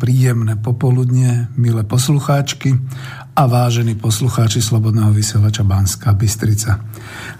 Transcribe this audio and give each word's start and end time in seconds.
Príjemné 0.00 0.56
popoludne, 0.56 1.52
milé 1.60 1.84
poslucháčky 1.84 2.80
a 3.40 3.48
vážení 3.48 3.96
poslucháči 3.96 4.60
Slobodného 4.60 5.16
vysielača 5.16 5.64
Banská 5.64 6.12
Bystrica. 6.12 6.76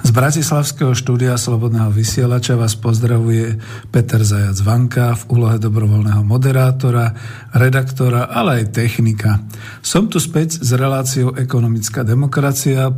Z 0.00 0.08
Bratislavského 0.16 0.96
štúdia 0.96 1.36
Slobodného 1.36 1.92
vysielača 1.92 2.56
vás 2.56 2.72
pozdravuje 2.72 3.60
Peter 3.92 4.24
Zajac 4.24 4.56
Vanka 4.64 5.12
v 5.12 5.22
úlohe 5.28 5.60
dobrovoľného 5.60 6.24
moderátora, 6.24 7.12
redaktora, 7.52 8.32
ale 8.32 8.64
aj 8.64 8.80
technika. 8.80 9.44
Som 9.84 10.08
tu 10.08 10.16
späť 10.16 10.64
s 10.64 10.72
reláciou 10.72 11.36
Ekonomická 11.36 12.00
demokracia, 12.00 12.88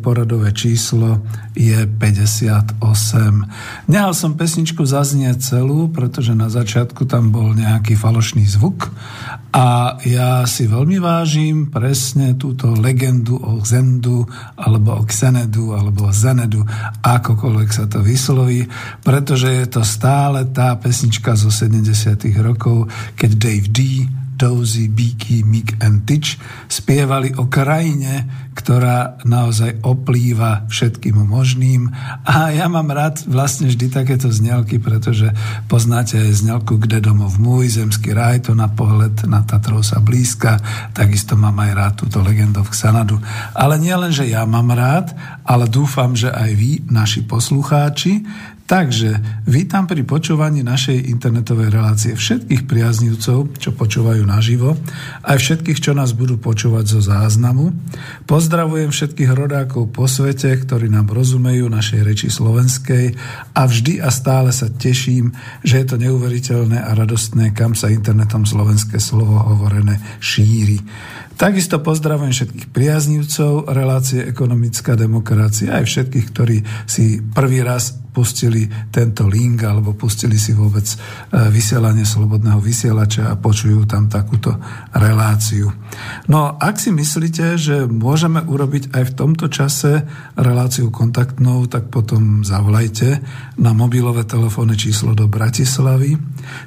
poradové 0.00 0.56
číslo 0.56 1.28
je 1.52 1.84
58. 1.84 2.80
Nehal 3.84 4.16
som 4.16 4.32
pesničku 4.32 4.80
zaznieť 4.80 5.44
celú, 5.44 5.92
pretože 5.92 6.32
na 6.32 6.48
začiatku 6.48 7.04
tam 7.04 7.28
bol 7.36 7.52
nejaký 7.52 8.00
falošný 8.00 8.48
zvuk 8.48 8.88
a 9.56 9.96
ja 10.04 10.44
si 10.44 10.68
veľmi 10.68 11.00
vážim 11.00 11.72
presne 11.72 12.36
túto 12.36 12.76
legendu 12.76 13.40
o 13.40 13.56
Zendu, 13.64 14.28
alebo 14.52 15.00
o 15.00 15.02
Xenedu, 15.08 15.72
alebo 15.72 16.12
o 16.12 16.12
Zenedu, 16.12 16.60
akokoľvek 17.00 17.70
sa 17.72 17.88
to 17.88 18.04
vysloví, 18.04 18.68
pretože 19.00 19.48
je 19.48 19.66
to 19.72 19.80
stále 19.80 20.44
tá 20.52 20.76
pesnička 20.76 21.32
zo 21.32 21.48
70 21.48 21.88
rokov, 22.44 22.92
keď 23.16 23.30
Dave 23.40 23.68
D 23.72 24.04
Dozy, 24.36 24.92
Beaky, 24.92 25.42
Mick 25.42 25.80
and 25.80 26.04
Titch 26.04 26.36
spievali 26.68 27.32
o 27.40 27.48
krajine, 27.48 28.28
ktorá 28.56 29.20
naozaj 29.24 29.84
oplýva 29.84 30.64
všetkým 30.68 31.20
možným. 31.24 31.92
A 32.24 32.52
ja 32.56 32.68
mám 32.72 32.88
rád 32.88 33.24
vlastne 33.28 33.68
vždy 33.68 33.92
takéto 33.92 34.32
znelky, 34.32 34.80
pretože 34.80 35.28
poznáte 35.68 36.16
aj 36.16 36.40
znelku 36.40 36.80
Kde 36.80 37.04
domov 37.04 37.36
môj, 37.36 37.68
Zemský 37.68 38.16
raj, 38.16 38.48
to 38.48 38.56
na 38.56 38.68
pohľad 38.68 39.28
na 39.28 39.44
Tatrov 39.44 39.84
sa 39.84 40.00
blízka, 40.00 40.60
takisto 40.96 41.36
mám 41.36 41.56
aj 41.60 41.72
rád 41.72 41.94
túto 42.04 42.24
legendu 42.24 42.64
v 42.64 42.72
Xanadu. 42.72 43.20
Ale 43.52 43.76
nie 43.76 43.92
len, 43.92 44.12
že 44.12 44.28
ja 44.28 44.44
mám 44.48 44.72
rád, 44.72 45.12
ale 45.44 45.68
dúfam, 45.68 46.16
že 46.16 46.32
aj 46.32 46.50
vy, 46.56 46.70
naši 46.88 47.24
poslucháči, 47.24 48.24
Takže 48.66 49.22
vítam 49.46 49.86
pri 49.86 50.02
počúvaní 50.02 50.66
našej 50.66 51.06
internetovej 51.14 51.70
relácie 51.70 52.18
všetkých 52.18 52.66
priaznivcov, 52.66 53.54
čo 53.62 53.70
počúvajú 53.70 54.26
naživo, 54.26 54.74
aj 55.22 55.38
všetkých, 55.38 55.78
čo 55.78 55.94
nás 55.94 56.10
budú 56.10 56.34
počúvať 56.34 56.98
zo 56.98 56.98
záznamu. 56.98 57.70
Pozdravujem 58.26 58.90
všetkých 58.90 59.30
rodákov 59.30 59.94
po 59.94 60.10
svete, 60.10 60.50
ktorí 60.50 60.90
nám 60.90 61.14
rozumejú 61.14 61.70
našej 61.70 62.00
reči 62.02 62.26
slovenskej 62.26 63.14
a 63.54 63.62
vždy 63.70 64.02
a 64.02 64.10
stále 64.10 64.50
sa 64.50 64.66
teším, 64.66 65.30
že 65.62 65.86
je 65.86 65.86
to 65.86 66.02
neuveriteľné 66.02 66.82
a 66.82 66.90
radostné, 66.98 67.54
kam 67.54 67.78
sa 67.78 67.86
internetom 67.86 68.42
slovenské 68.42 68.98
slovo 68.98 69.46
hovorené 69.46 70.02
šíri. 70.18 70.82
Takisto 71.38 71.78
pozdravujem 71.84 72.34
všetkých 72.34 72.66
priaznivcov 72.74 73.70
relácie 73.70 74.26
ekonomická 74.26 74.98
demokracia, 74.98 75.78
aj 75.78 75.84
všetkých, 75.86 76.26
ktorí 76.34 76.56
si 76.88 77.20
prvý 77.20 77.62
raz 77.62 78.05
pustili 78.16 78.64
tento 78.88 79.28
link 79.28 79.60
alebo 79.60 79.92
pustili 79.92 80.40
si 80.40 80.56
vôbec 80.56 80.88
e, 80.88 80.96
vysielanie 81.52 82.08
slobodného 82.08 82.56
vysielača 82.64 83.28
a 83.28 83.36
počujú 83.36 83.84
tam 83.84 84.08
takúto 84.08 84.56
reláciu. 84.96 85.68
No 86.32 86.56
ak 86.56 86.80
si 86.80 86.96
myslíte, 86.96 87.60
že 87.60 87.84
môžeme 87.84 88.40
urobiť 88.40 88.96
aj 88.96 89.04
v 89.12 89.16
tomto 89.20 89.52
čase 89.52 90.08
reláciu 90.32 90.88
kontaktnou, 90.88 91.68
tak 91.68 91.92
potom 91.92 92.40
zavolajte 92.40 93.20
na 93.60 93.76
mobilové 93.76 94.24
telefónne 94.24 94.80
číslo 94.80 95.12
do 95.12 95.28
Bratislavy. 95.28 96.16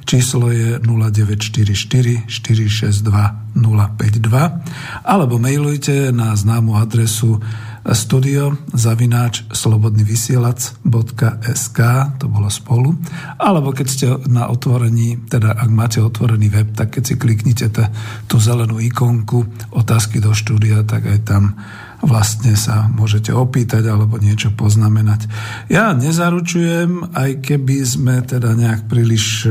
Číslo 0.06 0.54
je 0.54 0.78
0944 0.78 2.30
462 2.30 3.50
052 3.58 5.02
alebo 5.02 5.34
mailujte 5.42 6.14
na 6.14 6.38
známu 6.38 6.78
adresu 6.78 7.42
studio 7.96 8.52
zavináč 8.76 9.48
slobodnyvysielac.sk 9.50 11.78
to 12.20 12.28
bolo 12.28 12.52
spolu, 12.52 12.92
alebo 13.40 13.72
keď 13.72 13.86
ste 13.88 14.20
na 14.28 14.52
otvorení, 14.52 15.16
teda 15.26 15.56
ak 15.56 15.70
máte 15.72 16.04
otvorený 16.04 16.52
web, 16.52 16.76
tak 16.76 16.92
keď 16.98 17.06
si 17.06 17.14
kliknite 17.16 17.72
tú 18.28 18.36
zelenú 18.36 18.76
ikonku 18.80 19.46
otázky 19.72 20.20
do 20.20 20.34
štúdia, 20.36 20.84
tak 20.84 21.06
aj 21.08 21.18
tam 21.24 21.56
vlastne 22.00 22.56
sa 22.56 22.88
môžete 22.88 23.28
opýtať 23.32 23.84
alebo 23.84 24.16
niečo 24.16 24.48
poznamenať. 24.56 25.28
Ja 25.68 25.92
nezaručujem, 25.92 27.12
aj 27.12 27.44
keby 27.44 27.76
sme 27.84 28.24
teda 28.24 28.56
nejak 28.56 28.88
príliš 28.88 29.44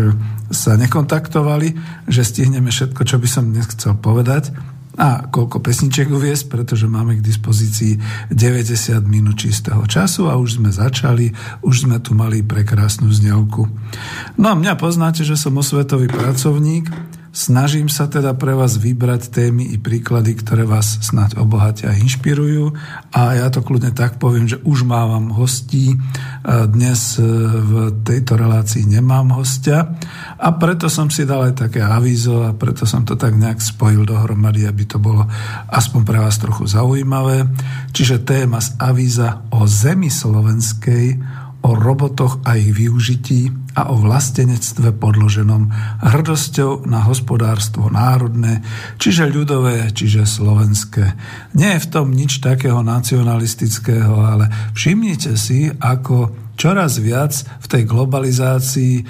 sa 0.50 0.74
nekontaktovali, 0.74 1.78
že 2.10 2.26
stihneme 2.26 2.74
všetko, 2.74 3.06
čo 3.06 3.22
by 3.22 3.28
som 3.30 3.54
dnes 3.54 3.70
chcel 3.70 3.94
povedať, 4.02 4.50
a 5.00 5.32
koľko 5.32 5.64
pesničiek 5.64 6.12
uviesť, 6.12 6.52
pretože 6.52 6.92
máme 6.92 7.16
k 7.16 7.24
dispozícii 7.24 7.96
90 8.36 9.00
minút 9.08 9.40
čistého 9.40 9.80
času 9.88 10.28
a 10.28 10.36
už 10.36 10.60
sme 10.60 10.76
začali, 10.76 11.32
už 11.64 11.88
sme 11.88 12.04
tu 12.04 12.12
mali 12.12 12.44
prekrásnu 12.44 13.08
znelku. 13.08 13.64
No 14.36 14.46
a 14.52 14.60
mňa 14.60 14.76
poznáte, 14.76 15.24
že 15.24 15.40
som 15.40 15.56
osvetový 15.56 16.12
pracovník, 16.12 16.92
Snažím 17.30 17.94
sa 17.94 18.10
teda 18.10 18.34
pre 18.34 18.58
vás 18.58 18.82
vybrať 18.82 19.30
témy 19.30 19.70
i 19.70 19.78
príklady, 19.78 20.34
ktoré 20.34 20.66
vás 20.66 20.98
snať 21.06 21.38
obohatia 21.38 21.94
a 21.94 22.00
inšpirujú. 22.02 22.74
A 23.14 23.38
ja 23.38 23.54
to 23.54 23.62
kľudne 23.62 23.94
tak 23.94 24.18
poviem, 24.18 24.50
že 24.50 24.58
už 24.66 24.82
mávam 24.82 25.30
hostí. 25.38 25.94
Dnes 26.46 27.22
e, 27.22 27.26
v 27.62 28.02
tejto 28.02 28.34
relácii 28.34 28.90
nemám 28.90 29.38
hostia. 29.38 29.94
A 30.42 30.50
preto 30.58 30.90
som 30.90 31.14
si 31.14 31.22
dal 31.30 31.54
aj 31.54 31.70
také 31.70 31.86
avízo 31.86 32.50
a 32.50 32.58
preto 32.58 32.90
som 32.90 33.06
to 33.06 33.14
tak 33.14 33.38
nejak 33.38 33.62
spojil 33.62 34.10
dohromady, 34.10 34.66
aby 34.66 34.90
to 34.90 34.98
bolo 34.98 35.30
aspoň 35.70 36.02
pre 36.02 36.18
vás 36.18 36.42
trochu 36.42 36.66
zaujímavé. 36.66 37.46
Čiže 37.94 38.26
téma 38.26 38.58
z 38.58 38.74
avíza 38.82 39.46
o 39.54 39.70
zemi 39.70 40.10
slovenskej, 40.10 41.22
o 41.60 41.76
robotoch 41.76 42.40
a 42.48 42.56
ich 42.56 42.72
využití 42.72 43.52
a 43.76 43.92
o 43.92 44.00
vlastenectve 44.00 44.96
podloženom 44.96 45.72
hrdosťou 46.04 46.88
na 46.88 47.04
hospodárstvo 47.04 47.92
národné, 47.92 48.64
čiže 48.96 49.28
ľudové, 49.28 49.92
čiže 49.92 50.24
slovenské. 50.24 51.06
Nie 51.60 51.78
je 51.78 51.84
v 51.84 51.92
tom 51.92 52.16
nič 52.16 52.40
takého 52.40 52.80
nacionalistického, 52.80 54.16
ale 54.24 54.52
všimnite 54.72 55.36
si, 55.36 55.68
ako 55.68 56.49
čoraz 56.60 57.00
viac 57.00 57.32
v 57.64 57.66
tej 57.72 57.84
globalizácii 57.88 58.94
e, 59.00 59.04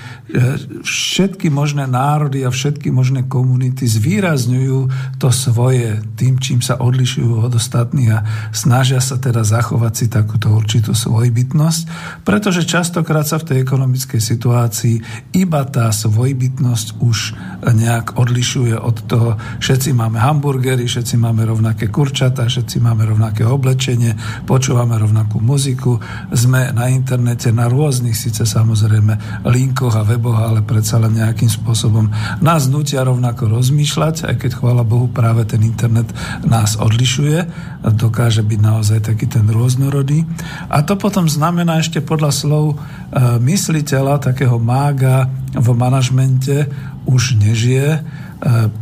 všetky 0.85 1.49
možné 1.49 1.89
národy 1.89 2.45
a 2.45 2.53
všetky 2.53 2.93
možné 2.93 3.25
komunity 3.25 3.89
zvýrazňujú 3.89 4.79
to 5.17 5.33
svoje 5.33 5.97
tým, 6.13 6.37
čím 6.37 6.61
sa 6.61 6.77
odlišujú 6.77 7.49
od 7.49 7.57
ostatných 7.57 8.11
a 8.13 8.19
snažia 8.53 9.01
sa 9.01 9.17
teda 9.17 9.41
zachovať 9.41 9.93
si 9.97 10.05
takúto 10.13 10.53
určitú 10.53 10.93
svojbytnosť, 10.93 11.81
pretože 12.21 12.69
častokrát 12.69 13.25
sa 13.25 13.41
v 13.41 13.49
tej 13.49 13.57
ekonomickej 13.65 14.21
situácii 14.21 14.95
iba 15.33 15.65
tá 15.65 15.89
svojbytnosť 15.89 17.01
už 17.01 17.17
nejak 17.65 18.13
odlišuje 18.21 18.77
od 18.77 18.97
toho, 19.09 19.41
všetci 19.57 19.97
máme 19.97 20.21
hamburgery, 20.21 20.85
všetci 20.85 21.17
máme 21.17 21.49
rovnaké 21.49 21.89
kurčata, 21.89 22.45
všetci 22.45 22.77
máme 22.77 23.09
rovnaké 23.09 23.41
oblečenie, 23.41 24.13
počúvame 24.45 24.93
rovnakú 25.01 25.41
muziku, 25.41 25.97
sme 26.29 26.69
na 26.75 26.91
internete 26.93 27.38
internete 27.39 27.56
na 27.56 27.71
rôznych 27.71 28.19
síce 28.19 28.44
samozrejme 28.44 29.15
linkoch 29.47 29.95
a 29.95 30.03
weboch, 30.03 30.36
ale 30.36 30.59
predsa 30.59 31.00
len 31.00 31.15
nejakým 31.15 31.47
spôsobom 31.47 32.12
nás 32.44 32.68
nutia 32.68 33.07
rovnako 33.07 33.47
rozmýšľať, 33.56 34.27
aj 34.27 34.36
keď 34.44 34.51
chvála 34.59 34.83
Bohu 34.83 35.07
práve 35.07 35.47
ten 35.47 35.63
internet 35.63 36.12
nás 36.44 36.75
odlišuje 36.75 37.38
a 37.80 37.88
dokáže 37.95 38.44
byť 38.44 38.59
naozaj 38.59 39.00
taký 39.07 39.31
ten 39.31 39.47
rôznorodý. 39.47 40.27
A 40.68 40.83
to 40.83 41.00
potom 41.00 41.31
znamená 41.31 41.80
ešte 41.80 42.03
podľa 42.03 42.36
slov 42.36 42.75
e, 42.75 43.39
mysliteľa, 43.39 44.35
takého 44.35 44.59
mága 44.59 45.31
v 45.56 45.68
manažmente 45.71 46.68
už 47.07 47.39
nežije, 47.39 47.88
e, 47.88 48.00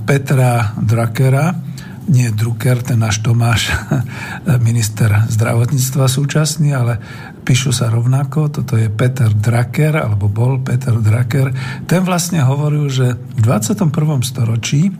Petra 0.09 0.73
Drakera, 0.81 1.53
nie 2.09 2.31
Drucker, 2.33 2.81
ten 2.81 3.03
náš 3.03 3.21
Tomáš, 3.21 3.69
minister 4.67 5.29
zdravotníctva 5.29 6.09
súčasný, 6.09 6.73
ale 6.73 6.97
píšu 7.47 7.71
sa 7.71 7.87
rovnako. 7.87 8.51
Toto 8.51 8.75
je 8.75 8.91
Peter 8.91 9.31
Drucker, 9.31 9.95
alebo 9.95 10.27
bol 10.27 10.59
Peter 10.59 10.91
Drucker. 10.91 11.55
Ten 11.87 12.03
vlastne 12.03 12.43
hovoril, 12.43 12.91
že 12.91 13.15
v 13.15 13.39
21. 13.39 13.87
storočí 14.19 14.91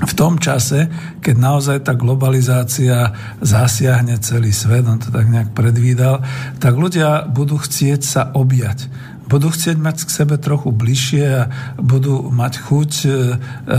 v 0.00 0.12
tom 0.16 0.40
čase, 0.40 0.88
keď 1.20 1.36
naozaj 1.36 1.78
tá 1.84 1.92
globalizácia 1.92 3.12
zasiahne 3.44 4.16
celý 4.18 4.48
svet, 4.48 4.88
on 4.88 4.96
to 4.96 5.12
tak 5.12 5.28
nejak 5.28 5.52
predvídal, 5.52 6.24
tak 6.56 6.72
ľudia 6.72 7.28
budú 7.28 7.60
chcieť 7.60 8.00
sa 8.00 8.22
objať 8.32 8.88
budú 9.30 9.54
chcieť 9.54 9.78
mať 9.78 9.96
k 10.02 10.10
sebe 10.10 10.34
trochu 10.42 10.74
bližšie 10.74 11.24
a 11.30 11.42
budú 11.78 12.34
mať 12.34 12.54
chuť 12.66 12.92
e, 13.06 13.08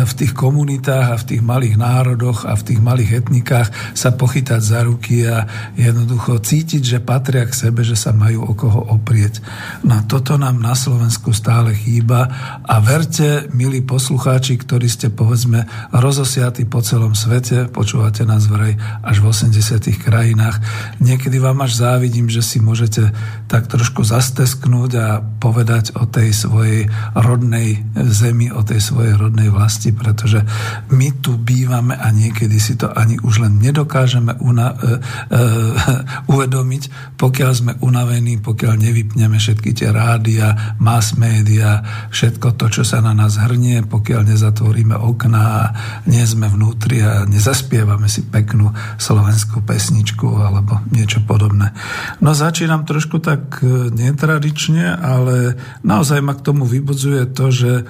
v 0.07 0.11
tých 0.15 0.31
komunitách 0.31 1.07
a 1.11 1.19
v 1.19 1.27
tých 1.27 1.41
malých 1.43 1.75
národoch 1.75 2.47
a 2.47 2.55
v 2.55 2.65
tých 2.71 2.79
malých 2.79 3.27
etnikách 3.27 3.67
sa 3.91 4.15
pochytať 4.15 4.61
za 4.63 4.87
ruky 4.87 5.27
a 5.27 5.51
jednoducho 5.75 6.39
cítiť, 6.39 6.79
že 6.79 7.03
patria 7.03 7.43
k 7.43 7.67
sebe, 7.67 7.83
že 7.83 7.99
sa 7.99 8.15
majú 8.15 8.47
o 8.47 8.53
koho 8.55 8.95
oprieť. 8.95 9.43
No 9.83 9.99
toto 10.07 10.39
nám 10.39 10.63
na 10.63 10.71
Slovensku 10.71 11.35
stále 11.35 11.75
chýba 11.75 12.31
a 12.63 12.79
verte, 12.79 13.51
milí 13.51 13.83
poslucháči, 13.83 14.55
ktorí 14.55 14.87
ste 14.87 15.11
povedzme 15.11 15.67
rozosiatí 15.91 16.63
po 16.63 16.79
celom 16.79 17.11
svete, 17.11 17.67
počúvate 17.67 18.23
nás 18.23 18.47
vraj 18.47 18.79
až 19.03 19.19
v 19.19 19.35
80 19.35 19.83
krajinách, 19.99 20.63
niekedy 21.03 21.43
vám 21.43 21.59
až 21.67 21.83
závidím, 21.83 22.31
že 22.31 22.39
si 22.39 22.63
môžete 22.63 23.11
tak 23.51 23.67
trošku 23.67 24.07
zastesknúť 24.07 24.91
a 24.95 25.07
povedať 25.41 25.97
o 25.97 26.05
tej 26.05 26.29
svojej 26.29 26.85
rodnej 27.17 27.81
zemi, 27.97 28.53
o 28.53 28.61
tej 28.61 28.77
svojej 28.77 29.17
rodnej 29.17 29.49
vlasti, 29.49 29.89
pretože 29.89 30.45
my 30.93 31.09
tu 31.25 31.41
bývame 31.41 31.97
a 31.97 32.13
niekedy 32.13 32.61
si 32.61 32.77
to 32.77 32.93
ani 32.93 33.17
už 33.17 33.41
len 33.41 33.57
nedokážeme 33.57 34.37
una- 34.37 34.77
e, 34.77 35.01
e, 35.33 35.41
uvedomiť, 36.33 37.17
pokiaľ 37.17 37.51
sme 37.51 37.73
unavení, 37.81 38.37
pokiaľ 38.37 38.73
nevypneme 38.77 39.41
všetky 39.41 39.73
tie 39.73 39.89
rádia, 39.89 40.77
mass 40.77 41.17
média, 41.17 41.81
všetko 42.13 42.53
to, 42.61 42.69
čo 42.69 42.83
sa 42.85 43.01
na 43.01 43.17
nás 43.17 43.41
hrnie, 43.41 43.81
pokiaľ 43.81 44.29
nezatvoríme 44.29 44.93
okná 44.93 45.41
a 45.41 45.63
nie 46.05 46.21
sme 46.21 46.45
vnútri 46.45 47.01
a 47.01 47.25
nezaspievame 47.25 48.05
si 48.05 48.21
peknú 48.21 48.69
slovenskú 49.01 49.65
pesničku 49.65 50.27
alebo 50.37 50.77
niečo 50.93 51.25
podobné. 51.25 51.73
No 52.21 52.37
začínam 52.37 52.85
trošku 52.85 53.17
tak 53.23 53.63
e, 53.65 53.89
netradične, 53.89 54.99
ale 54.99 55.30
ale 55.31 55.55
naozaj 55.87 56.19
ma 56.19 56.35
k 56.35 56.43
tomu 56.43 56.67
vybudzuje 56.67 57.31
to, 57.31 57.47
že 57.55 57.71
e, 57.79 57.83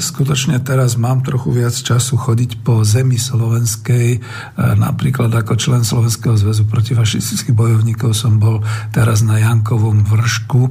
skutočne 0.00 0.56
teraz 0.64 0.96
mám 0.96 1.20
trochu 1.20 1.52
viac 1.52 1.76
času 1.76 2.16
chodiť 2.16 2.64
po 2.64 2.80
zemi 2.80 3.20
slovenskej. 3.20 4.08
E, 4.16 4.18
napríklad 4.80 5.28
ako 5.28 5.60
člen 5.60 5.84
Slovenského 5.84 6.40
zväzu 6.40 6.64
protifašistických 6.64 7.52
bojovníkov 7.52 8.16
som 8.16 8.40
bol 8.40 8.64
teraz 8.96 9.20
na 9.20 9.36
Jankovom 9.44 10.08
vršku. 10.08 10.62
E, 10.64 10.70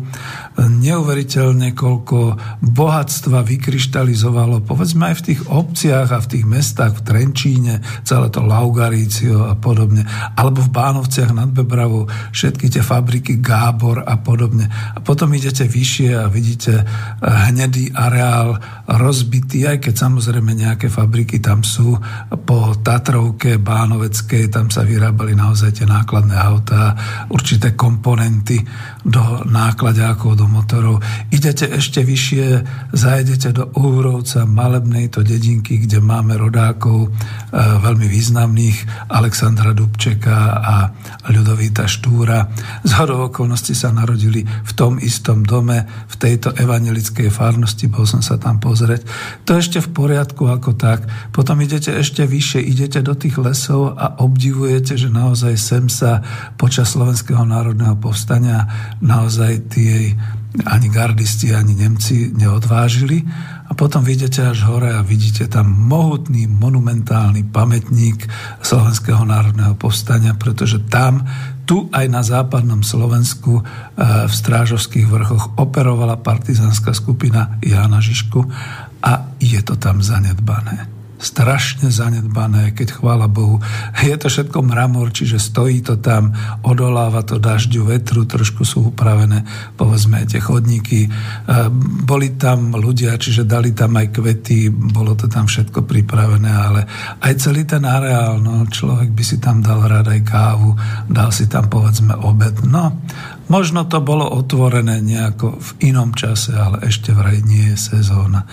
neuveriteľne, 0.65 1.77
koľko 1.77 2.41
bohatstva 2.65 3.45
vykryštalizovalo, 3.45 4.65
povedzme 4.65 5.13
aj 5.13 5.15
v 5.21 5.25
tých 5.29 5.41
obciach 5.45 6.09
a 6.09 6.19
v 6.25 6.29
tých 6.33 6.45
mestách, 6.49 6.97
v 6.99 7.05
Trenčíne, 7.05 7.85
celé 8.01 8.33
to 8.33 8.41
Laugarício 8.41 9.45
a 9.45 9.53
podobne, 9.53 10.09
alebo 10.33 10.65
v 10.65 10.73
Bánovciach 10.73 11.31
nad 11.37 11.53
Bebravou, 11.53 12.09
všetky 12.33 12.65
tie 12.73 12.81
fabriky 12.81 13.37
Gábor 13.37 14.01
a 14.01 14.17
podobne. 14.17 14.65
A 14.97 14.99
potom 15.05 15.29
idete 15.37 15.69
vyššie 15.69 15.98
vyššie 15.99 16.15
a 16.15 16.27
vidíte 16.31 16.85
hnedý 17.21 17.91
areál 17.91 18.59
rozbitý, 18.89 19.69
aj 19.69 19.85
keď 19.85 19.93
samozrejme 20.09 20.57
nejaké 20.57 20.89
fabriky 20.89 21.37
tam 21.37 21.61
sú. 21.61 21.93
Po 22.49 22.73
Tatrovke, 22.81 23.61
Bánoveckej, 23.61 24.49
tam 24.49 24.73
sa 24.73 24.81
vyrábali 24.81 25.37
naozaj 25.37 25.77
tie 25.77 25.85
nákladné 25.85 26.33
autá, 26.33 26.97
určité 27.29 27.77
komponenty 27.77 28.57
do 29.05 29.45
nákladákov, 29.45 30.41
do 30.41 30.49
motorov. 30.49 31.05
Idete 31.29 31.69
ešte 31.69 32.01
vyššie, 32.01 32.45
zajedete 32.89 33.53
do 33.53 33.69
Úrovca, 33.77 34.49
malebnej 34.49 35.13
to 35.13 35.21
dedinky, 35.21 35.85
kde 35.85 36.01
máme 36.01 36.33
rodákov 36.41 37.05
e, 37.05 37.09
veľmi 37.61 38.09
významných, 38.09 39.11
Alexandra 39.13 39.77
Dubčeka 39.77 40.37
a 40.65 40.75
Ľudovíta 41.29 41.85
Štúra. 41.85 42.49
Z 42.81 42.91
hodou 42.97 43.29
okolností 43.29 43.77
sa 43.77 43.93
narodili 43.93 44.41
v 44.41 44.71
tom 44.73 44.97
istom 44.97 45.45
dome, 45.45 45.85
v 45.85 46.15
tejto 46.17 46.57
evangelickej 46.57 47.29
farnosti, 47.29 47.85
bol 47.85 48.09
som 48.09 48.25
sa 48.25 48.41
tam 48.41 48.57
pozrieť. 48.57 48.78
To 49.47 49.51
ešte 49.57 49.83
v 49.83 49.89
poriadku 49.89 50.47
ako 50.47 50.77
tak. 50.77 51.03
Potom 51.35 51.59
idete 51.59 51.91
ešte 51.91 52.23
vyššie, 52.23 52.59
idete 52.63 52.99
do 53.03 53.17
tých 53.17 53.35
lesov 53.41 53.97
a 53.97 54.21
obdivujete, 54.23 54.95
že 54.95 55.09
naozaj 55.11 55.53
sem 55.59 55.85
sa 55.89 56.23
počas 56.55 56.95
Slovenského 56.95 57.43
národného 57.43 57.97
povstania 57.99 58.69
naozaj 59.03 59.73
tie 59.73 60.15
ani 60.65 60.89
gardisti, 60.89 61.53
ani 61.53 61.77
Nemci 61.77 62.33
neodvážili. 62.33 63.21
A 63.69 63.77
potom 63.77 64.01
vidíte 64.01 64.49
až 64.49 64.65
hore 64.65 64.89
a 64.89 65.05
vidíte 65.05 65.45
tam 65.45 65.69
mohutný, 65.69 66.49
monumentálny 66.49 67.45
pamätník 67.53 68.25
Slovenského 68.65 69.21
národného 69.29 69.77
povstania, 69.77 70.33
pretože 70.33 70.81
tam, 70.89 71.21
tu 71.69 71.85
aj 71.93 72.09
na 72.09 72.25
západnom 72.25 72.81
Slovensku 72.81 73.61
e, 73.61 73.63
v 74.25 74.33
Strážovských 74.33 75.05
vrchoch 75.05 75.53
operovala 75.61 76.17
partizánska 76.17 76.97
skupina 76.97 77.61
Jána 77.61 78.01
Žižku 78.01 78.41
a 79.05 79.37
je 79.37 79.61
to 79.61 79.77
tam 79.77 80.01
zanedbané 80.01 80.98
strašne 81.19 81.91
zanedbané, 81.91 82.71
keď 82.71 82.95
chvála 82.95 83.27
Bohu. 83.27 83.59
Je 83.99 84.15
to 84.15 84.31
všetko 84.31 84.63
mramor, 84.63 85.11
čiže 85.11 85.35
stojí 85.35 85.83
to 85.83 85.99
tam, 85.99 86.31
odoláva 86.63 87.27
to 87.27 87.35
dažďu, 87.35 87.91
vetru, 87.91 88.23
trošku 88.23 88.63
sú 88.63 88.95
upravené, 88.95 89.43
povedzme, 89.75 90.23
tie 90.23 90.39
chodníky. 90.39 91.05
E, 91.05 91.09
boli 92.07 92.39
tam 92.39 92.71
ľudia, 92.71 93.19
čiže 93.19 93.43
dali 93.43 93.75
tam 93.75 93.99
aj 93.99 94.15
kvety, 94.15 94.71
bolo 94.71 95.11
to 95.19 95.27
tam 95.27 95.51
všetko 95.51 95.83
pripravené, 95.83 96.51
ale 96.55 96.87
aj 97.19 97.33
celý 97.35 97.67
ten 97.67 97.83
areál, 97.83 98.39
no, 98.39 98.63
človek 98.63 99.11
by 99.11 99.23
si 99.27 99.43
tam 99.43 99.59
dal 99.59 99.83
rád 99.83 100.07
aj 100.15 100.21
kávu, 100.23 100.71
dal 101.11 101.35
si 101.35 101.51
tam, 101.51 101.67
povedzme, 101.67 102.15
obed. 102.15 102.63
No, 102.63 102.95
možno 103.51 103.83
to 103.91 103.99
bolo 103.99 104.23
otvorené 104.23 105.03
nejako 105.03 105.59
v 105.59 105.69
inom 105.91 106.15
čase, 106.15 106.55
ale 106.55 106.87
ešte 106.87 107.11
vraj 107.11 107.43
nie 107.43 107.75
je 107.75 107.77
sezóna. 107.99 108.47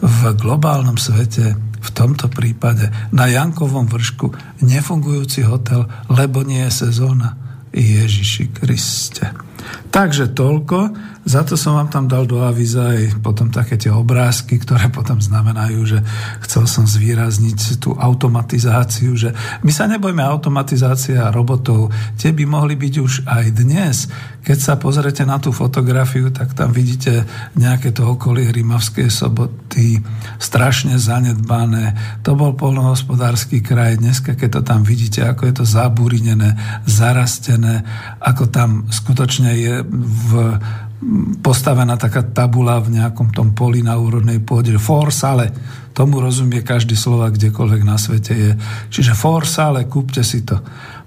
V 0.00 0.32
globálnom 0.32 0.96
svete 0.96 1.75
v 1.86 1.94
tomto 1.94 2.26
prípade 2.26 2.90
na 3.14 3.30
Jankovom 3.30 3.86
vršku 3.86 4.58
nefungujúci 4.66 5.46
hotel, 5.46 5.86
lebo 6.10 6.42
nie 6.42 6.66
je 6.66 6.90
sezóna. 6.90 7.38
Ježiši 7.76 8.56
Kriste. 8.56 9.36
Takže 9.92 10.32
toľko. 10.32 10.96
Za 11.26 11.42
to 11.42 11.58
som 11.58 11.74
vám 11.74 11.90
tam 11.90 12.06
dal 12.06 12.22
do 12.22 12.38
aviza 12.46 12.94
aj 12.94 13.18
potom 13.18 13.50
také 13.50 13.74
tie 13.74 13.90
obrázky, 13.90 14.62
ktoré 14.62 14.94
potom 14.94 15.18
znamenajú, 15.18 15.80
že 15.82 15.98
chcel 16.46 16.70
som 16.70 16.86
zvýrazniť 16.86 17.82
tú 17.82 17.98
automatizáciu, 17.98 19.18
že 19.18 19.34
my 19.66 19.74
sa 19.74 19.90
nebojme 19.90 20.22
automatizácia 20.22 21.26
robotov, 21.34 21.90
tie 22.14 22.30
by 22.30 22.46
mohli 22.46 22.78
byť 22.78 22.94
už 23.02 23.12
aj 23.26 23.44
dnes. 23.58 24.06
Keď 24.46 24.58
sa 24.62 24.78
pozrete 24.78 25.26
na 25.26 25.42
tú 25.42 25.50
fotografiu, 25.50 26.30
tak 26.30 26.54
tam 26.54 26.70
vidíte 26.70 27.26
nejaké 27.58 27.90
to 27.90 28.06
okolie 28.06 28.46
Rimavskej 28.54 29.10
soboty, 29.10 29.98
strašne 30.38 30.94
zanedbané. 30.94 31.98
To 32.22 32.38
bol 32.38 32.54
polnohospodársky 32.54 33.66
kraj. 33.66 33.98
Dneska, 33.98 34.38
keď 34.38 34.48
to 34.54 34.60
tam 34.62 34.86
vidíte, 34.86 35.26
ako 35.26 35.42
je 35.50 35.54
to 35.58 35.64
zabúrinené, 35.66 36.54
zarastené, 36.86 37.82
ako 38.22 38.46
tam 38.46 38.86
skutočne 38.94 39.50
je 39.58 39.74
v 39.98 40.30
postavená 41.44 42.00
taká 42.00 42.24
tabula 42.24 42.80
v 42.80 42.96
nejakom 42.96 43.28
tom 43.28 43.52
poli 43.52 43.84
na 43.84 44.00
úrodnej 44.00 44.40
pôde, 44.40 44.72
for 44.80 45.12
sale, 45.12 45.52
tomu 45.92 46.20
rozumie 46.20 46.64
každý 46.64 46.96
slova 46.96 47.28
kdekoľvek 47.28 47.82
na 47.84 47.96
svete 48.00 48.32
je. 48.32 48.52
Čiže 48.88 49.12
for 49.12 49.44
sale, 49.44 49.84
kúpte 49.88 50.24
si 50.24 50.44
to. 50.44 50.56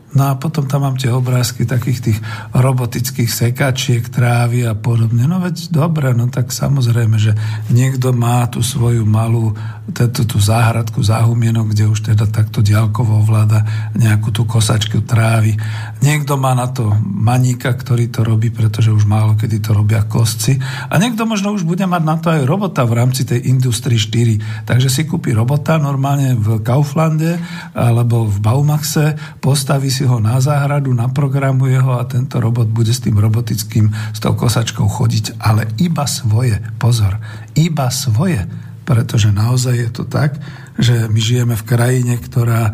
No 0.09 0.33
a 0.33 0.33
potom 0.41 0.65
tam 0.65 0.89
mám 0.89 0.97
tie 0.97 1.13
obrázky 1.13 1.69
takých 1.69 1.99
tých 2.01 2.19
robotických 2.53 3.29
sekačiek, 3.29 4.09
trávy 4.09 4.65
a 4.65 4.73
podobne. 4.73 5.29
No 5.29 5.37
veď 5.37 5.69
dobre, 5.69 6.17
no 6.17 6.25
tak 6.33 6.49
samozrejme, 6.49 7.21
že 7.21 7.37
niekto 7.69 8.09
má 8.09 8.49
tú 8.49 8.65
svoju 8.65 9.05
malú 9.05 9.53
tú, 9.93 10.23
tú 10.25 10.37
záhradku, 10.37 11.01
záhumienok, 11.01 11.73
kde 11.73 11.89
už 11.89 12.13
teda 12.13 12.29
takto 12.29 12.61
diálkovo 12.61 13.21
ovláda 13.21 13.65
nejakú 13.97 14.29
tú 14.33 14.45
kosačku 14.45 15.01
trávy. 15.05 15.57
Niekto 16.01 16.37
má 16.37 16.53
na 16.53 16.69
to 16.69 16.89
maníka, 17.03 17.73
ktorý 17.73 18.09
to 18.09 18.21
robí, 18.25 18.53
pretože 18.53 18.93
už 18.93 19.05
málo 19.05 19.33
kedy 19.37 19.61
to 19.61 19.73
robia 19.73 20.05
kostci. 20.05 20.57
A 20.89 20.97
niekto 20.97 21.25
možno 21.25 21.53
už 21.53 21.65
bude 21.65 21.85
mať 21.85 22.03
na 22.05 22.15
to 22.17 22.27
aj 22.33 22.41
robota 22.45 22.85
v 22.85 22.97
rámci 22.97 23.25
tej 23.25 23.49
Industry 23.49 23.97
4. 23.97 24.65
Takže 24.65 24.89
si 24.89 25.05
kúpi 25.05 25.33
robota 25.33 25.77
normálne 25.81 26.37
v 26.37 26.61
Kauflande 26.61 27.37
alebo 27.73 28.25
v 28.29 28.37
Baumaxe, 28.41 29.17
postaví 29.41 29.89
si 29.89 29.98
ho 30.05 30.19
na 30.19 30.37
záhradu, 30.37 30.93
naprogramuje 30.93 31.79
ho 31.79 31.97
a 31.99 32.07
tento 32.07 32.37
robot 32.37 32.67
bude 32.69 32.93
s 32.93 33.03
tým 33.03 33.17
robotickým, 33.17 33.89
s 34.13 34.19
tou 34.19 34.35
kosačkou 34.35 34.85
chodiť, 34.85 35.39
ale 35.41 35.67
iba 35.79 36.05
svoje. 36.05 36.59
Pozor, 36.77 37.17
iba 37.55 37.87
svoje. 37.89 38.45
Pretože 38.85 39.29
naozaj 39.33 39.75
je 39.75 39.89
to 39.93 40.03
tak, 40.05 40.37
že 40.79 41.11
my 41.11 41.19
žijeme 41.19 41.55
v 41.55 41.67
krajine, 41.67 42.15
ktorá 42.17 42.73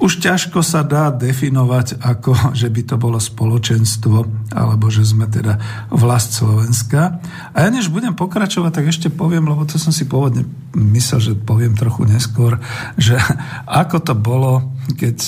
už 0.00 0.16
ťažko 0.16 0.64
sa 0.64 0.80
dá 0.80 1.12
definovať 1.12 2.00
ako, 2.00 2.56
že 2.56 2.72
by 2.72 2.82
to 2.88 2.96
bolo 2.96 3.20
spoločenstvo, 3.20 4.48
alebo 4.56 4.88
že 4.88 5.04
sme 5.04 5.28
teda 5.28 5.60
vlast 5.92 6.40
Slovenska. 6.40 7.20
A 7.50 7.66
ja 7.66 7.68
než 7.68 7.90
budem 7.90 8.14
pokračovať, 8.14 8.70
tak 8.70 8.86
ešte 8.90 9.08
poviem, 9.10 9.46
lebo 9.46 9.66
to 9.66 9.76
som 9.76 9.90
si 9.90 10.06
pôvodne 10.06 10.46
myslel, 10.74 11.20
že 11.20 11.32
poviem 11.34 11.74
trochu 11.74 12.06
neskôr, 12.06 12.62
že 12.94 13.18
ako 13.66 13.96
to 14.06 14.14
bolo, 14.14 14.74
keď 14.94 15.18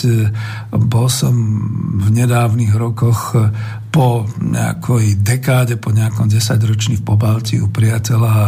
bol 0.71 1.11
som 1.11 1.35
v 1.99 2.09
nedávnych 2.15 2.75
rokoch 2.79 3.35
po 3.93 4.25
nejakej 4.41 5.21
dekáde, 5.21 5.77
po 5.77 5.93
nejakom 5.93 6.25
desaťročí 6.25 6.97
v 6.97 7.05
Pobalti 7.05 7.61
u 7.61 7.69
priateľa 7.69 8.31
a 8.33 8.47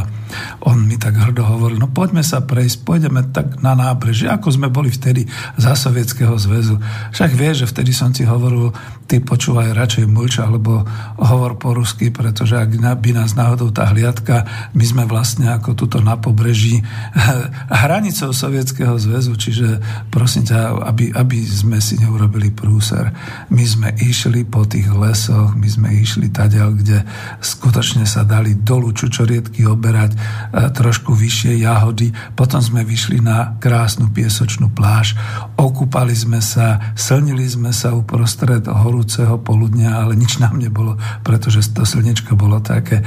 on 0.64 0.88
mi 0.88 0.97
tak 0.97 1.21
hrdo 1.21 1.45
hovoril, 1.45 1.76
no 1.76 1.93
poďme 1.93 2.25
sa 2.25 2.40
prejsť, 2.40 2.81
pôjdeme 2.88 3.28
tak 3.28 3.61
na 3.61 3.76
nábrežie, 3.76 4.33
ako 4.33 4.49
sme 4.57 4.73
boli 4.73 4.88
vtedy 4.88 5.28
za 5.61 5.76
Sovietskeho 5.76 6.33
zväzu. 6.40 6.81
Však 7.12 7.31
vie, 7.37 7.52
že 7.52 7.69
vtedy 7.69 7.93
som 7.93 8.09
ti 8.09 8.25
hovoril, 8.25 8.73
ty 9.09 9.25
počúvaj 9.25 9.73
radšej 9.73 10.05
mlč, 10.07 10.45
alebo 10.45 10.85
hovor 11.19 11.57
po 11.57 11.73
rusky, 11.73 12.13
pretože 12.13 12.61
ak 12.61 12.77
by 13.01 13.11
nás 13.17 13.35
náhodou 13.35 13.73
tá 13.73 13.89
hliadka, 13.89 14.71
my 14.77 14.85
sme 14.85 15.03
vlastne 15.09 15.49
ako 15.49 15.73
tuto 15.75 16.05
na 16.05 16.21
pobreží 16.21 16.85
hranicou 17.85 18.37
Sovietskeho 18.37 19.01
zväzu, 19.01 19.35
čiže 19.35 19.81
prosím 20.13 20.45
ťa, 20.45 20.85
aby, 20.93 21.11
aby 21.15 21.39
sme 21.45 21.81
si 21.81 21.97
neurobili 21.97 22.53
prúser. 22.53 23.11
My 23.49 23.65
sme 23.65 23.97
išli 23.97 24.45
po 24.45 24.69
tých 24.69 24.93
lesoch 24.93 25.55
my 25.55 25.69
sme 25.71 25.89
išli 25.97 26.29
taďal, 26.29 26.77
kde 26.77 27.07
skutočne 27.41 28.05
sa 28.05 28.27
dali 28.27 28.59
dolu 28.59 28.93
čučoriedky 28.93 29.65
oberať, 29.65 30.13
e, 30.13 30.19
trošku 30.75 31.15
vyššie 31.15 31.63
jahody, 31.63 32.11
potom 32.35 32.61
sme 32.61 32.83
vyšli 32.83 33.23
na 33.23 33.57
krásnu 33.63 34.11
piesočnú 34.11 34.69
pláž, 34.75 35.15
okúpali 35.57 36.13
sme 36.13 36.43
sa, 36.45 36.93
slnili 36.99 37.47
sme 37.47 37.71
sa 37.71 37.95
uprostred 37.95 38.67
horúceho 38.95 39.43
poludnia, 39.43 40.07
ale 40.07 40.15
nič 40.15 40.39
nám 40.39 40.55
nebolo, 40.55 40.95
pretože 41.27 41.75
to 41.75 41.83
slnečko 41.83 42.39
bolo 42.39 42.63
také. 42.63 43.03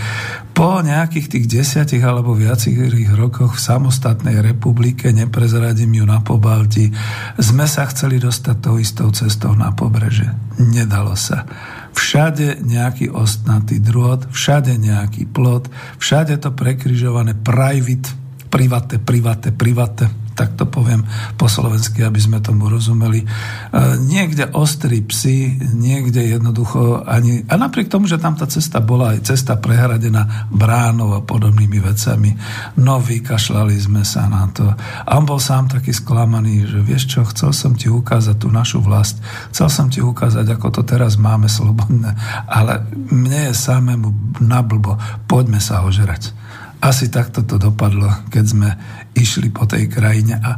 Po 0.51 0.83
nejakých 0.83 1.31
tých 1.31 1.45
desiatich 1.47 2.03
alebo 2.03 2.35
viacerých 2.35 3.15
rokoch 3.15 3.55
v 3.55 3.63
samostatnej 3.63 4.43
republike, 4.43 5.15
neprezradím 5.15 6.03
ju 6.03 6.05
na 6.05 6.19
Pobalti, 6.19 6.91
sme 7.39 7.63
sa 7.71 7.87
chceli 7.87 8.19
dostať 8.19 8.55
tou 8.59 8.75
istou 8.75 9.07
cestou 9.15 9.55
na 9.55 9.71
pobreže. 9.71 10.27
Nedalo 10.59 11.15
sa 11.15 11.47
všade 11.95 12.67
nejaký 12.67 13.07
ostnatý 13.07 13.79
drôt, 13.79 14.27
všade 14.27 14.75
nejaký 14.75 15.31
plot, 15.31 15.71
všade 16.03 16.35
to 16.43 16.51
prekryžované 16.51 17.31
private, 17.31 18.11
private, 18.51 18.99
private, 18.99 19.55
private, 19.55 20.26
tak 20.37 20.53
to 20.53 20.69
poviem 20.69 21.01
po 21.33 21.49
slovensky, 21.49 22.05
aby 22.05 22.21
sme 22.21 22.37
tomu 22.45 22.69
rozumeli. 22.69 23.25
E, 23.25 23.27
niekde 24.05 24.53
ostrí 24.53 25.01
psi, 25.01 25.57
niekde 25.73 26.21
jednoducho 26.21 27.01
ani... 27.09 27.41
A 27.49 27.57
napriek 27.57 27.89
tomu, 27.89 28.05
že 28.05 28.21
tam 28.21 28.37
tá 28.37 28.45
cesta 28.45 28.77
bola 28.77 29.17
aj 29.17 29.33
cesta 29.33 29.57
prehradená 29.57 30.47
bránov 30.53 31.17
a 31.17 31.25
podobnými 31.25 31.81
vecami, 31.81 32.37
no 32.77 33.01
vykašľali 33.01 33.75
sme 33.81 34.05
sa 34.05 34.29
na 34.29 34.45
to. 34.53 34.69
A 34.77 35.17
on 35.17 35.25
bol 35.25 35.41
sám 35.41 35.73
taký 35.73 35.89
sklamaný, 35.89 36.69
že 36.69 36.79
vieš 36.85 37.09
čo, 37.09 37.25
chcel 37.33 37.49
som 37.49 37.73
ti 37.73 37.89
ukázať 37.89 38.37
tú 38.37 38.53
našu 38.53 38.85
vlast, 38.85 39.17
chcel 39.49 39.73
som 39.73 39.89
ti 39.89 40.05
ukázať, 40.05 40.45
ako 40.53 40.69
to 40.69 40.81
teraz 40.85 41.17
máme 41.17 41.49
slobodné, 41.49 42.13
ale 42.45 42.85
mne 42.93 43.49
je 43.49 43.53
samému 43.57 44.37
nablbo, 44.37 45.01
poďme 45.25 45.57
sa 45.57 45.81
ožerať. 45.81 46.37
Asi 46.77 47.09
takto 47.09 47.41
to 47.41 47.57
dopadlo, 47.57 48.05
keď 48.29 48.45
sme 48.45 48.69
išli 49.17 49.49
po 49.49 49.65
tej 49.65 49.89
krajine 49.89 50.37
a 50.37 50.51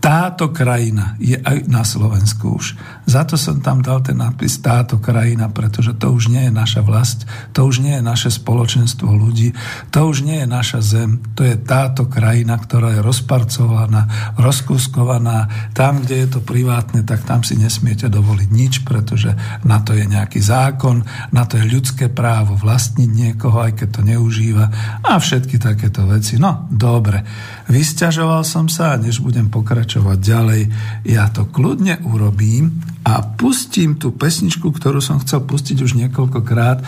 táto 0.00 0.48
krajina 0.48 1.14
je 1.20 1.36
aj 1.36 1.68
na 1.68 1.84
Slovensku 1.84 2.56
už. 2.56 2.74
Za 3.10 3.26
to 3.26 3.34
som 3.34 3.58
tam 3.58 3.82
dal 3.82 4.06
ten 4.06 4.22
nápis 4.22 4.62
táto 4.62 5.02
krajina, 5.02 5.50
pretože 5.50 5.98
to 5.98 6.14
už 6.14 6.30
nie 6.30 6.46
je 6.46 6.54
naša 6.54 6.78
vlast, 6.86 7.26
to 7.50 7.66
už 7.66 7.82
nie 7.82 7.98
je 7.98 8.04
naše 8.06 8.30
spoločenstvo 8.30 9.10
ľudí, 9.10 9.50
to 9.90 10.06
už 10.06 10.22
nie 10.22 10.38
je 10.38 10.46
naša 10.46 10.78
zem, 10.78 11.18
to 11.34 11.42
je 11.42 11.58
táto 11.58 12.06
krajina, 12.06 12.54
ktorá 12.54 12.94
je 12.94 13.02
rozparcovaná, 13.02 14.06
rozkúskovaná. 14.38 15.50
Tam, 15.74 16.06
kde 16.06 16.22
je 16.22 16.28
to 16.38 16.40
privátne, 16.46 17.02
tak 17.02 17.26
tam 17.26 17.42
si 17.42 17.58
nesmiete 17.58 18.06
dovoliť 18.06 18.46
nič, 18.46 18.86
pretože 18.86 19.34
na 19.66 19.82
to 19.82 19.98
je 19.98 20.06
nejaký 20.06 20.38
zákon, 20.38 21.02
na 21.34 21.42
to 21.50 21.58
je 21.58 21.66
ľudské 21.66 22.06
právo 22.06 22.54
vlastniť 22.54 23.10
niekoho, 23.10 23.58
aj 23.58 23.74
keď 23.74 23.88
to 23.90 24.02
neužíva 24.06 24.70
a 25.02 25.18
všetky 25.18 25.58
takéto 25.58 26.06
veci. 26.06 26.38
No, 26.38 26.70
dobre. 26.70 27.26
Vysťažoval 27.66 28.46
som 28.46 28.70
sa 28.70 28.94
a 28.94 29.02
než 29.02 29.18
budem 29.18 29.50
pokračovať 29.50 30.18
ďalej, 30.22 30.62
ja 31.10 31.26
to 31.34 31.50
kľudne 31.50 32.06
urobím 32.06 32.99
a 33.00 33.24
pustím 33.24 33.96
tú 33.96 34.12
pesničku, 34.12 34.68
ktorú 34.68 35.00
som 35.00 35.16
chcel 35.24 35.42
pustiť 35.48 35.80
už 35.80 35.96
niekoľkokrát. 35.96 36.78
E, 36.80 36.84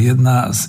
jedna 0.00 0.48
z 0.50 0.60
e, 0.60 0.68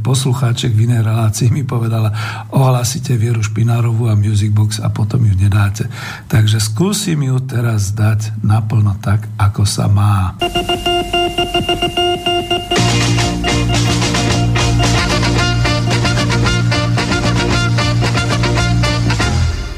poslucháček 0.00 0.72
v 0.72 0.88
inej 0.88 1.04
relácii 1.04 1.52
mi 1.52 1.62
povedala, 1.62 2.08
ohlasíte 2.48 3.20
Vieru 3.20 3.44
Špinárovú 3.44 4.08
a 4.08 4.16
Musicbox 4.16 4.80
a 4.80 4.88
potom 4.88 5.20
ju 5.28 5.36
nedáte. 5.36 5.92
Takže 6.32 6.56
skúsim 6.56 7.20
ju 7.20 7.36
teraz 7.44 7.92
dať 7.92 8.40
naplno 8.40 8.96
tak, 9.04 9.28
ako 9.36 9.62
sa 9.68 9.86
má. 9.92 10.32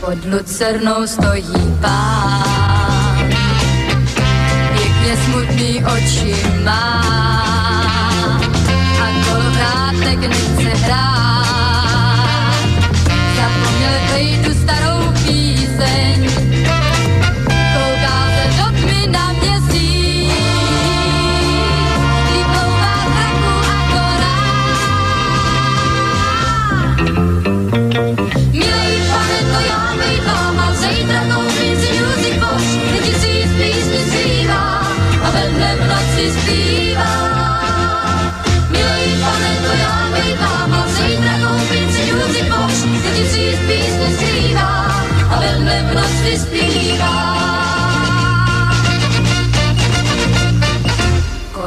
Pod 0.06 0.22
lucernou 0.30 1.02
stojí 1.02 1.58
pán, 1.82 2.55
smutný 5.56 5.80
oči 5.88 6.36
má 6.68 7.45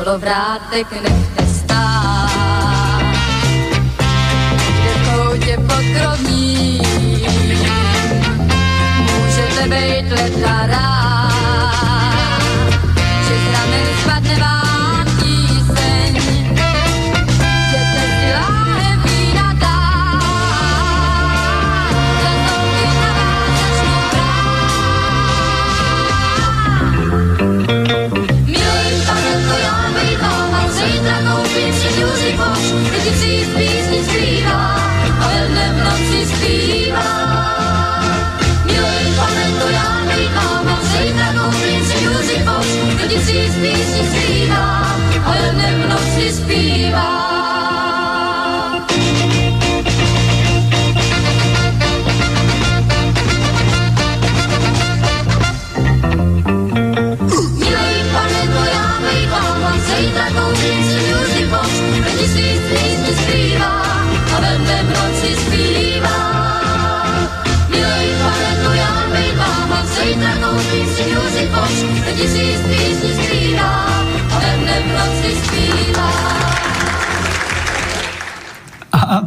kolovrátek 0.10 0.92
nechte 0.92 1.46
stát. 1.48 3.02
Kde 4.56 4.94
v 4.94 5.16
koutě 5.16 5.58
pod 5.58 5.84
krovní 5.98 6.82
můžete 8.98 9.68
bejt 9.70 10.12
leta 10.12 10.99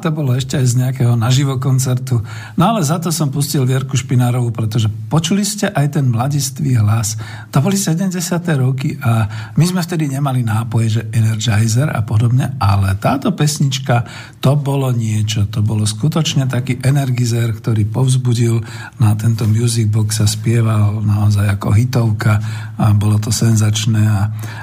to 0.03 0.11
bolo 0.11 0.35
ešte 0.35 0.59
aj 0.59 0.67
z 0.67 0.75
nejakého 0.83 1.15
naživo 1.15 1.63
koncertu. 1.63 2.19
No 2.59 2.75
ale 2.75 2.83
za 2.83 2.99
to 2.99 3.15
som 3.15 3.31
pustil 3.31 3.63
Vierku 3.63 3.95
Špinárovú, 3.95 4.51
pretože 4.51 4.91
počuli 5.07 5.47
ste 5.47 5.71
aj 5.71 5.95
ten 5.95 6.11
mladistvý 6.11 6.83
hlas. 6.83 7.15
To 7.55 7.63
boli 7.63 7.79
70. 7.79 8.19
roky 8.59 8.99
a 8.99 9.31
my 9.55 9.65
sme 9.65 9.81
vtedy 9.87 10.11
nemali 10.11 10.43
nápoje, 10.43 10.99
že 10.99 11.03
Energizer 11.15 11.87
a 11.87 12.03
podobne, 12.03 12.59
ale 12.59 12.99
táto 12.99 13.31
pesnička, 13.31 14.03
to 14.43 14.59
bolo 14.59 14.91
niečo. 14.91 15.47
To 15.55 15.63
bolo 15.63 15.87
skutočne 15.87 16.51
taký 16.51 16.83
energizer, 16.83 17.55
ktorý 17.55 17.87
povzbudil 17.87 18.59
na 18.99 19.15
tento 19.15 19.47
music 19.47 19.87
box 19.93 20.19
sa 20.19 20.27
spieval 20.27 21.05
naozaj 21.05 21.47
ako 21.61 21.69
hitovka 21.77 22.43
a 22.81 22.91
bolo 22.97 23.21
to 23.23 23.31
senzačné. 23.31 24.03
A 24.03 24.21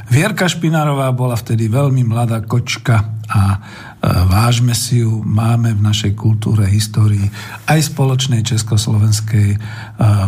Vierka 0.09 0.49
Špinárová 0.49 1.13
bola 1.15 1.37
vtedy 1.37 1.69
veľmi 1.69 2.03
mladá 2.03 2.41
kočka 2.43 3.21
a 3.29 3.61
vážme 4.01 4.71
si 4.71 5.03
ju, 5.03 5.19
máme 5.27 5.75
v 5.75 5.83
našej 5.83 6.15
kultúre, 6.15 6.63
histórii, 6.71 7.27
aj 7.67 7.91
spoločnej 7.91 8.47
československej 8.47 9.49
e, 9.51 9.57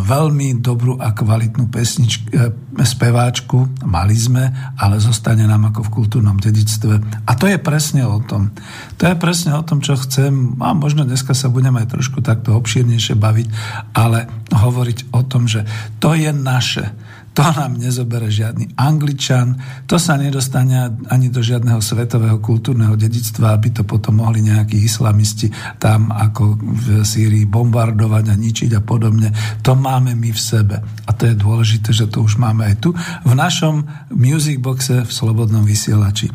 veľmi 0.04 0.60
dobrú 0.60 1.00
a 1.00 1.16
kvalitnú 1.16 1.72
pesničku, 1.72 2.28
e, 2.36 2.52
speváčku, 2.84 3.88
mali 3.88 4.12
sme, 4.12 4.52
ale 4.76 5.00
zostane 5.00 5.48
nám 5.48 5.72
ako 5.72 5.88
v 5.88 5.92
kultúrnom 6.04 6.36
dedictve. 6.36 7.00
A 7.24 7.32
to 7.32 7.48
je 7.48 7.56
presne 7.56 8.04
o 8.04 8.20
tom. 8.20 8.52
To 9.00 9.08
je 9.08 9.16
presne 9.16 9.56
o 9.56 9.64
tom, 9.64 9.80
čo 9.80 9.96
chcem, 9.96 10.60
a 10.60 10.76
možno 10.76 11.08
dneska 11.08 11.32
sa 11.32 11.48
budeme 11.48 11.80
aj 11.80 11.96
trošku 11.96 12.20
takto 12.20 12.52
obšírnejšie 12.52 13.16
baviť, 13.16 13.48
ale 13.96 14.28
hovoriť 14.52 15.16
o 15.16 15.24
tom, 15.24 15.48
že 15.48 15.64
to 15.96 16.12
je 16.12 16.28
naše 16.28 16.92
to 17.32 17.42
nám 17.42 17.80
nezobere 17.80 18.28
žiadny 18.28 18.76
Angličan, 18.76 19.56
to 19.88 19.96
sa 19.96 20.20
nedostane 20.20 20.92
ani 21.08 21.32
do 21.32 21.40
žiadneho 21.40 21.80
svetového 21.80 22.38
kultúrneho 22.44 22.92
dedictva, 22.92 23.56
aby 23.56 23.72
to 23.72 23.82
potom 23.88 24.20
mohli 24.20 24.44
nejakí 24.44 24.76
islamisti 24.76 25.48
tam 25.80 26.12
ako 26.12 26.60
v 26.60 26.86
Sýrii 27.00 27.48
bombardovať 27.48 28.24
a 28.28 28.34
ničiť 28.36 28.70
a 28.76 28.84
podobne. 28.84 29.32
To 29.64 29.72
máme 29.72 30.12
my 30.12 30.30
v 30.30 30.40
sebe. 30.40 30.76
A 31.08 31.10
to 31.16 31.32
je 31.32 31.34
dôležité, 31.34 31.96
že 31.96 32.12
to 32.12 32.20
už 32.20 32.36
máme 32.36 32.68
aj 32.68 32.84
tu 32.84 32.92
v 33.24 33.32
našom 33.32 33.88
music 34.12 34.60
boxe 34.60 35.00
v 35.00 35.10
Slobodnom 35.10 35.64
vysielači. 35.64 36.28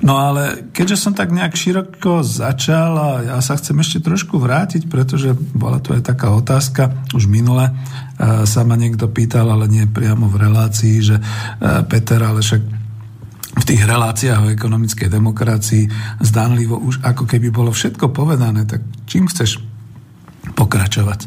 No 0.00 0.16
ale 0.18 0.70
keďže 0.70 0.96
som 0.96 1.12
tak 1.12 1.34
nejak 1.34 1.58
široko 1.58 2.22
začal 2.22 2.92
a 2.96 3.08
ja 3.34 3.38
sa 3.42 3.58
chcem 3.58 3.76
ešte 3.82 3.98
trošku 4.00 4.38
vrátiť, 4.38 4.86
pretože 4.86 5.34
bola 5.34 5.82
tu 5.82 5.92
aj 5.92 6.06
taká 6.06 6.32
otázka 6.32 6.94
už 7.12 7.26
minule, 7.26 7.74
sa 8.46 8.60
ma 8.62 8.78
niekto 8.78 9.10
pýtal, 9.10 9.50
ale 9.50 9.66
nie 9.66 9.84
priamo 9.90 10.30
v 10.30 10.40
relácii, 10.48 10.96
že 11.02 11.16
Peter, 11.90 12.22
ale 12.22 12.40
však 12.42 12.62
v 13.58 13.64
tých 13.66 13.82
reláciách 13.82 14.40
o 14.46 14.52
ekonomickej 14.54 15.10
demokracii 15.10 15.90
zdánlivo 16.22 16.78
už 16.78 17.02
ako 17.02 17.26
keby 17.26 17.50
bolo 17.50 17.74
všetko 17.74 18.14
povedané, 18.14 18.62
tak 18.70 18.86
čím 19.10 19.26
chceš 19.26 19.58
pokračovať? 20.54 21.26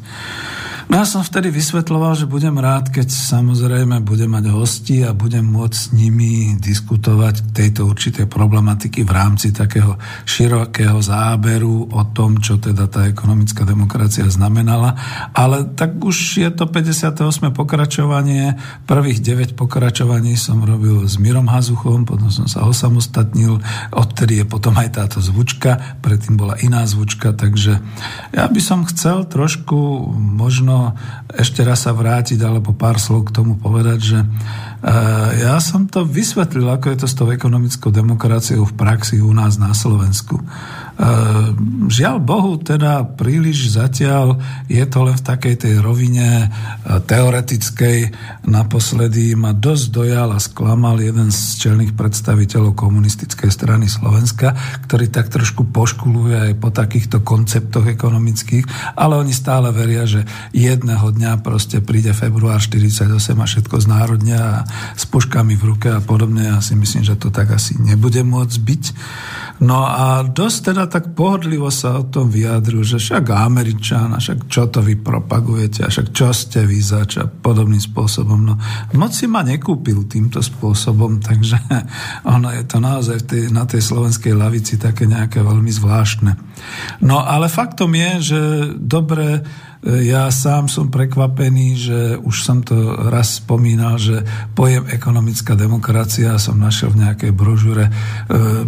Ja 0.91 1.07
som 1.07 1.23
vtedy 1.23 1.55
vysvetloval, 1.55 2.19
že 2.19 2.27
budem 2.27 2.59
rád, 2.59 2.91
keď 2.91 3.15
samozrejme 3.15 4.03
budem 4.03 4.27
mať 4.27 4.51
hosti 4.51 5.07
a 5.07 5.15
budem 5.15 5.47
môcť 5.47 5.71
s 5.71 5.95
nimi 5.95 6.59
diskutovať 6.59 7.55
tejto 7.55 7.87
určitej 7.87 8.27
problematiky 8.27 9.07
v 9.07 9.11
rámci 9.15 9.55
takého 9.55 9.95
širokého 10.27 10.99
záberu 10.99 11.87
o 11.95 12.01
tom, 12.11 12.43
čo 12.43 12.59
teda 12.59 12.91
tá 12.91 13.07
ekonomická 13.07 13.63
demokracia 13.63 14.27
znamenala. 14.27 14.99
Ale 15.31 15.71
tak 15.79 15.95
už 15.95 16.43
je 16.43 16.51
to 16.51 16.67
58. 16.67 17.23
pokračovanie. 17.55 18.59
Prvých 18.83 19.23
9 19.23 19.55
pokračovaní 19.55 20.35
som 20.35 20.59
robil 20.59 21.07
s 21.07 21.15
Mirom 21.15 21.47
Hazuchom, 21.47 22.03
potom 22.03 22.27
som 22.27 22.51
sa 22.51 22.67
osamostatnil. 22.67 23.63
Odtedy 23.95 24.43
je 24.43 24.45
potom 24.45 24.75
aj 24.75 24.99
táto 24.99 25.23
zvučka, 25.23 26.03
predtým 26.03 26.35
bola 26.35 26.59
iná 26.59 26.83
zvučka, 26.83 27.31
takže 27.31 27.79
ja 28.35 28.45
by 28.51 28.59
som 28.59 28.83
chcel 28.83 29.23
trošku 29.23 30.11
možno 30.19 30.80
ešte 31.31 31.61
raz 31.61 31.85
sa 31.85 31.91
vrátiť 31.93 32.39
alebo 32.41 32.73
pár 32.75 32.97
slov 32.97 33.29
k 33.29 33.35
tomu 33.35 33.57
povedať, 33.57 33.99
že 33.99 34.19
Eh, 34.81 35.45
ja 35.45 35.61
som 35.61 35.85
to 35.85 36.01
vysvetlil, 36.01 36.65
ako 36.65 36.89
je 36.89 36.97
to 37.05 37.07
s 37.07 37.13
tou 37.13 37.29
ekonomickou 37.29 37.93
demokraciou 37.93 38.65
v 38.65 38.73
praxi 38.73 39.21
u 39.21 39.29
nás 39.29 39.61
na 39.61 39.77
Slovensku. 39.77 40.41
Eh, 41.01 41.07
žiaľ 41.89 42.21
Bohu, 42.21 42.61
teda 42.61 43.01
príliš 43.17 43.73
zatiaľ 43.73 44.37
je 44.69 44.85
to 44.85 45.01
len 45.01 45.17
v 45.17 45.25
takej 45.25 45.55
tej 45.57 45.73
rovine 45.81 46.45
eh, 46.45 46.49
teoretickej. 46.85 48.13
Naposledy 48.45 49.33
ma 49.33 49.49
dosť 49.49 49.85
dojal 49.89 50.29
a 50.29 50.37
sklamal 50.37 51.01
jeden 51.01 51.33
z 51.33 51.57
čelných 51.57 51.97
predstaviteľov 51.97 52.77
komunistickej 52.77 53.49
strany 53.49 53.89
Slovenska, 53.89 54.53
ktorý 54.85 55.09
tak 55.09 55.33
trošku 55.33 55.73
poškuluje 55.73 56.37
aj 56.37 56.53
po 56.61 56.69
takýchto 56.69 57.25
konceptoch 57.25 57.89
ekonomických, 57.89 58.93
ale 58.93 59.17
oni 59.17 59.33
stále 59.33 59.73
veria, 59.73 60.05
že 60.05 60.29
jedného 60.53 61.09
dňa 61.17 61.41
proste 61.41 61.81
príde 61.81 62.13
február 62.13 62.61
48 62.61 63.09
a 63.41 63.45
všetko 63.49 63.75
znárodnia 63.81 64.37
a 64.37 64.57
s 64.93 65.09
puškami 65.09 65.57
v 65.57 65.63
ruke 65.65 65.89
a 65.89 65.97
podobne. 65.97 66.45
Ja 66.45 66.61
si 66.61 66.77
myslím, 66.77 67.01
že 67.01 67.17
to 67.17 67.33
tak 67.33 67.49
asi 67.57 67.73
nebude 67.81 68.21
môcť 68.21 68.57
byť. 68.61 68.83
No 69.61 69.85
a 69.85 70.25
dosť 70.25 70.73
teda 70.73 70.90
tak 70.91 71.15
pohodlivo 71.15 71.71
sa 71.71 72.03
o 72.03 72.03
tom 72.03 72.27
vyjadril, 72.27 72.83
že 72.83 72.99
však 72.99 73.31
Američan, 73.31 74.11
a 74.11 74.19
však 74.19 74.51
čo 74.51 74.67
to 74.67 74.83
vy 74.83 74.99
propagujete, 74.99 75.87
a 75.87 75.89
však 75.89 76.11
čo 76.11 76.35
ste 76.35 76.67
vy 76.67 76.83
zač 76.83 77.15
a 77.15 77.31
podobným 77.31 77.79
spôsobom. 77.79 78.43
No 78.43 78.59
moc 78.99 79.15
si 79.15 79.31
ma 79.31 79.39
nekúpil 79.41 80.03
týmto 80.11 80.43
spôsobom, 80.43 81.17
takže 81.27 81.55
ono 82.27 82.51
je 82.51 82.63
to 82.67 82.77
naozaj 82.83 83.23
tej, 83.23 83.47
na 83.55 83.63
tej 83.63 83.79
slovenskej 83.79 84.35
lavici 84.35 84.75
také 84.75 85.07
nejaké 85.07 85.39
veľmi 85.39 85.71
zvláštne. 85.71 86.35
No 87.07 87.23
ale 87.23 87.47
faktom 87.47 87.95
je, 87.95 88.11
že 88.19 88.39
dobre 88.75 89.41
ja 89.81 90.29
sám 90.29 90.69
som 90.69 90.93
prekvapený, 90.93 91.67
že 91.73 91.99
už 92.21 92.35
som 92.45 92.61
to 92.61 93.09
raz 93.09 93.41
spomínal, 93.41 93.97
že 93.97 94.21
pojem 94.53 94.85
ekonomická 94.85 95.57
demokracia 95.57 96.37
som 96.37 96.61
našiel 96.61 96.93
v 96.93 97.01
nejakej 97.01 97.31
brožure. 97.33 97.89
E, 97.89 97.91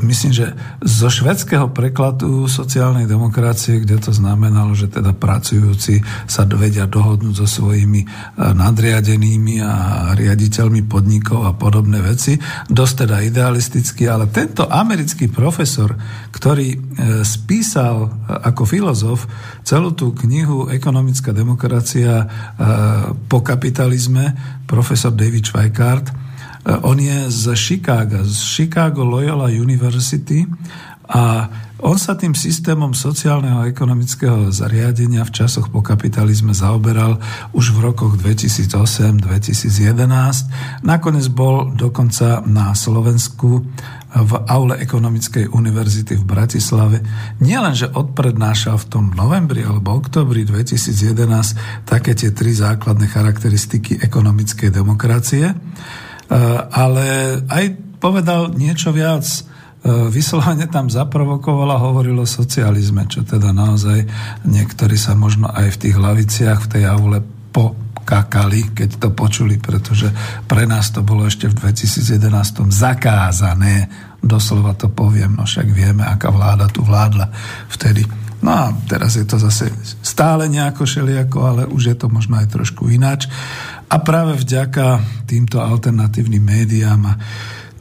myslím, 0.01 0.33
že 0.33 0.57
zo 0.81 1.13
švedského 1.13 1.69
prekladu 1.69 2.49
sociálnej 2.49 3.05
demokracie, 3.05 3.85
kde 3.85 4.01
to 4.01 4.09
znamenalo, 4.09 4.73
že 4.73 4.89
teda 4.89 5.13
pracujúci 5.13 6.01
sa 6.25 6.49
vedia 6.49 6.89
dohodnúť 6.89 7.45
so 7.45 7.47
svojimi 7.61 8.01
e, 8.01 8.07
nadriadenými 8.41 9.61
a 9.61 9.73
riaditeľmi 10.17 10.81
podnikov 10.89 11.45
a 11.45 11.53
podobné 11.53 12.01
veci. 12.01 12.41
Dosť 12.73 13.05
teda 13.05 13.21
idealisticky, 13.21 14.09
ale 14.09 14.33
tento 14.33 14.65
americký 14.65 15.29
profesor, 15.29 15.93
ktorý 16.33 16.73
e, 16.73 16.77
spísal 17.21 18.09
ako 18.25 18.65
filozof 18.65 19.29
celú 19.61 19.93
tú 19.93 20.09
knihu 20.25 20.73
Ekonomická 20.73 21.02
ekonomická 21.03 21.35
demokracia 21.35 22.23
e, 22.23 22.27
po 23.27 23.43
kapitalizme, 23.43 24.31
profesor 24.63 25.11
David 25.11 25.43
Schweikart. 25.43 26.07
E, 26.07 26.15
on 26.87 26.95
je 26.95 27.27
z 27.27 27.51
Chicago, 27.59 28.23
z 28.23 28.39
Chicago 28.39 29.03
Loyola 29.03 29.51
University 29.51 30.47
a 31.11 31.51
on 31.83 31.99
sa 31.99 32.15
tým 32.15 32.31
systémom 32.31 32.95
sociálneho 32.95 33.59
a 33.59 33.67
ekonomického 33.67 34.47
zariadenia 34.55 35.27
v 35.27 35.35
časoch 35.35 35.67
po 35.67 35.83
kapitalizme 35.83 36.55
zaoberal 36.55 37.19
už 37.51 37.75
v 37.75 37.91
rokoch 37.91 38.15
2008-2011. 38.23 39.91
Nakoniec 40.87 41.27
bol 41.27 41.75
dokonca 41.75 42.39
na 42.47 42.71
Slovensku 42.71 43.67
v 44.13 44.33
aule 44.45 44.77
Ekonomickej 44.77 45.49
univerzity 45.49 46.13
v 46.21 46.25
Bratislave 46.25 47.01
nielenže 47.41 47.89
odprednášal 47.89 48.77
v 48.77 48.85
tom 48.85 49.05
novembri 49.17 49.65
alebo 49.65 49.97
oktobri 49.97 50.45
2011 50.45 51.89
také 51.89 52.13
tie 52.13 52.29
tri 52.29 52.53
základné 52.53 53.09
charakteristiky 53.09 53.97
ekonomickej 54.05 54.69
demokracie, 54.69 55.49
e, 55.49 55.55
ale 56.69 57.05
aj 57.49 57.97
povedal 57.97 58.53
niečo 58.53 58.93
viac. 58.93 59.25
E, 59.25 59.41
vyslovene 60.13 60.69
tam 60.69 60.93
zaprovokoval 60.93 61.73
a 61.73 61.81
hovoril 61.81 62.21
o 62.21 62.29
socializme, 62.29 63.09
čo 63.09 63.25
teda 63.25 63.49
naozaj 63.49 64.05
niektorí 64.45 64.93
sa 64.93 65.17
možno 65.17 65.49
aj 65.49 65.73
v 65.73 65.79
tých 65.89 65.97
laviciach 65.97 66.59
v 66.61 66.69
tej 66.69 66.83
aule 66.85 67.25
po 67.49 67.73
kakali, 68.03 68.75
keď 68.75 68.89
to 68.99 69.09
počuli, 69.15 69.57
pretože 69.57 70.11
pre 70.47 70.67
nás 70.67 70.91
to 70.91 71.01
bolo 71.01 71.25
ešte 71.27 71.49
v 71.49 71.57
2011 71.59 72.69
zakázané. 72.69 73.89
Doslova 74.23 74.75
to 74.75 74.91
poviem, 74.91 75.35
no 75.39 75.43
však 75.43 75.67
vieme, 75.71 76.03
aká 76.03 76.31
vláda 76.31 76.67
tu 76.69 76.83
vládla 76.83 77.31
vtedy. 77.71 78.03
No 78.43 78.51
a 78.51 78.63
teraz 78.91 79.15
je 79.15 79.23
to 79.23 79.39
zase 79.39 79.71
stále 80.03 80.51
nejako 80.51 80.83
šeliako, 80.83 81.37
ale 81.47 81.61
už 81.63 81.83
je 81.91 81.95
to 81.95 82.11
možno 82.11 82.35
aj 82.43 82.51
trošku 82.51 82.91
ináč. 82.91 83.31
A 83.87 84.03
práve 84.03 84.35
vďaka 84.35 84.99
týmto 85.23 85.63
alternatívnym 85.63 86.43
médiám 86.43 87.01
a 87.07 87.13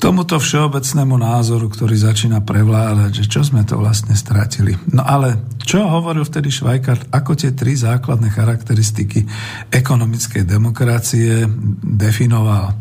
tomuto 0.02 0.34
všeobecnému 0.42 1.14
názoru, 1.14 1.70
ktorý 1.70 1.94
začína 1.94 2.42
prevládať, 2.42 3.22
že 3.22 3.24
čo 3.30 3.46
sme 3.46 3.62
to 3.62 3.78
vlastne 3.78 4.18
stratili. 4.18 4.74
No 4.90 5.06
ale 5.06 5.38
čo 5.62 5.86
hovoril 5.86 6.26
vtedy 6.26 6.50
Švajkart, 6.50 7.14
ako 7.14 7.38
tie 7.38 7.54
tri 7.54 7.78
základné 7.78 8.34
charakteristiky 8.34 9.22
ekonomickej 9.70 10.42
demokracie 10.42 11.46
definoval? 11.86 12.74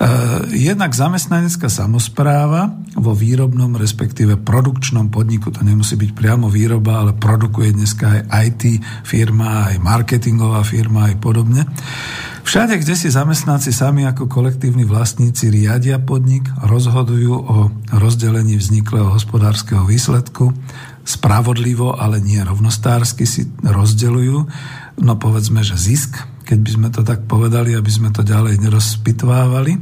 Uh, 0.00 0.48
jednak 0.50 0.96
zamestnanecká 0.96 1.68
samozpráva 1.68 2.72
vo 2.96 3.12
výrobnom, 3.12 3.76
respektíve 3.76 4.40
produkčnom 4.40 5.12
podniku, 5.12 5.52
to 5.52 5.60
nemusí 5.60 5.94
byť 5.94 6.10
priamo 6.16 6.48
výroba, 6.48 7.04
ale 7.04 7.12
produkuje 7.12 7.76
dneska 7.76 8.26
aj 8.26 8.48
IT 8.48 8.62
firma, 9.04 9.70
aj 9.70 9.76
marketingová 9.78 10.64
firma, 10.64 11.12
aj 11.12 11.20
podobne. 11.20 11.68
Všade, 12.50 12.82
kde 12.82 12.98
si 12.98 13.14
zamestnanci 13.14 13.70
sami 13.70 14.02
ako 14.10 14.26
kolektívni 14.26 14.82
vlastníci 14.82 15.54
riadia 15.54 16.02
podnik, 16.02 16.42
rozhodujú 16.66 17.30
o 17.30 17.70
rozdelení 17.94 18.58
vzniklého 18.58 19.06
hospodárskeho 19.06 19.86
výsledku, 19.86 20.50
spravodlivo, 21.06 21.94
ale 21.94 22.18
nie 22.18 22.42
rovnostársky 22.42 23.22
si 23.22 23.46
rozdeľujú, 23.62 24.36
no 24.98 25.12
povedzme, 25.14 25.62
že 25.62 25.78
zisk, 25.78 26.26
keď 26.50 26.58
by 26.66 26.70
sme 26.74 26.88
to 26.90 27.06
tak 27.06 27.30
povedali, 27.30 27.78
aby 27.78 27.86
sme 27.86 28.10
to 28.10 28.26
ďalej 28.26 28.58
nerozpitvávali, 28.58 29.78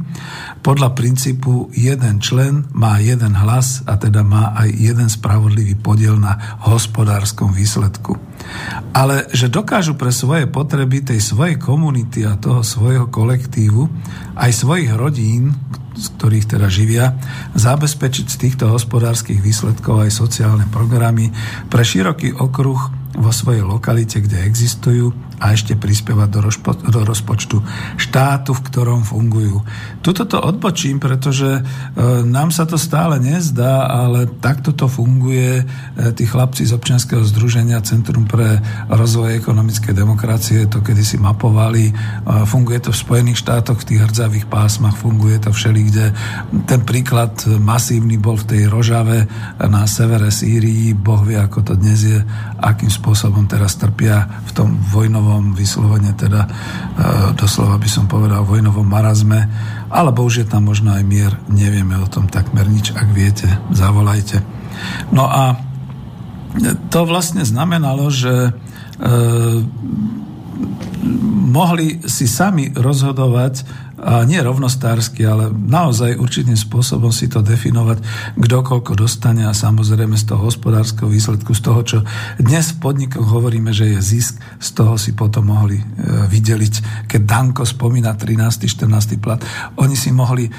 podľa 0.61 0.93
princípu 0.93 1.73
jeden 1.73 2.21
člen 2.21 2.69
má 2.77 3.01
jeden 3.01 3.33
hlas 3.33 3.81
a 3.89 3.97
teda 3.97 4.21
má 4.21 4.53
aj 4.53 4.69
jeden 4.77 5.09
spravodlivý 5.09 5.73
podiel 5.81 6.21
na 6.21 6.37
hospodárskom 6.69 7.57
výsledku. 7.57 8.21
Ale 8.93 9.25
že 9.33 9.49
dokážu 9.49 9.97
pre 9.97 10.13
svoje 10.13 10.45
potreby 10.45 11.01
tej 11.01 11.17
svojej 11.17 11.57
komunity 11.57 12.21
a 12.29 12.37
toho 12.37 12.61
svojho 12.61 13.09
kolektívu, 13.09 13.89
aj 14.37 14.51
svojich 14.53 14.93
rodín, 14.93 15.57
z 15.97 16.05
ktorých 16.21 16.53
teda 16.53 16.69
živia, 16.69 17.17
zabezpečiť 17.57 18.25
z 18.29 18.37
týchto 18.37 18.69
hospodárskych 18.69 19.41
výsledkov 19.41 20.05
aj 20.05 20.13
sociálne 20.13 20.69
programy 20.69 21.33
pre 21.65 21.81
široký 21.81 22.37
okruh 22.37 22.77
vo 23.17 23.31
svojej 23.33 23.65
lokalite, 23.65 24.21
kde 24.21 24.45
existujú 24.45 25.28
a 25.39 25.55
ešte 25.55 25.79
prispievať 25.79 26.29
do, 26.29 26.39
rozpo, 26.43 26.75
do 26.75 27.01
rozpočtu 27.07 27.63
štátu, 27.95 28.51
v 28.51 28.61
ktorom 28.67 29.07
fungujú. 29.07 29.63
Tuto 30.03 30.27
to 30.27 30.35
odbočím, 30.43 30.99
pretože 30.99 31.47
e, 31.47 31.61
nám 32.27 32.51
sa 32.51 32.67
to 32.67 32.75
stále 32.75 33.15
nezdá, 33.23 33.87
ale 33.87 34.27
takto 34.27 34.75
to 34.75 34.91
funguje. 34.91 35.63
E, 35.63 36.11
tí 36.11 36.27
chlapci 36.27 36.67
z 36.67 36.75
občianskeho 36.75 37.23
združenia 37.23 37.79
Centrum 37.87 38.27
pre 38.27 38.59
rozvoj 38.91 39.39
ekonomickej 39.39 39.95
demokracie 39.95 40.67
to 40.67 40.83
kedysi 40.83 41.15
mapovali. 41.15 41.89
E, 41.89 41.93
funguje 42.43 42.83
to 42.83 42.91
v 42.91 42.99
Spojených 42.99 43.39
štátoch, 43.39 43.79
v 43.79 43.95
tých 43.95 44.03
hrdzavých 44.11 44.45
pásmach, 44.51 44.99
funguje 44.99 45.39
to 45.39 45.55
všeli, 45.55 45.81
kde 45.87 46.05
ten 46.67 46.83
príklad 46.83 47.31
masívny 47.47 48.19
bol 48.19 48.35
v 48.35 48.47
tej 48.55 48.61
Rožave 48.67 49.23
na 49.63 49.87
severe 49.87 50.27
Sýrii. 50.35 50.91
Boh 50.91 51.23
vie, 51.23 51.39
ako 51.39 51.63
to 51.63 51.73
dnes 51.79 52.03
je, 52.03 52.19
akým 52.59 52.91
spôsobom 52.91 53.47
teraz 53.47 53.79
trpia 53.79 54.27
v 54.43 54.51
tom 54.51 54.75
vojnovom 54.91 55.28
vojnovom, 55.29 55.53
vyslovene 55.53 56.17
teda 56.17 56.41
e, 56.41 56.49
doslova 57.37 57.77
by 57.77 57.89
som 57.89 58.09
povedal 58.09 58.41
vojnovom 58.41 58.85
marazme, 58.89 59.45
alebo 59.93 60.25
už 60.25 60.41
je 60.41 60.47
tam 60.49 60.65
možno 60.65 60.97
aj 60.97 61.05
mier, 61.05 61.37
nevieme 61.45 61.93
o 62.01 62.09
tom 62.09 62.25
takmer 62.25 62.65
nič, 62.65 62.97
ak 62.97 63.13
viete, 63.13 63.45
zavolajte. 63.69 64.41
No 65.13 65.29
a 65.29 65.53
to 66.89 67.05
vlastne 67.05 67.45
znamenalo, 67.45 68.09
že 68.09 68.49
e, 68.49 68.51
mohli 71.49 72.01
si 72.09 72.25
sami 72.25 72.73
rozhodovať 72.73 73.61
a 73.99 74.23
nie 74.23 74.39
rovnostársky, 74.39 75.27
ale 75.27 75.51
naozaj 75.51 76.15
určitým 76.15 76.55
spôsobom 76.55 77.11
si 77.11 77.27
to 77.27 77.43
definovať, 77.43 77.99
kto 78.39 78.57
koľko 78.63 78.95
dostane 78.95 79.43
a 79.43 79.53
samozrejme 79.53 80.15
z 80.15 80.25
toho 80.31 80.47
hospodárskeho 80.47 81.11
výsledku, 81.11 81.51
z 81.51 81.61
toho, 81.61 81.81
čo 81.83 81.97
dnes 82.39 82.71
v 82.75 82.79
podnikoch 82.79 83.27
hovoríme, 83.27 83.75
že 83.75 83.95
je 83.95 83.99
zisk, 83.99 84.39
z 84.59 84.69
toho 84.71 84.95
si 84.95 85.11
potom 85.11 85.51
mohli 85.51 85.79
e, 85.79 85.83
vydeliť. 86.31 87.05
Keď 87.11 87.21
Danko 87.27 87.67
spomína 87.67 88.15
13. 88.15 88.65
14. 88.65 89.19
plat, 89.19 89.43
oni 89.75 89.95
si 89.99 90.15
mohli 90.15 90.47
e, 90.47 90.51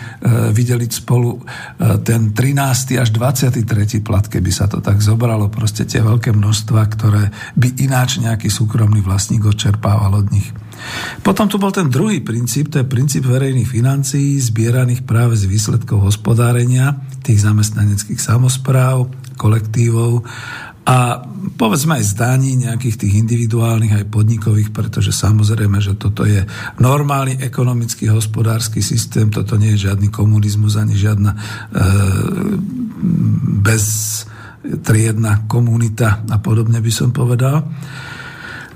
vydeliť 0.53 0.91
spolu 0.93 1.37
e, 1.37 1.41
ten 2.05 2.37
13. 2.37 3.01
až 3.01 3.09
23. 3.17 3.65
plat, 4.05 4.25
keby 4.29 4.51
sa 4.53 4.69
to 4.69 4.85
tak 4.85 5.01
zobralo, 5.01 5.49
proste 5.49 5.89
tie 5.89 6.05
veľké 6.05 6.37
množstva, 6.37 6.81
ktoré 6.93 7.33
by 7.57 7.81
ináč 7.81 8.21
nejaký 8.21 8.53
súkromný 8.53 9.01
vlastník 9.01 9.49
odčerpával 9.49 10.21
od 10.21 10.29
nich. 10.29 10.53
Potom 11.21 11.47
tu 11.47 11.61
bol 11.61 11.71
ten 11.71 11.93
druhý 11.93 12.25
princíp, 12.25 12.73
to 12.73 12.81
je 12.81 12.89
princíp 12.89 13.29
verejných 13.29 13.69
financií, 13.69 14.41
zbieraných 14.41 15.05
práve 15.05 15.37
z 15.37 15.47
výsledkov 15.47 16.09
hospodárenia 16.11 16.97
tých 17.21 17.45
zamestnaneckých 17.45 18.21
samozpráv, 18.21 19.11
kolektívov 19.37 20.25
a 20.91 21.23
povedzme 21.55 22.01
aj 22.01 22.05
zdaní 22.17 22.57
nejakých 22.57 23.07
tých 23.07 23.15
individuálnych 23.21 24.01
aj 24.01 24.05
podnikových, 24.09 24.73
pretože 24.73 25.13
samozrejme, 25.13 25.77
že 25.79 25.95
toto 25.95 26.25
je 26.25 26.43
normálny 26.81 27.39
ekonomický 27.45 28.09
hospodársky 28.09 28.81
systém, 28.81 29.29
toto 29.29 29.61
nie 29.61 29.77
je 29.77 29.87
žiadny 29.87 30.09
komunizmus 30.09 30.81
ani 30.81 30.97
žiadna 30.97 31.31
e, 31.31 31.39
bez 33.61 33.85
triedna 34.81 35.45
komunita 35.47 36.25
a 36.27 36.37
podobne 36.41 36.81
by 36.81 36.93
som 36.93 37.13
povedal. 37.13 37.65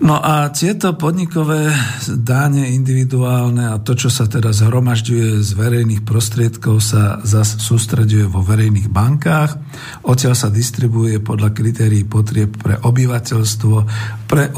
No 0.03 0.19
a 0.19 0.51
tieto 0.51 0.99
podnikové 0.99 1.71
dáne 2.19 2.67
individuálne 2.75 3.71
a 3.71 3.79
to, 3.79 3.95
čo 3.95 4.11
sa 4.11 4.27
teda 4.27 4.51
zhromažďuje 4.51 5.39
z 5.39 5.51
verejných 5.55 6.03
prostriedkov, 6.03 6.83
sa 6.83 7.23
zase 7.23 7.63
sústreďuje 7.63 8.27
vo 8.27 8.43
verejných 8.43 8.91
bankách. 8.91 9.55
Odtiaľ 10.03 10.35
sa 10.35 10.51
distribuje 10.51 11.23
podľa 11.23 11.55
kritérií 11.55 12.03
potrieb 12.11 12.59
pre 12.59 12.75
obyvateľstvo, 12.75 13.77
pre 14.27 14.51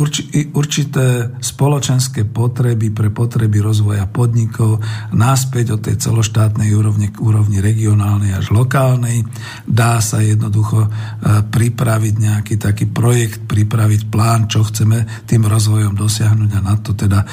určité 0.57 1.37
spoločenské 1.37 2.25
potreby, 2.25 2.89
pre 2.97 3.13
potreby 3.13 3.61
rozvoja 3.61 4.09
podnikov, 4.09 4.81
náspäť 5.13 5.77
od 5.77 5.81
tej 5.85 6.01
celoštátnej 6.01 6.73
úrovne 6.73 7.13
k 7.13 7.21
úrovni 7.21 7.61
regionálnej 7.61 8.33
až 8.33 8.57
lokálnej. 8.57 9.29
Dá 9.69 10.01
sa 10.01 10.25
jednoducho 10.25 10.89
e, 10.89 10.89
pripraviť 11.45 12.15
nejaký 12.17 12.55
taký 12.57 12.89
projekt, 12.89 13.45
pripraviť 13.45 14.09
plán, 14.09 14.49
čo 14.49 14.65
chceme 14.65 15.26
tým 15.27 15.45
rozvojom 15.45 15.99
dosiahnuť 15.99 16.51
a 16.57 16.61
na 16.63 16.75
to 16.79 16.95
teda 16.95 17.21
e, 17.21 17.27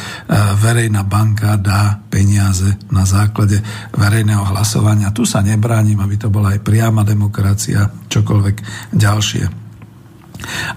verejná 0.58 1.06
banka 1.06 1.56
dá 1.62 2.02
peniaze 2.10 2.76
na 2.90 3.06
základe 3.06 3.62
verejného 3.94 4.44
hlasovania. 4.50 5.14
Tu 5.14 5.24
sa 5.30 5.46
nebránim, 5.46 6.02
aby 6.02 6.18
to 6.18 6.34
bola 6.34 6.58
aj 6.58 6.66
priama 6.66 7.06
demokracia, 7.06 7.86
čokoľvek 8.10 8.56
ďalšie. 8.98 9.64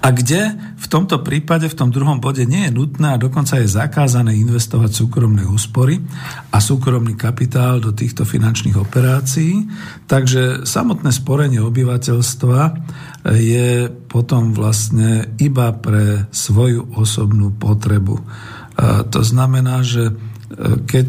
A 0.00 0.14
kde 0.14 0.54
v 0.76 0.86
tomto 0.86 1.26
prípade, 1.26 1.66
v 1.66 1.78
tom 1.78 1.90
druhom 1.90 2.22
bode 2.22 2.46
nie 2.46 2.68
je 2.68 2.74
nutné 2.74 3.16
a 3.16 3.20
dokonca 3.20 3.58
je 3.58 3.66
zakázané 3.66 4.38
investovať 4.38 4.94
súkromné 4.94 5.42
úspory 5.42 5.98
a 6.54 6.58
súkromný 6.62 7.18
kapitál 7.18 7.82
do 7.82 7.90
týchto 7.90 8.22
finančných 8.22 8.78
operácií. 8.78 9.66
Takže 10.06 10.62
samotné 10.68 11.10
sporenie 11.10 11.58
obyvateľstva 11.58 12.60
je 13.34 13.90
potom 14.06 14.54
vlastne 14.54 15.34
iba 15.42 15.74
pre 15.74 16.30
svoju 16.30 16.94
osobnú 16.94 17.50
potrebu. 17.56 18.22
To 19.10 19.20
znamená, 19.24 19.82
že 19.82 20.12
keď, 20.86 21.08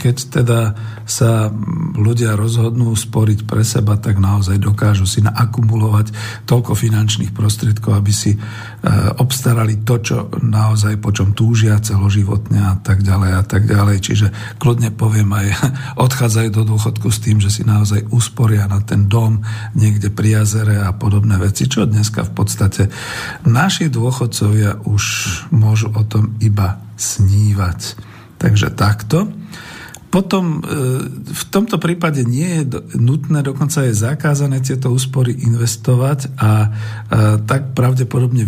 keď 0.00 0.16
teda 0.40 0.60
sa 1.04 1.52
ľudia 1.94 2.32
rozhodnú 2.32 2.96
sporiť 2.96 3.44
pre 3.44 3.60
seba, 3.60 4.00
tak 4.00 4.16
naozaj 4.16 4.56
dokážu 4.56 5.04
si 5.04 5.20
naakumulovať 5.20 6.16
toľko 6.48 6.72
finančných 6.72 7.36
prostriedkov, 7.36 7.92
aby 7.92 8.12
si 8.12 8.32
e, 8.32 8.38
obstarali 9.20 9.84
to, 9.84 10.00
čo 10.00 10.16
naozaj 10.40 10.96
po 10.96 11.12
čom 11.12 11.36
túžia 11.36 11.76
celoživotne 11.76 12.56
a 12.56 12.74
tak 12.80 13.04
ďalej 13.04 13.30
a 13.36 13.42
tak 13.44 13.68
ďalej. 13.68 13.96
Čiže 14.00 14.26
kľudne 14.56 14.96
poviem 14.96 15.28
aj, 15.28 15.46
odchádzajú 16.08 16.48
do 16.48 16.64
dôchodku 16.64 17.12
s 17.12 17.20
tým, 17.20 17.44
že 17.44 17.52
si 17.52 17.68
naozaj 17.68 18.08
usporia 18.16 18.64
na 18.64 18.80
ten 18.80 19.12
dom 19.12 19.44
niekde 19.76 20.08
pri 20.08 20.40
jazere 20.40 20.80
a 20.80 20.96
podobné 20.96 21.36
veci, 21.36 21.68
čo 21.68 21.84
dneska 21.84 22.24
v 22.24 22.32
podstate 22.32 22.82
naši 23.44 23.92
dôchodcovia 23.92 24.88
už 24.88 25.04
môžu 25.52 25.92
o 25.92 26.02
tom 26.08 26.32
iba 26.40 26.80
snívať. 26.96 28.13
Takže 28.44 28.76
takto. 28.76 29.32
Potom 30.14 30.62
e, 30.62 30.70
v 31.10 31.44
tomto 31.50 31.82
prípade 31.82 32.22
nie 32.22 32.62
je 32.62 32.78
nutné, 32.94 33.42
dokonca 33.42 33.82
je 33.82 33.98
zakázané 33.98 34.62
tieto 34.62 34.94
úspory 34.94 35.34
investovať 35.42 36.30
a 36.38 36.70
tak 37.48 37.72
pravdepodobne 37.72 38.44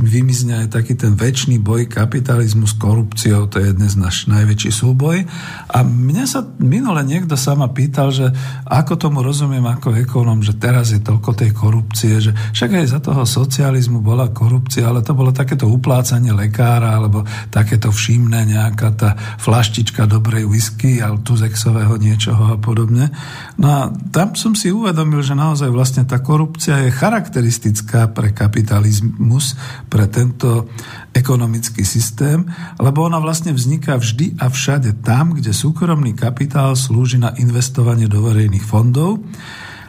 vymizne 0.00 0.66
aj 0.66 0.76
taký 0.76 0.98
ten 0.98 1.14
väčší 1.14 1.56
boj 1.62 1.86
kapitalizmu 1.86 2.66
s 2.66 2.74
korupciou, 2.74 3.46
to 3.46 3.62
je 3.62 3.70
dnes 3.70 3.94
náš 3.94 4.26
najväčší 4.26 4.70
súboj. 4.74 5.22
A 5.70 5.78
mňa 5.86 6.24
sa 6.26 6.42
minule 6.58 7.00
niekto 7.06 7.38
sama 7.38 7.70
pýtal, 7.70 8.10
že 8.10 8.34
ako 8.66 8.98
tomu 8.98 9.22
rozumiem 9.22 9.62
ako 9.62 9.94
ekonom, 9.94 10.42
že 10.42 10.58
teraz 10.58 10.90
je 10.90 10.98
toľko 10.98 11.30
tej 11.38 11.50
korupcie, 11.54 12.18
že 12.18 12.34
však 12.34 12.82
aj 12.82 12.86
za 12.90 13.00
toho 13.00 13.22
socializmu 13.22 14.02
bola 14.02 14.28
korupcia, 14.34 14.90
ale 14.90 15.06
to 15.06 15.14
bolo 15.14 15.30
takéto 15.30 15.70
uplácanie 15.70 16.34
lekára 16.34 16.98
alebo 16.98 17.22
takéto 17.54 17.94
všimné 17.94 18.50
nejaká 18.50 18.88
tá 18.98 19.14
flaštička 19.38 20.10
dobrej 20.10 20.50
whisky 20.50 20.98
Altuzexového 21.06 21.94
niečoho 21.96 22.54
a 22.54 22.56
podobne. 22.58 23.14
No 23.56 23.66
a 23.70 23.80
tam 24.10 24.34
som 24.34 24.58
si 24.58 24.74
uvedomil, 24.74 25.22
že 25.22 25.38
naozaj 25.38 25.70
vlastne 25.70 26.02
tá 26.02 26.18
korupcia 26.18 26.86
je 26.86 26.90
charakteristická 26.90 28.10
pre 28.10 28.34
kapitalizmus, 28.34 29.54
pre 29.86 30.10
tento 30.10 30.66
ekonomický 31.14 31.86
systém, 31.86 32.44
lebo 32.76 33.06
ona 33.06 33.22
vlastne 33.22 33.54
vzniká 33.54 33.96
vždy 33.96 34.36
a 34.42 34.52
všade 34.52 35.00
tam, 35.00 35.32
kde 35.32 35.54
súkromný 35.54 36.12
kapitál 36.12 36.76
slúži 36.76 37.16
na 37.16 37.32
investovanie 37.40 38.10
do 38.10 38.20
verejných 38.20 38.66
fondov 38.66 39.22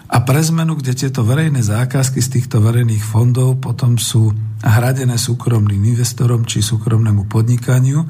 a 0.08 0.24
pre 0.24 0.40
zmenu, 0.40 0.80
kde 0.80 0.96
tieto 0.96 1.28
verejné 1.28 1.60
zákazky 1.60 2.24
z 2.24 2.40
týchto 2.40 2.64
verejných 2.64 3.04
fondov 3.04 3.60
potom 3.60 4.00
sú 4.00 4.32
hradené 4.64 5.20
súkromným 5.20 5.84
investorom 5.94 6.48
či 6.48 6.64
súkromnému 6.64 7.28
podnikaniu 7.28 8.08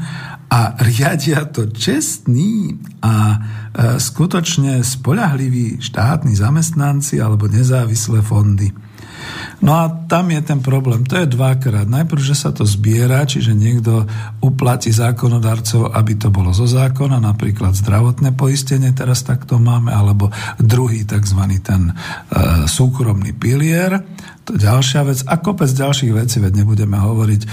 a 0.48 0.78
riadia 0.78 1.50
to 1.50 1.68
čestní 1.74 2.78
a 3.02 3.14
e, 3.34 3.38
skutočne 3.98 4.80
spolahliví 4.86 5.82
štátni 5.82 6.38
zamestnanci 6.38 7.18
alebo 7.20 7.50
nezávislé 7.50 8.22
fondy. 8.22 8.70
No 9.62 9.74
a 9.74 9.90
tam 10.06 10.30
je 10.30 10.42
ten 10.46 10.62
problém. 10.62 11.02
To 11.10 11.18
je 11.18 11.26
dvakrát. 11.26 11.90
Najprv, 11.90 12.22
že 12.22 12.38
sa 12.38 12.54
to 12.54 12.62
zbiera, 12.64 13.26
čiže 13.26 13.58
niekto 13.58 14.06
uplatí 14.46 14.94
zákonodarcov, 14.94 15.98
aby 15.98 16.14
to 16.16 16.30
bolo 16.30 16.54
zo 16.54 16.70
zákona, 16.70 17.18
napríklad 17.18 17.74
zdravotné 17.74 18.38
poistenie, 18.38 18.94
teraz 18.94 19.26
takto 19.26 19.58
máme, 19.58 19.90
alebo 19.90 20.30
druhý 20.62 21.04
tzv. 21.04 21.42
ten 21.66 21.90
e, 21.90 21.94
súkromný 22.70 23.34
pilier. 23.34 23.98
Ďalšia 24.48 25.02
vec. 25.04 25.20
A 25.28 25.44
kopec 25.44 25.68
ďalších 25.68 26.12
vecí, 26.16 26.40
veď 26.40 26.64
nebudeme 26.64 26.96
hovoriť, 26.96 27.42
e, 27.44 27.48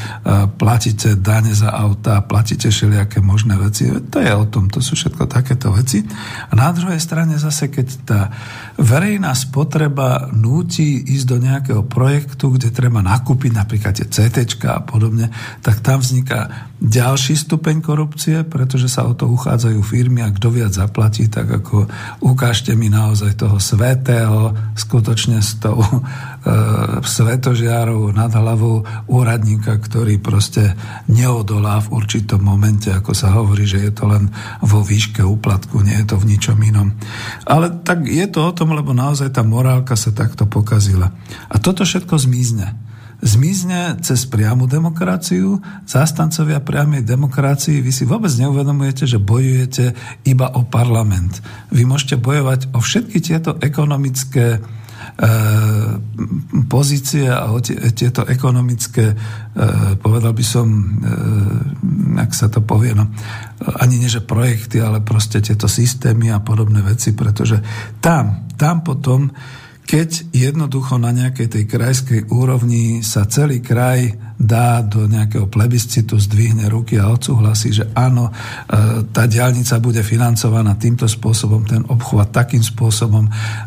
platíte 0.55 1.19
dane 1.19 1.51
za 1.51 1.75
auta, 1.75 2.23
platíte 2.23 2.71
všelijaké 2.71 3.19
možné 3.19 3.59
veci. 3.59 3.91
To 3.91 4.19
je 4.23 4.31
o 4.31 4.47
tom, 4.47 4.71
to 4.71 4.79
sú 4.79 4.95
všetko 4.95 5.27
takéto 5.27 5.75
veci. 5.75 6.07
A 6.49 6.53
na 6.55 6.71
druhej 6.71 7.03
strane 7.03 7.35
zase, 7.35 7.67
keď 7.67 7.87
tá 8.07 8.21
verejná 8.79 9.35
spotreba 9.35 10.31
núti 10.31 11.03
ísť 11.03 11.27
do 11.27 11.37
nejakého 11.43 11.83
projektu, 11.83 12.55
kde 12.55 12.71
treba 12.71 13.03
nakúpiť 13.03 13.51
napríklad 13.51 13.99
tie 13.99 14.07
CT 14.07 14.63
a 14.71 14.79
podobne, 14.79 15.35
tak 15.67 15.83
tam 15.83 15.99
vzniká 15.99 16.71
ďalší 16.83 17.39
stupeň 17.39 17.81
korupcie, 17.81 18.43
pretože 18.43 18.91
sa 18.91 19.07
o 19.07 19.15
to 19.15 19.31
uchádzajú 19.31 19.81
firmy 19.81 20.27
a 20.27 20.35
kto 20.35 20.51
viac 20.51 20.75
zaplatí, 20.75 21.31
tak 21.31 21.47
ako 21.47 21.87
ukážte 22.21 22.75
mi 22.75 22.91
naozaj 22.91 23.39
toho 23.39 23.63
svetého, 23.63 24.51
skutočne 24.75 25.39
s 25.39 25.63
tou 25.63 25.79
e, 25.81 25.99
svetožiarou 27.01 28.11
nad 28.11 28.35
hlavou 28.35 28.83
úradníka, 29.07 29.79
ktorý 29.79 30.19
proste 30.19 30.75
neodolá 31.07 31.79
v 31.79 31.95
určitom 31.95 32.43
momente, 32.43 32.91
ako 32.91 33.15
sa 33.15 33.31
hovorí, 33.33 33.65
že 33.65 33.79
je 33.79 33.93
to 33.95 34.11
len 34.11 34.29
vo 34.61 34.83
výške 34.83 35.23
úplatku, 35.23 35.81
nie 35.81 35.95
je 36.05 36.07
to 36.11 36.17
v 36.21 36.37
ničom 36.37 36.59
inom. 36.59 36.93
Ale 37.49 37.71
tak 37.87 38.05
je 38.05 38.27
to 38.29 38.51
o 38.51 38.53
tom, 38.53 38.75
lebo 38.75 38.93
naozaj 38.93 39.31
tá 39.31 39.47
morálka 39.47 39.95
sa 39.95 40.13
takto 40.13 40.45
pokazila. 40.45 41.15
A 41.49 41.57
toto 41.63 41.87
všetko 41.87 42.19
zmizne 42.19 42.84
zmizne 43.23 44.01
cez 44.03 44.27
priamu 44.27 44.67
demokraciu. 44.67 45.61
Zástancovia 45.87 46.59
priamej 46.65 47.07
demokracii, 47.07 47.85
vy 47.85 47.93
si 47.93 48.05
vôbec 48.09 48.33
neuvedomujete, 48.35 49.05
že 49.07 49.23
bojujete 49.23 49.95
iba 50.27 50.51
o 50.55 50.67
parlament. 50.67 51.39
Vy 51.71 51.87
môžete 51.87 52.19
bojovať 52.19 52.75
o 52.75 52.83
všetky 52.83 53.19
tieto 53.23 53.57
ekonomické 53.61 54.59
e, 54.59 54.61
pozície 56.67 57.31
a 57.31 57.49
tieto 57.95 58.27
ekonomické, 58.27 59.15
e, 59.15 59.17
povedal 60.01 60.33
by 60.35 60.45
som, 60.45 60.67
e, 60.69 60.85
ak 62.19 62.31
sa 62.35 62.51
to 62.51 62.61
povie, 62.61 62.97
no, 62.97 63.09
ani 63.79 64.01
nie 64.01 64.11
že 64.11 64.25
projekty, 64.25 64.83
ale 64.83 65.01
proste 65.01 65.41
tieto 65.41 65.71
systémy 65.71 66.29
a 66.35 66.43
podobné 66.43 66.83
veci, 66.83 67.15
pretože 67.15 67.63
tam, 68.03 68.49
tam 68.59 68.85
potom 68.85 69.33
keď 69.85 70.33
jednoducho 70.33 70.97
na 70.97 71.13
nejakej 71.13 71.49
tej 71.53 71.65
krajskej 71.69 72.21
úrovni 72.33 73.05
sa 73.05 73.29
celý 73.29 73.61
kraj 73.61 74.17
dá 74.45 74.85
do 74.85 75.09
nejakého 75.09 75.49
plebiscitu, 75.49 76.21
zdvihne 76.21 76.69
ruky 76.69 77.01
a 77.01 77.09
odsúhlasí, 77.09 77.73
že 77.73 77.85
áno, 77.97 78.29
e, 78.29 78.33
tá 79.09 79.25
diálnica 79.25 79.81
bude 79.81 80.05
financovaná 80.05 80.77
týmto 80.77 81.09
spôsobom, 81.09 81.65
ten 81.65 81.81
obchvat 81.89 82.31
takým 82.31 82.61
spôsobom. 82.61 83.25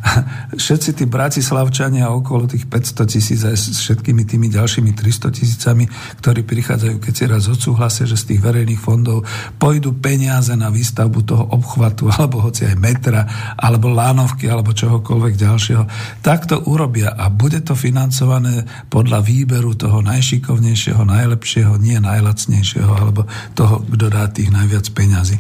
Všetci 0.62 0.94
tí 0.94 1.06
bratislavčania 1.10 2.14
okolo 2.14 2.46
tých 2.46 2.70
500 2.70 3.10
tisíc 3.10 3.42
aj 3.42 3.58
s 3.58 3.82
všetkými 3.82 4.24
tými 4.24 4.48
ďalšími 4.54 4.94
300 4.94 5.34
tisícami, 5.34 5.90
ktorí 6.22 6.46
prichádzajú, 6.46 6.96
keď 7.02 7.14
si 7.14 7.24
raz 7.26 7.44
odsúhlasia, 7.50 8.06
že 8.06 8.16
z 8.16 8.34
tých 8.34 8.42
verejných 8.46 8.80
fondov 8.80 9.26
pôjdu 9.58 9.98
peniaze 9.98 10.54
na 10.54 10.70
výstavbu 10.70 11.20
toho 11.26 11.44
obchvatu, 11.58 12.08
alebo 12.16 12.46
hoci 12.46 12.70
aj 12.70 12.78
metra, 12.78 13.26
alebo 13.58 13.90
lánovky, 13.90 14.46
alebo 14.46 14.78
čohokoľvek 14.78 15.34
ďalšieho, 15.34 15.84
tak 16.22 16.46
to 16.46 16.62
urobia 16.70 17.18
a 17.18 17.34
bude 17.34 17.66
to 17.66 17.74
financované 17.74 18.62
podľa 18.94 19.26
výberu 19.26 19.74
toho 19.74 20.06
najšikovnejšieho 20.06 20.67
najšikovnejšieho, 20.68 21.02
najlepšieho, 21.08 21.74
nie 21.80 21.98
najlacnejšieho, 22.04 22.92
alebo 22.92 23.24
toho, 23.56 23.80
kto 23.88 24.06
dá 24.12 24.28
tých 24.28 24.52
najviac 24.52 24.86
peňazí. 24.92 25.40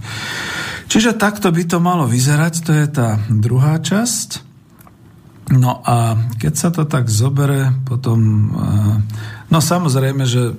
Čiže 0.88 1.20
takto 1.20 1.52
by 1.52 1.64
to 1.68 1.84
malo 1.84 2.08
vyzerať, 2.08 2.54
to 2.64 2.72
je 2.72 2.88
tá 2.88 3.20
druhá 3.28 3.76
časť. 3.84 4.48
No 5.48 5.80
a 5.84 6.16
keď 6.40 6.54
sa 6.56 6.70
to 6.72 6.84
tak 6.88 7.08
zobere, 7.12 7.72
potom... 7.88 8.20
Eh, 8.52 8.96
no 9.48 9.60
samozrejme, 9.64 10.28
že 10.28 10.52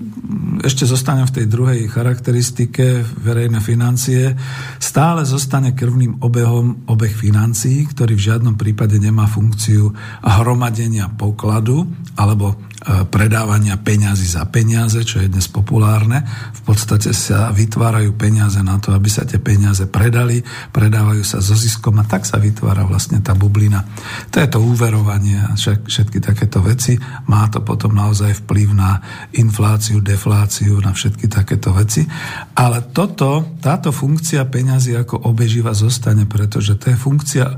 ešte 0.64 0.88
zostanem 0.88 1.28
v 1.28 1.34
tej 1.40 1.46
druhej 1.48 1.80
charakteristike 1.92 3.04
verejné 3.20 3.60
financie. 3.60 4.32
Stále 4.80 5.28
zostane 5.28 5.76
krvným 5.76 6.24
obehom 6.24 6.88
obeh 6.88 7.12
financií, 7.12 7.84
ktorý 7.84 8.16
v 8.16 8.26
žiadnom 8.32 8.56
prípade 8.56 8.96
nemá 8.96 9.28
funkciu 9.28 9.92
hromadenia 10.24 11.12
pokladu 11.12 11.84
alebo 12.16 12.56
predávania 12.88 13.76
peňazí 13.76 14.24
za 14.24 14.48
peniaze, 14.48 15.04
čo 15.04 15.20
je 15.20 15.28
dnes 15.28 15.44
populárne. 15.44 16.24
V 16.56 16.60
podstate 16.72 17.12
sa 17.12 17.52
vytvárajú 17.52 18.16
peniaze 18.16 18.64
na 18.64 18.80
to, 18.80 18.96
aby 18.96 19.12
sa 19.12 19.28
tie 19.28 19.36
peniaze 19.36 19.84
predali, 19.84 20.40
predávajú 20.72 21.20
sa 21.20 21.44
so 21.44 21.52
ziskom 21.52 22.00
a 22.00 22.04
tak 22.08 22.24
sa 22.24 22.40
vytvára 22.40 22.88
vlastne 22.88 23.20
tá 23.20 23.36
bublina. 23.36 23.84
To 24.32 24.40
je 24.40 24.48
to 24.48 24.64
úverovanie 24.64 25.36
a 25.36 25.52
všetky 25.58 26.24
takéto 26.24 26.64
veci. 26.64 26.96
Má 27.28 27.44
to 27.52 27.60
potom 27.60 27.92
naozaj 27.92 28.44
vplyv 28.44 28.68
na 28.72 29.04
infláciu, 29.36 30.00
defláciu, 30.00 30.80
na 30.80 30.96
všetky 30.96 31.28
takéto 31.28 31.76
veci. 31.76 32.08
Ale 32.56 32.88
toto, 32.96 33.60
táto 33.60 33.92
funkcia 33.92 34.48
peňazí 34.48 34.96
ako 34.96 35.28
obeživa 35.28 35.76
zostane, 35.76 36.24
pretože 36.24 36.80
to 36.80 36.88
je 36.88 36.96
funkcia 36.96 37.46
e, 37.52 37.56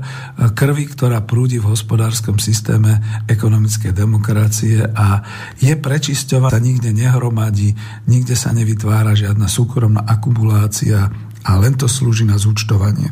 krvi, 0.51 0.91
ktorá 0.91 1.23
prúdi 1.23 1.55
v 1.61 1.71
hospodárskom 1.71 2.35
systéme 2.35 3.23
ekonomickej 3.31 3.95
demokracie 3.95 4.83
a 4.83 5.20
je 5.59 5.73
prečisťovaná, 5.75 6.57
nikde 6.61 6.93
nehromadí, 6.93 7.73
nikde 8.07 8.35
sa 8.37 8.51
nevytvára 8.51 9.15
žiadna 9.17 9.47
súkromná 9.47 10.03
akumulácia 10.05 11.09
a 11.41 11.51
len 11.57 11.73
to 11.73 11.89
slúži 11.89 12.27
na 12.27 12.37
zúčtovanie. 12.37 13.09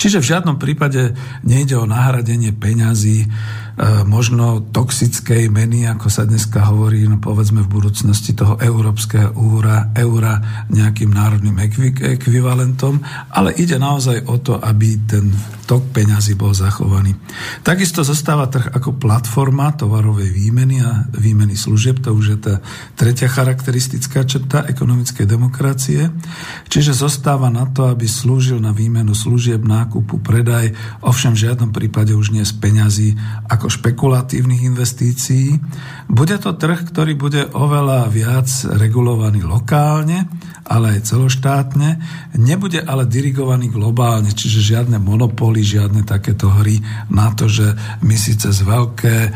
Čiže 0.00 0.24
v 0.24 0.28
žiadnom 0.32 0.56
prípade 0.56 1.12
nejde 1.44 1.76
o 1.76 1.84
nahradenie 1.84 2.56
peňazí 2.56 3.28
možno 4.04 4.60
toxickej 4.60 5.48
meny, 5.48 5.88
ako 5.88 6.12
sa 6.12 6.28
dneska 6.28 6.68
hovorí, 6.68 7.08
no 7.08 7.16
povedzme 7.16 7.64
v 7.64 7.72
budúcnosti 7.80 8.36
toho 8.36 8.60
európskeho 8.60 9.32
úra, 9.32 9.88
eura 9.96 10.66
nejakým 10.68 11.08
národným 11.08 11.56
ekvivalentom, 11.96 13.00
ale 13.32 13.56
ide 13.56 13.80
naozaj 13.80 14.28
o 14.28 14.36
to, 14.36 14.60
aby 14.60 15.00
ten 15.08 15.32
tok 15.64 15.94
peňazí 15.94 16.34
bol 16.34 16.50
zachovaný. 16.50 17.14
Takisto 17.62 18.02
zostáva 18.02 18.50
trh 18.50 18.74
ako 18.74 18.98
platforma 18.98 19.70
tovarovej 19.72 20.28
výmeny 20.28 20.82
a 20.82 21.06
výmeny 21.14 21.54
služieb, 21.54 22.02
to 22.02 22.10
už 22.10 22.24
je 22.36 22.38
tá 22.42 22.54
tretia 22.98 23.30
charakteristická 23.30 24.26
črta 24.26 24.66
ekonomickej 24.66 25.24
demokracie, 25.30 26.10
čiže 26.66 26.90
zostáva 26.90 27.48
na 27.54 27.70
to, 27.70 27.86
aby 27.86 28.10
slúžil 28.10 28.58
na 28.58 28.74
výmenu 28.74 29.14
služieb, 29.14 29.62
nákupu, 29.62 30.18
predaj, 30.18 30.74
ovšem 31.06 31.38
v 31.38 31.42
žiadnom 31.48 31.70
prípade 31.70 32.18
už 32.18 32.34
nie 32.34 32.42
z 32.42 32.50
peňazí 32.58 33.14
ako 33.46 33.69
špekulatívnych 33.70 34.66
investícií. 34.66 35.56
Bude 36.10 36.36
to 36.42 36.58
trh, 36.58 36.90
ktorý 36.90 37.14
bude 37.14 37.46
oveľa 37.54 38.10
viac 38.10 38.50
regulovaný 38.74 39.46
lokálne, 39.46 40.26
ale 40.66 40.98
aj 40.98 41.14
celoštátne. 41.14 41.88
Nebude 42.36 42.82
ale 42.82 43.06
dirigovaný 43.06 43.70
globálne, 43.70 44.34
čiže 44.34 44.74
žiadne 44.74 44.98
monopóly, 44.98 45.62
žiadne 45.62 46.02
takéto 46.02 46.50
hry 46.50 46.82
na 47.10 47.30
to, 47.30 47.46
že 47.46 47.74
my 48.02 48.16
síce 48.18 48.50
z 48.50 48.60
veľké 48.66 49.16
e, 49.26 49.30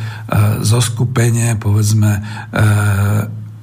zoskupenie, 0.66 1.54
povedzme, 1.58 2.18
e, 2.18 2.22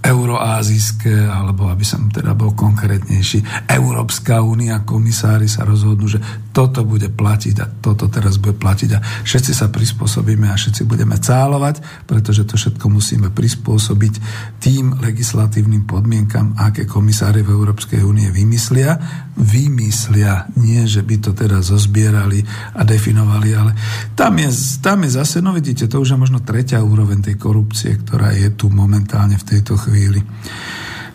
euroázijské, 0.01 1.29
alebo 1.29 1.69
aby 1.69 1.85
som 1.85 2.09
teda 2.09 2.33
bol 2.33 2.57
konkrétnejší, 2.57 3.69
Európska 3.69 4.41
únia, 4.41 4.81
komisári 4.81 5.45
sa 5.45 5.61
rozhodnú, 5.61 6.09
že 6.09 6.17
toto 6.51 6.81
bude 6.83 7.07
platiť 7.13 7.55
a 7.61 7.69
toto 7.69 8.09
teraz 8.09 8.41
bude 8.41 8.57
platiť 8.57 8.89
a 8.97 8.99
všetci 8.99 9.53
sa 9.53 9.69
prispôsobíme 9.69 10.49
a 10.49 10.57
všetci 10.57 10.89
budeme 10.89 11.15
cálovať, 11.21 11.79
pretože 12.09 12.49
to 12.49 12.57
všetko 12.57 12.89
musíme 12.89 13.29
prispôsobiť 13.29 14.13
tým 14.57 14.99
legislatívnym 14.99 15.85
podmienkam, 15.85 16.57
aké 16.57 16.89
komisári 16.89 17.45
v 17.45 17.53
Európskej 17.53 18.01
únie 18.01 18.27
vymyslia. 18.33 18.97
Vymyslia, 19.37 20.49
nie 20.59 20.83
že 20.89 21.05
by 21.05 21.15
to 21.23 21.31
teda 21.31 21.63
zozbierali 21.63 22.43
a 22.75 22.83
definovali, 22.83 23.49
ale 23.55 23.71
tam 24.17 24.35
je, 24.41 24.49
tam 24.83 25.07
je 25.07 25.13
zase, 25.13 25.39
no 25.39 25.55
vidíte, 25.55 25.87
to 25.87 26.01
už 26.01 26.13
je 26.13 26.19
možno 26.19 26.43
tretia 26.43 26.83
úroveň 26.83 27.21
tej 27.21 27.39
korupcie, 27.39 27.95
ktorá 28.01 28.33
je 28.35 28.51
tu 28.51 28.67
momentálne 28.67 29.39
v 29.39 29.47
tejto 29.47 29.77
chvíli 29.77 29.90
chvíli. 29.91 30.23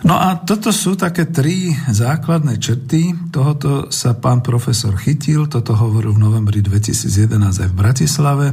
No 0.07 0.15
a 0.21 0.39
toto 0.39 0.71
sú 0.71 0.95
také 0.95 1.27
tri 1.27 1.73
základné 1.73 2.62
črty. 2.62 3.33
Tohoto 3.35 3.89
sa 3.89 4.15
pán 4.15 4.39
profesor 4.39 4.95
chytil, 4.95 5.51
toto 5.51 5.75
hovoril 5.75 6.15
v 6.15 6.23
novembri 6.23 6.61
2011 6.62 7.35
aj 7.41 7.69
v 7.73 7.75
Bratislave. 7.75 8.47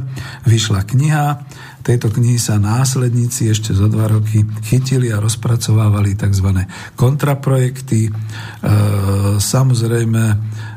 Vyšla 0.48 0.82
kniha, 0.82 1.46
tejto 1.86 2.10
knihy 2.10 2.42
sa 2.42 2.58
následníci 2.58 3.52
ešte 3.52 3.70
za 3.70 3.86
dva 3.86 4.10
roky 4.10 4.42
chytili 4.66 5.14
a 5.14 5.22
rozpracovávali 5.22 6.18
tzv. 6.18 6.64
kontraprojekty. 6.98 8.08
E, 8.08 8.10
samozrejme, 9.38 10.22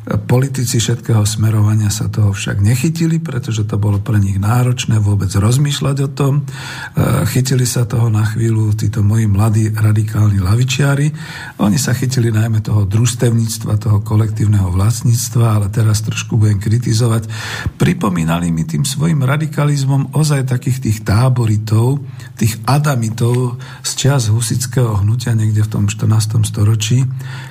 Politici 0.08 0.80
všetkého 0.80 1.28
smerovania 1.28 1.92
sa 1.92 2.08
toho 2.08 2.32
však 2.32 2.64
nechytili, 2.64 3.20
pretože 3.20 3.68
to 3.68 3.76
bolo 3.76 4.00
pre 4.00 4.16
nich 4.16 4.40
náročné 4.40 5.04
vôbec 5.04 5.28
rozmýšľať 5.28 5.98
o 6.08 6.10
tom. 6.16 6.34
E, 6.40 7.28
chytili 7.28 7.68
sa 7.68 7.84
toho 7.84 8.08
na 8.08 8.24
chvíľu 8.24 8.72
títo 8.72 9.04
moji 9.04 9.28
mladí 9.28 9.68
radikálni 9.68 10.40
lavičiari. 10.40 11.12
Oni 11.60 11.76
sa 11.76 11.92
chytili 11.92 12.32
najmä 12.32 12.64
toho 12.64 12.88
družstevníctva, 12.88 13.84
toho 13.84 14.00
kolektívneho 14.00 14.72
vlastníctva, 14.72 15.60
ale 15.60 15.68
teraz 15.68 16.00
trošku 16.08 16.40
budem 16.40 16.64
kritizovať. 16.64 17.28
Pripomínali 17.76 18.48
mi 18.48 18.64
tým 18.64 18.88
svojim 18.88 19.28
radikalizmom 19.28 20.16
ozaj 20.16 20.48
takých 20.48 20.88
tých 20.88 20.98
táboritov, 21.04 22.00
tých 22.40 22.56
adamitov 22.64 23.60
z 23.84 23.92
čas 24.08 24.32
husického 24.32 25.04
hnutia 25.04 25.36
niekde 25.36 25.68
v 25.68 25.72
tom 25.74 25.84
14. 25.92 26.48
storočí, 26.48 27.04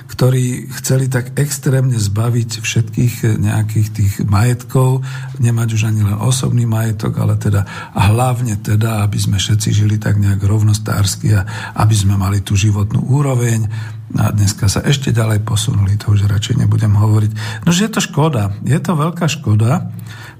ktorí 0.09 0.73
chceli 0.73 1.05
tak 1.05 1.37
extrémne 1.37 2.01
zbaviť 2.01 2.46
zbaviť 2.47 2.63
všetkých 2.63 3.15
nejakých 3.43 3.87
tých 3.91 4.13
majetkov, 4.23 5.03
nemať 5.43 5.67
už 5.75 5.81
ani 5.91 6.01
len 6.07 6.15
osobný 6.15 6.63
majetok, 6.63 7.19
ale 7.19 7.35
teda 7.35 7.67
a 7.91 8.01
hlavne 8.07 8.55
teda, 8.63 9.03
aby 9.03 9.19
sme 9.19 9.35
všetci 9.35 9.69
žili 9.75 9.99
tak 9.99 10.15
nejak 10.15 10.39
rovnostársky 10.39 11.35
a 11.35 11.43
aby 11.75 11.95
sme 11.95 12.15
mali 12.15 12.39
tú 12.39 12.55
životnú 12.55 13.03
úroveň. 13.03 13.67
A 14.15 14.31
dneska 14.31 14.71
sa 14.71 14.79
ešte 14.87 15.11
ďalej 15.11 15.43
posunuli, 15.43 15.99
to 15.99 16.15
už 16.15 16.31
radšej 16.31 16.63
nebudem 16.63 16.95
hovoriť. 16.95 17.67
No, 17.67 17.75
že 17.75 17.91
je 17.91 17.91
to 17.91 17.99
škoda, 17.99 18.55
je 18.63 18.79
to 18.79 18.95
veľká 18.95 19.27
škoda, 19.27 19.91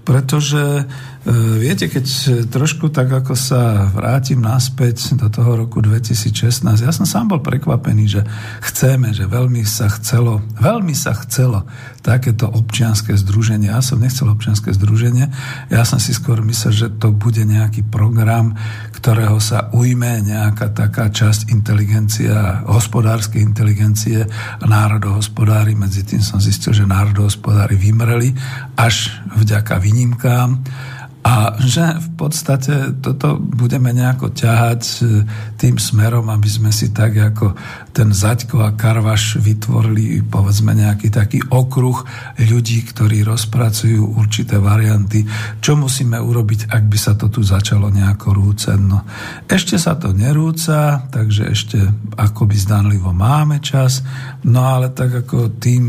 pretože 0.08 0.88
viete, 1.60 1.92
keď 1.92 2.06
trošku 2.48 2.88
tak 2.88 3.12
ako 3.12 3.36
sa 3.36 3.92
vrátim 3.92 4.40
naspäť 4.40 5.20
do 5.20 5.28
toho 5.28 5.60
roku 5.60 5.84
2016, 5.84 6.64
ja 6.64 6.92
som 6.96 7.04
sám 7.04 7.36
bol 7.36 7.44
prekvapený, 7.44 8.06
že 8.08 8.22
chceme, 8.64 9.12
že 9.12 9.28
veľmi 9.28 9.60
sa 9.68 9.92
chcelo, 9.92 10.40
veľmi 10.56 10.96
sa 10.96 11.12
chcelo 11.20 11.68
takéto 12.00 12.48
občianské 12.48 13.20
združenie. 13.20 13.68
Ja 13.68 13.84
som 13.84 14.00
nechcel 14.00 14.32
občianské 14.32 14.72
združenie, 14.72 15.28
ja 15.68 15.84
som 15.84 16.00
si 16.00 16.16
skôr 16.16 16.40
myslel, 16.40 16.72
že 16.72 16.88
to 16.96 17.12
bude 17.12 17.44
nejaký 17.44 17.84
program, 17.84 18.56
ktorého 18.96 19.44
sa 19.44 19.68
ujme 19.76 20.24
nejaká 20.24 20.72
taká 20.72 21.12
časť 21.12 21.52
inteligencia, 21.52 22.64
hospodárskej 22.72 23.44
inteligencie 23.44 24.24
a 24.64 24.64
národohospodári. 24.64 25.76
Medzi 25.76 26.08
tým 26.08 26.24
som 26.24 26.40
zistil, 26.40 26.72
že 26.72 26.88
národohospodári 26.88 27.76
vymreli 27.76 28.32
až 28.80 29.12
vďaka 29.36 29.76
výnimkám 29.84 30.64
a 31.28 31.60
že 31.60 31.84
v 32.00 32.10
podstate 32.16 33.04
toto 33.04 33.36
budeme 33.36 33.92
nejako 33.92 34.32
ťahať 34.32 34.82
e, 34.88 34.96
tým 35.60 35.76
smerom, 35.76 36.32
aby 36.32 36.48
sme 36.48 36.72
si 36.72 36.96
tak 36.96 37.20
ako 37.20 37.52
ten 37.92 38.16
Zaďko 38.16 38.64
a 38.64 38.72
Karvaš 38.80 39.36
vytvorili 39.36 40.24
povedzme 40.24 40.72
nejaký 40.72 41.12
taký 41.12 41.44
okruh 41.52 42.00
ľudí, 42.40 42.80
ktorí 42.88 43.28
rozpracujú 43.28 44.16
určité 44.16 44.56
varianty, 44.56 45.28
čo 45.60 45.76
musíme 45.76 46.16
urobiť, 46.16 46.72
ak 46.72 46.84
by 46.88 46.96
sa 46.96 47.20
to 47.20 47.28
tu 47.28 47.44
začalo 47.44 47.92
nejako 47.92 48.32
rúcať. 48.32 48.80
No, 48.80 49.04
ešte 49.52 49.76
sa 49.76 50.00
to 50.00 50.16
nerúca, 50.16 51.12
takže 51.12 51.44
ešte 51.52 51.78
akoby 52.16 52.56
zdanlivo 52.56 53.12
máme 53.12 53.60
čas, 53.60 54.00
no 54.48 54.64
ale 54.64 54.96
tak 54.96 55.28
ako 55.28 55.60
tým 55.60 55.84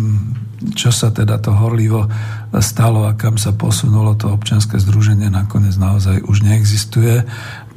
čo 0.75 0.91
sa 0.91 1.15
teda 1.15 1.39
to 1.39 1.55
horlivo 1.55 2.11
stalo 2.59 3.07
a 3.07 3.15
kam 3.15 3.39
sa 3.39 3.55
posunulo 3.55 4.19
to 4.19 4.31
občianske 4.33 4.79
združenie, 4.83 5.31
nakoniec 5.31 5.79
naozaj 5.79 6.27
už 6.27 6.43
neexistuje. 6.43 7.23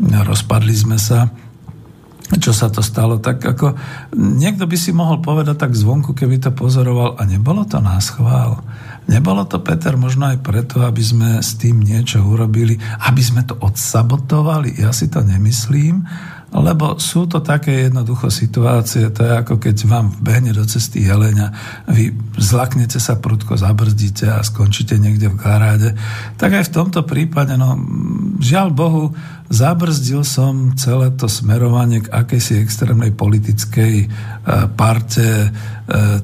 Rozpadli 0.02 0.74
sme 0.74 0.98
sa 0.98 1.30
čo 2.32 2.56
sa 2.56 2.72
to 2.72 2.80
stalo, 2.80 3.20
tak 3.20 3.44
ako 3.44 3.76
niekto 4.16 4.64
by 4.64 4.78
si 4.80 4.96
mohol 4.96 5.20
povedať 5.20 5.68
tak 5.68 5.76
zvonku, 5.76 6.16
keby 6.16 6.40
to 6.40 6.56
pozoroval 6.56 7.20
a 7.20 7.28
nebolo 7.28 7.68
to 7.68 7.84
nás 7.84 8.08
chvál. 8.08 8.64
Nebolo 9.12 9.44
to, 9.44 9.60
Peter, 9.60 10.00
možno 10.00 10.32
aj 10.32 10.40
preto, 10.40 10.88
aby 10.88 11.04
sme 11.04 11.30
s 11.44 11.60
tým 11.60 11.84
niečo 11.84 12.24
urobili, 12.24 12.80
aby 13.04 13.20
sme 13.20 13.44
to 13.44 13.60
odsabotovali. 13.60 14.80
Ja 14.80 14.96
si 14.96 15.12
to 15.12 15.20
nemyslím, 15.26 16.08
lebo 16.52 17.00
sú 17.00 17.32
to 17.32 17.40
také 17.40 17.88
jednoducho 17.88 18.28
situácie, 18.28 19.08
to 19.16 19.24
je 19.24 19.34
ako 19.40 19.56
keď 19.56 19.76
vám 19.88 20.12
vbehne 20.20 20.52
do 20.52 20.68
cesty 20.68 21.08
jeleňa, 21.08 21.48
vy 21.88 22.12
zlaknete 22.36 23.00
sa 23.00 23.16
prudko, 23.16 23.56
zabrzdíte 23.56 24.28
a 24.28 24.44
skončíte 24.44 25.00
niekde 25.00 25.32
v 25.32 25.40
garáde. 25.40 25.96
Tak 26.36 26.52
aj 26.52 26.68
v 26.68 26.76
tomto 26.76 27.08
prípade, 27.08 27.56
no 27.56 27.80
žiaľ 28.44 28.76
Bohu, 28.76 29.16
zabrzdil 29.52 30.24
som 30.24 30.72
celé 30.80 31.12
to 31.20 31.28
smerovanie 31.28 32.00
k 32.00 32.08
akejsi 32.08 32.64
extrémnej 32.64 33.12
politickej 33.12 33.96
e, 34.00 34.08
parte 34.80 35.28
e, 35.28 35.48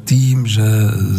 tým, 0.08 0.48
že 0.48 0.64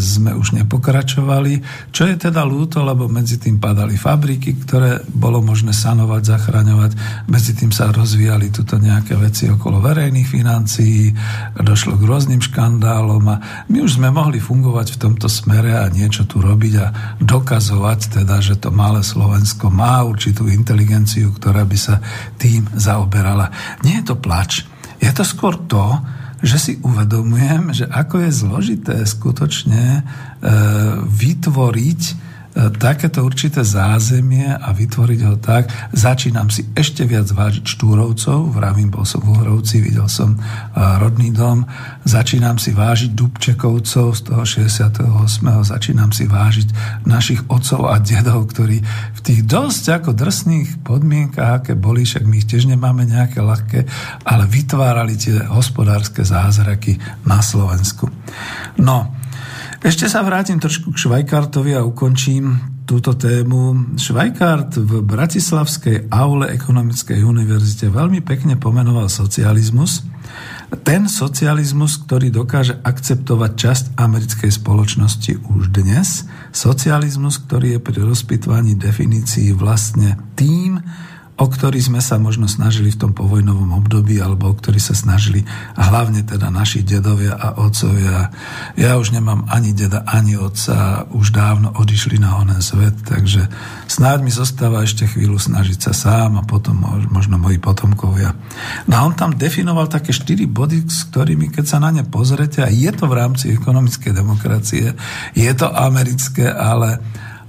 sme 0.01 0.33
už 0.33 0.57
nepokračovali, 0.57 1.61
čo 1.93 2.09
je 2.09 2.17
teda 2.17 2.49
lúto, 2.49 2.81
lebo 2.81 3.13
medzi 3.13 3.37
tým 3.37 3.61
padali 3.61 4.01
fabriky, 4.01 4.57
ktoré 4.65 5.05
bolo 5.05 5.45
možné 5.45 5.77
sanovať, 5.77 6.23
zachraňovať, 6.25 6.93
medzi 7.29 7.53
tým 7.53 7.69
sa 7.77 7.93
rozvíjali 7.93 8.49
tuto 8.49 8.81
nejaké 8.81 9.13
veci 9.21 9.53
okolo 9.53 9.85
verejných 9.85 10.29
financií, 10.29 11.13
došlo 11.61 12.01
k 12.01 12.09
rôznym 12.09 12.41
škandálom 12.41 13.25
a 13.29 13.37
my 13.69 13.85
už 13.85 14.01
sme 14.01 14.09
mohli 14.09 14.41
fungovať 14.41 14.97
v 14.97 15.01
tomto 15.05 15.29
smere 15.29 15.77
a 15.77 15.93
niečo 15.93 16.25
tu 16.25 16.41
robiť 16.41 16.75
a 16.81 16.87
dokazovať 17.21 18.25
teda, 18.25 18.41
že 18.41 18.57
to 18.57 18.73
malé 18.73 19.05
Slovensko 19.05 19.69
má 19.69 20.01
určitú 20.09 20.49
inteligenciu, 20.49 21.37
ktorá 21.37 21.69
by 21.69 21.77
sa 21.77 21.97
tým 22.40 22.66
zaoberala. 22.74 23.51
Nie 23.86 24.03
je 24.03 24.12
to 24.12 24.16
plač, 24.18 24.64
je 24.99 25.11
to 25.14 25.22
skôr 25.22 25.55
to, 25.68 26.03
že 26.38 26.57
si 26.59 26.72
uvedomujem, 26.86 27.74
že 27.74 27.86
ako 27.90 28.22
je 28.22 28.30
zložité 28.30 28.96
skutočne 29.03 29.84
e, 29.99 30.03
vytvoriť 31.03 32.28
takéto 32.59 33.23
určité 33.23 33.63
zázemie 33.63 34.51
a 34.51 34.75
vytvoriť 34.75 35.21
ho 35.31 35.39
tak. 35.39 35.71
Začínam 35.95 36.51
si 36.51 36.67
ešte 36.75 37.07
viac 37.07 37.31
vážiť 37.31 37.63
Štúrovcov, 37.63 38.51
vravím, 38.51 38.91
bol 38.91 39.07
som 39.07 39.23
v 39.23 39.39
Uhrovci, 39.39 39.79
videl 39.79 40.11
som 40.11 40.35
e, 40.35 40.39
rodný 40.75 41.31
dom, 41.31 41.63
začínam 42.03 42.59
si 42.59 42.75
vážiť 42.75 43.15
Dubčekovcov 43.15 44.07
z 44.11 44.21
toho 44.27 44.43
68. 44.43 45.07
Začínam 45.63 46.11
si 46.11 46.27
vážiť 46.27 46.69
našich 47.07 47.47
otcov 47.47 47.87
a 47.87 48.03
dedov, 48.03 48.51
ktorí 48.51 48.83
v 49.15 49.21
tých 49.23 49.47
dosť 49.47 50.03
ako 50.03 50.11
drsných 50.19 50.83
podmienkach, 50.83 51.63
aké 51.63 51.79
boli, 51.79 52.03
však 52.03 52.27
my 52.27 52.43
ich 52.43 52.49
tiež 52.51 52.67
nemáme 52.67 53.07
nejaké 53.07 53.39
ľahké, 53.39 53.87
ale 54.27 54.45
vytvárali 54.51 55.15
tie 55.15 55.47
hospodárske 55.47 56.27
zázraky 56.27 56.99
na 57.23 57.39
Slovensku. 57.39 58.11
No, 58.83 59.15
ešte 59.79 60.11
sa 60.11 60.26
vrátim 60.26 60.59
trošku 60.59 60.91
k 60.91 61.01
Švajkartovi 61.07 61.79
a 61.79 61.87
ukončím 61.87 62.79
túto 62.83 63.14
tému. 63.14 63.95
Švajkart 63.95 64.81
v 64.81 65.07
Bratislavskej 65.07 66.11
aule 66.11 66.51
Ekonomickej 66.51 67.22
univerzite 67.22 67.87
veľmi 67.87 68.18
pekne 68.24 68.59
pomenoval 68.59 69.07
socializmus. 69.07 70.03
Ten 70.83 71.07
socializmus, 71.07 72.01
ktorý 72.05 72.33
dokáže 72.35 72.81
akceptovať 72.81 73.53
časť 73.55 73.85
americkej 73.97 74.51
spoločnosti 74.51 75.33
už 75.47 75.70
dnes. 75.70 76.26
Socializmus, 76.51 77.39
ktorý 77.45 77.76
je 77.76 77.81
pri 77.81 78.03
rozpitvaní 78.03 78.74
definícií 78.74 79.55
vlastne 79.55 80.18
tým, 80.35 80.83
o 81.39 81.47
ktorý 81.47 81.78
sme 81.78 82.03
sa 82.03 82.18
možno 82.18 82.51
snažili 82.51 82.91
v 82.91 83.07
tom 83.07 83.12
povojnovom 83.14 83.70
období, 83.78 84.18
alebo 84.18 84.51
o 84.51 84.59
ktorý 84.59 84.82
sa 84.82 84.99
snažili 84.99 85.47
a 85.78 85.86
hlavne 85.86 86.26
teda 86.26 86.51
naši 86.51 86.82
dedovia 86.82 87.39
a 87.39 87.55
otcovia. 87.62 88.34
Ja 88.74 88.99
už 88.99 89.14
nemám 89.14 89.47
ani 89.47 89.70
deda, 89.70 90.03
ani 90.03 90.34
otca, 90.34 91.07
už 91.14 91.30
dávno 91.30 91.70
odišli 91.78 92.18
na 92.18 92.43
onen 92.43 92.59
svet, 92.59 93.07
takže 93.07 93.47
snáď 93.86 94.26
mi 94.26 94.34
zostáva 94.34 94.82
ešte 94.82 95.07
chvíľu 95.07 95.39
snažiť 95.39 95.78
sa 95.78 95.93
sám 95.95 96.43
a 96.43 96.47
potom 96.47 97.07
možno 97.07 97.39
moji 97.39 97.62
potomkovia. 97.62 98.34
No 98.91 98.99
a 98.99 99.05
on 99.07 99.14
tam 99.14 99.39
definoval 99.39 99.86
také 99.86 100.11
štyri 100.11 100.51
body, 100.51 100.91
s 100.91 101.07
ktorými, 101.14 101.55
keď 101.55 101.64
sa 101.70 101.78
na 101.78 101.95
ne 101.95 102.03
pozrete, 102.03 102.66
a 102.66 102.68
je 102.68 102.91
to 102.91 103.07
v 103.07 103.14
rámci 103.14 103.55
ekonomickej 103.55 104.11
demokracie, 104.11 104.91
je 105.39 105.53
to 105.55 105.70
americké, 105.70 106.51
ale 106.51 106.99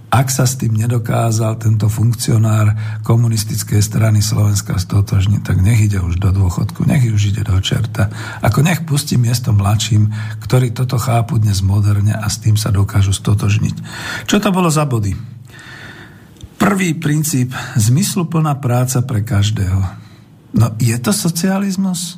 ak 0.09 0.33
sa 0.33 0.49
s 0.49 0.57
tým 0.57 0.73
nedokázal 0.73 1.61
tento 1.61 1.85
funkcionár 1.85 2.73
komunistickej 3.05 3.77
strany 3.77 4.25
Slovenska 4.25 4.81
stotožniť, 4.81 5.41
tak 5.45 5.61
nech 5.61 5.85
ide 5.85 6.01
už 6.01 6.17
do 6.17 6.33
dôchodku, 6.33 6.81
nech 6.89 7.05
už 7.05 7.29
ide 7.29 7.45
do 7.45 7.53
čerta. 7.61 8.09
Ako 8.41 8.65
nech 8.65 8.81
pustí 8.89 9.21
miesto 9.21 9.53
mladším, 9.53 10.09
ktorí 10.41 10.73
toto 10.73 10.97
chápu 10.97 11.37
dnes 11.37 11.61
moderne 11.61 12.17
a 12.17 12.25
s 12.25 12.41
tým 12.41 12.57
sa 12.57 12.73
dokážu 12.73 13.13
stotožniť. 13.13 13.75
Čo 14.25 14.41
to 14.41 14.49
bolo 14.49 14.73
za 14.73 14.89
body? 14.89 15.13
Prvý 16.57 16.97
princíp, 16.97 17.53
zmysluplná 17.77 18.57
práca 18.57 19.05
pre 19.05 19.21
každého. 19.21 19.79
No 20.57 20.73
je 20.81 20.97
to 20.97 21.13
socializmus? 21.13 22.17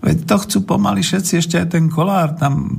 Veď 0.00 0.16
to 0.24 0.36
chcú 0.40 0.58
pomaly 0.64 1.04
všetci, 1.04 1.32
ešte 1.36 1.60
aj 1.60 1.76
ten 1.76 1.92
kolár 1.92 2.32
tam 2.40 2.72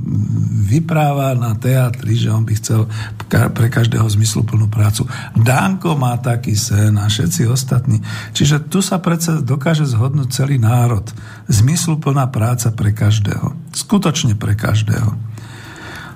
vypráva 0.66 1.38
na 1.38 1.54
teatri, 1.54 2.18
že 2.18 2.34
on 2.34 2.42
by 2.42 2.54
chcel 2.58 2.90
pre 3.30 3.70
každého 3.70 4.02
zmysluplnú 4.10 4.66
prácu. 4.66 5.06
Dánko 5.38 5.94
má 5.94 6.18
taký 6.18 6.58
sen 6.58 6.98
a 6.98 7.06
všetci 7.06 7.46
ostatní. 7.46 8.02
Čiže 8.34 8.66
tu 8.66 8.82
sa 8.82 8.98
predsa 8.98 9.38
dokáže 9.38 9.86
zhodnúť 9.86 10.34
celý 10.34 10.58
národ. 10.58 11.06
Zmysluplná 11.46 12.26
práca 12.26 12.74
pre 12.74 12.90
každého. 12.90 13.54
Skutočne 13.70 14.34
pre 14.34 14.58
každého. 14.58 15.31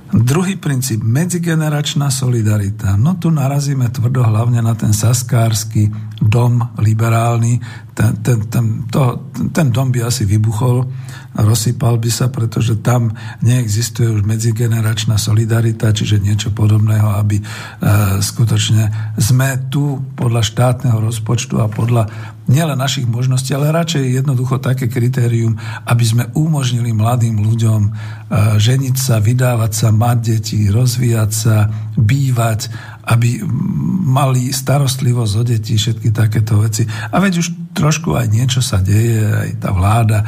Druhý 0.07 0.57
princíp, 0.57 1.03
medzigeneračná 1.03 2.11
solidarita. 2.11 2.95
No 2.95 3.19
tu 3.19 3.31
narazíme 3.31 3.91
tvrdo 3.91 4.23
hlavne 4.23 4.63
na 4.63 4.75
ten 4.79 4.95
saskársky 4.95 5.91
dom 6.23 6.63
liberálny, 6.79 7.61
ten, 7.95 8.17
ten, 8.23 8.39
ten, 8.47 8.87
to, 8.87 9.33
ten 9.51 9.75
dom 9.75 9.91
by 9.91 10.07
asi 10.07 10.23
vybuchol, 10.25 10.87
rozsypal 11.37 12.01
by 12.01 12.11
sa, 12.11 12.33
pretože 12.33 12.81
tam 12.81 13.13
neexistuje 13.45 14.09
už 14.09 14.25
medzigeneračná 14.25 15.21
solidarita, 15.21 15.93
čiže 15.93 16.23
niečo 16.23 16.51
podobného, 16.57 17.21
aby 17.21 17.37
e, 17.41 17.45
skutočne 18.25 19.15
sme 19.21 19.69
tu 19.69 20.01
podľa 20.17 20.43
štátneho 20.43 20.97
rozpočtu 20.97 21.61
a 21.61 21.69
podľa 21.69 22.09
nielen 22.47 22.79
našich 22.79 23.05
možností, 23.11 23.53
ale 23.53 23.75
radšej 23.75 24.23
jednoducho 24.23 24.63
také 24.63 24.87
kritérium, 24.87 25.59
aby 25.85 26.05
sme 26.07 26.25
umožnili 26.33 26.95
mladým 26.95 27.43
ľuďom 27.43 27.81
e, 27.85 27.91
ženiť 28.57 28.97
sa, 28.97 29.19
vydávať 29.19 29.73
sa, 29.75 29.89
mať 29.91 30.19
deti, 30.23 30.71
rozvíjať 30.71 31.31
sa, 31.35 31.69
bývať, 31.99 32.71
aby 33.07 33.43
mali 34.07 34.51
starostlivosť 34.51 35.33
o 35.39 35.43
deti, 35.47 35.79
všetky 35.79 36.11
takéto 36.11 36.59
veci. 36.59 36.87
A 36.87 37.23
veď 37.23 37.43
už 37.43 37.49
trošku 37.77 38.17
aj 38.17 38.27
niečo 38.33 38.65
sa 38.65 38.83
deje, 38.83 39.21
aj 39.21 39.51
tá 39.63 39.71
vláda 39.71 40.25
e, 40.25 40.27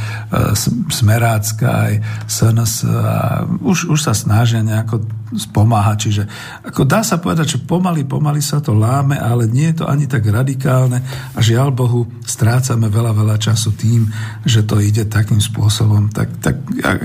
Smerácka, 0.93 1.91
aj 1.91 1.95
SNS 2.29 2.73
a 2.87 3.43
už, 3.65 3.89
už 3.91 3.99
sa 3.99 4.13
snažia 4.15 4.61
nejako 4.63 5.03
spomáhať. 5.35 5.97
Čiže 6.07 6.23
ako 6.69 6.83
dá 6.85 7.01
sa 7.01 7.19
povedať, 7.19 7.59
že 7.59 7.65
pomaly, 7.65 8.05
pomaly 8.05 8.45
sa 8.45 8.61
to 8.61 8.77
láme, 8.77 9.17
ale 9.17 9.49
nie 9.49 9.73
je 9.73 9.83
to 9.83 9.85
ani 9.89 10.05
tak 10.05 10.29
radikálne 10.29 11.01
a 11.35 11.39
žiaľ 11.41 11.73
Bohu 11.73 12.07
strácame 12.23 12.87
veľa, 12.93 13.17
veľa 13.17 13.37
času 13.41 13.75
tým, 13.75 14.07
že 14.45 14.63
to 14.63 14.79
ide 14.79 15.09
takým 15.09 15.41
spôsobom. 15.41 16.13
Tak, 16.13 16.29
tak 16.45 16.57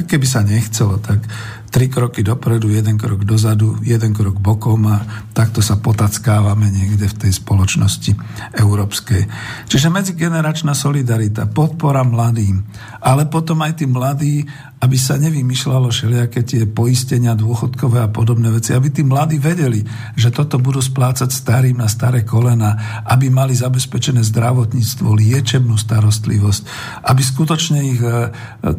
keby 0.06 0.28
sa 0.28 0.46
nechcelo, 0.46 1.00
tak 1.00 1.24
tri 1.74 1.90
kroky 1.90 2.22
dopredu, 2.22 2.70
jeden 2.70 3.02
krok 3.02 3.26
dozadu, 3.26 3.82
jeden 3.82 4.14
krok 4.14 4.38
bokom 4.38 4.86
a 4.94 5.02
takto 5.34 5.58
sa 5.58 5.82
potackávame 5.82 6.70
niekde 6.70 7.10
v 7.10 7.18
tej 7.18 7.42
spoločnosti 7.42 8.14
európskej. 8.54 9.26
Čiže 9.74 9.90
medzigeneračná 9.90 10.78
solidarita, 10.78 11.50
podpora 11.50 12.06
mladým, 12.06 12.62
ale 13.02 13.26
potom 13.26 13.66
aj 13.66 13.82
tí 13.82 13.90
mladí, 13.90 14.46
aby 14.84 15.00
sa 15.00 15.16
nevymýšľalo 15.16 15.88
všelijaké 15.88 16.44
tie 16.44 16.68
poistenia 16.68 17.40
dôchodkové 17.40 18.04
a 18.04 18.12
podobné 18.12 18.52
veci, 18.52 18.76
aby 18.76 18.92
tí 18.92 19.00
mladí 19.08 19.40
vedeli, 19.40 19.80
že 20.20 20.28
toto 20.28 20.60
budú 20.60 20.84
splácať 20.84 21.32
starým 21.32 21.80
na 21.80 21.88
staré 21.88 22.28
kolena, 22.28 23.02
aby 23.08 23.32
mali 23.32 23.56
zabezpečené 23.56 24.20
zdravotníctvo, 24.28 25.08
liečebnú 25.16 25.80
starostlivosť, 25.80 26.62
aby 27.08 27.22
skutočne 27.24 27.80
ich 27.80 28.02
e, 28.04 28.28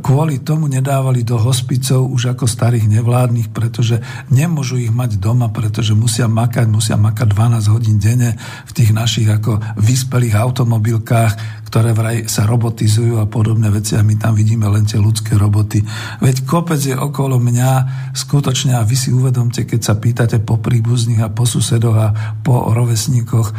kvôli 0.05 0.45
tomu 0.45 0.69
nedávali 0.69 1.25
do 1.25 1.41
hospicov 1.41 2.05
už 2.13 2.37
ako 2.37 2.45
starých 2.45 2.84
nevládnych, 2.89 3.51
pretože 3.51 4.01
nemôžu 4.29 4.81
ich 4.81 4.93
mať 4.93 5.17
doma, 5.19 5.51
pretože 5.51 5.97
musia 5.97 6.29
makať, 6.31 6.67
musia 6.69 6.97
makať 7.01 7.27
12 7.33 7.73
hodín 7.75 7.97
denne 7.99 8.37
v 8.69 8.73
tých 8.73 8.91
našich 8.93 9.29
ako 9.29 9.61
vyspelých 9.81 10.37
automobilkách, 10.37 11.64
ktoré 11.75 11.91
vraj 11.91 12.31
sa 12.31 12.47
robotizujú 12.47 13.19
a 13.19 13.27
podobné 13.27 13.67
veci 13.67 13.99
a 13.99 14.07
my 14.07 14.15
tam 14.15 14.39
vidíme 14.39 14.63
len 14.71 14.87
tie 14.87 14.95
ľudské 14.95 15.35
roboty. 15.35 15.83
Veď 16.23 16.47
kopec 16.47 16.79
je 16.79 16.95
okolo 16.95 17.43
mňa 17.43 17.71
skutočne 18.15 18.79
a 18.79 18.87
vy 18.87 18.95
si 18.95 19.11
uvedomte, 19.11 19.67
keď 19.67 19.81
sa 19.83 19.99
pýtate 19.99 20.39
po 20.39 20.63
príbuzných 20.63 21.27
a 21.27 21.35
po 21.35 21.43
susedoch 21.43 21.99
a 21.99 22.15
po 22.47 22.71
rovesníkoch, 22.71 23.51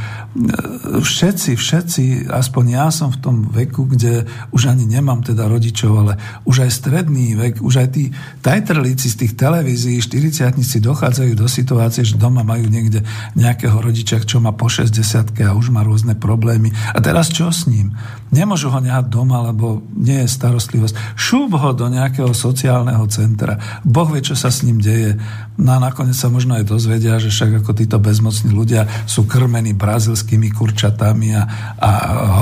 všetci, 1.04 1.60
všetci, 1.60 2.32
aspoň 2.32 2.64
ja 2.72 2.88
som 2.88 3.12
v 3.12 3.20
tom 3.20 3.36
veku, 3.52 3.84
kde 3.84 4.24
už 4.56 4.72
ani 4.72 4.88
nemám 4.88 5.20
teda 5.20 5.52
rodičov, 5.52 6.08
ale 6.08 6.16
už 6.48 6.64
aj 6.64 6.72
stredný 6.72 7.36
vek, 7.36 7.60
už 7.60 7.84
aj 7.84 7.88
tí 8.00 8.16
tajtrlíci 8.40 9.12
z 9.12 9.28
tých 9.28 9.34
televízií, 9.36 10.00
40 10.00 10.56
dochádzajú 10.80 11.36
do 11.36 11.52
situácie, 11.52 12.08
že 12.08 12.16
doma 12.16 12.48
majú 12.48 12.64
niekde 12.72 13.04
nejakého 13.36 13.76
rodiča, 13.76 14.24
čo 14.24 14.40
má 14.40 14.56
po 14.56 14.72
60 14.72 15.36
a 15.44 15.52
už 15.52 15.68
má 15.68 15.84
rôzne 15.84 16.16
problémy. 16.16 16.72
A 16.96 17.04
teraz 17.04 17.28
čo 17.28 17.52
s 17.52 17.68
ním? 17.68 17.92
Nemôžu 18.36 18.68
ho 18.68 18.80
nehať 18.84 19.08
doma, 19.08 19.40
lebo 19.48 19.80
nie 19.96 20.20
je 20.26 20.28
starostlivosť. 20.28 21.16
Šúb 21.16 21.56
ho 21.56 21.72
do 21.72 21.88
nejakého 21.88 22.36
sociálneho 22.36 23.08
centra. 23.08 23.56
Boh 23.88 24.10
vie, 24.12 24.20
čo 24.20 24.36
sa 24.36 24.52
s 24.52 24.66
ním 24.68 24.84
deje. 24.84 25.16
No 25.56 25.78
a 25.78 25.80
nakoniec 25.80 26.20
sa 26.20 26.28
možno 26.28 26.60
aj 26.60 26.68
dozvedia, 26.68 27.16
že 27.16 27.32
však 27.32 27.64
ako 27.64 27.72
títo 27.72 27.96
bezmocní 27.96 28.52
ľudia 28.52 29.08
sú 29.08 29.24
krmení 29.24 29.72
brazilskými 29.72 30.52
kurčatami 30.52 31.32
a, 31.32 31.44
a 31.80 31.90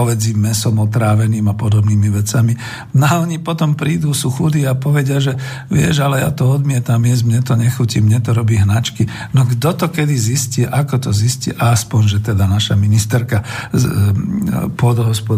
hovedzím 0.01 0.49
mesom 0.49 0.81
otráveným 0.81 1.45
a 1.45 1.53
podobnými 1.53 2.09
vecami. 2.09 2.57
No 2.97 3.05
a 3.05 3.21
oni 3.21 3.37
potom 3.37 3.77
prídu, 3.77 4.17
sú 4.17 4.33
chudí 4.33 4.65
a 4.65 4.73
povedia, 4.73 5.21
že 5.21 5.37
vieš, 5.69 6.01
ale 6.01 6.25
ja 6.25 6.33
to 6.33 6.49
odmietam 6.49 7.05
jesť, 7.05 7.23
mne 7.29 7.41
to 7.45 7.53
nechutí, 7.53 8.01
mne 8.01 8.17
to 8.17 8.33
robí 8.33 8.57
hnačky. 8.57 9.05
No 9.29 9.45
kto 9.45 9.77
to 9.77 9.85
kedy 9.93 10.17
zistí, 10.17 10.65
ako 10.65 11.09
to 11.09 11.11
zistí, 11.13 11.53
aspoň, 11.53 12.01
že 12.09 12.19
teda 12.33 12.49
naša 12.49 12.73
ministerka 12.73 13.45
z, 13.69 13.85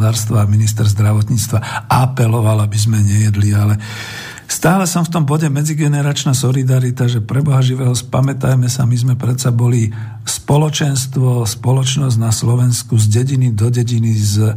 pôdohospodárstva 0.06 0.45
a 0.45 0.51
minister 0.51 0.86
zdravotníctva 0.86 1.89
apeloval, 1.89 2.62
aby 2.62 2.78
sme 2.78 3.01
nejedli, 3.01 3.58
ale 3.58 3.82
Stále 4.45 4.86
som 4.86 5.01
v 5.01 5.10
tom 5.10 5.26
bode 5.26 5.49
medzigeneračná 5.49 6.38
solidarita, 6.38 7.10
že 7.10 7.18
pre 7.18 7.41
Boha 7.41 7.66
živého 7.66 7.97
spamätajme 7.97 8.70
sa, 8.70 8.86
my 8.86 8.93
sme 8.93 9.14
predsa 9.18 9.49
boli 9.49 9.89
spoločenstvo, 10.22 11.49
spoločnosť 11.49 12.18
na 12.22 12.30
Slovensku 12.30 12.93
z 12.93 13.10
dediny 13.10 13.58
do 13.58 13.74
dediny, 13.74 14.14
z 14.14 14.53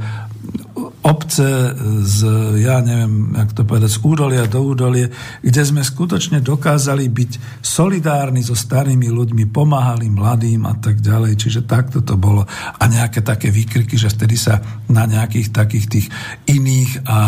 obce 1.03 1.75
z, 2.05 2.19
ja 2.63 2.79
neviem, 2.85 3.35
jak 3.35 3.51
to 3.57 3.63
povedať, 3.65 3.91
z 3.91 3.99
údolia 4.05 4.45
do 4.47 4.61
údolie, 4.63 5.11
kde 5.43 5.63
sme 5.65 5.83
skutočne 5.83 6.45
dokázali 6.45 7.09
byť 7.09 7.63
solidárni 7.65 8.45
so 8.45 8.55
starými 8.55 9.09
ľuďmi, 9.11 9.49
pomáhali 9.51 10.13
mladým 10.13 10.69
a 10.69 10.75
tak 10.79 11.01
ďalej. 11.01 11.39
Čiže 11.39 11.61
takto 11.67 12.05
to 12.05 12.15
bolo. 12.21 12.45
A 12.79 12.83
nejaké 12.87 13.25
také 13.25 13.49
výkriky, 13.49 13.99
že 13.99 14.13
vtedy 14.13 14.37
sa 14.37 14.61
na 14.89 15.05
nejakých 15.05 15.49
takých 15.53 15.87
tých 15.89 16.07
iných 16.47 17.05
a 17.09 17.19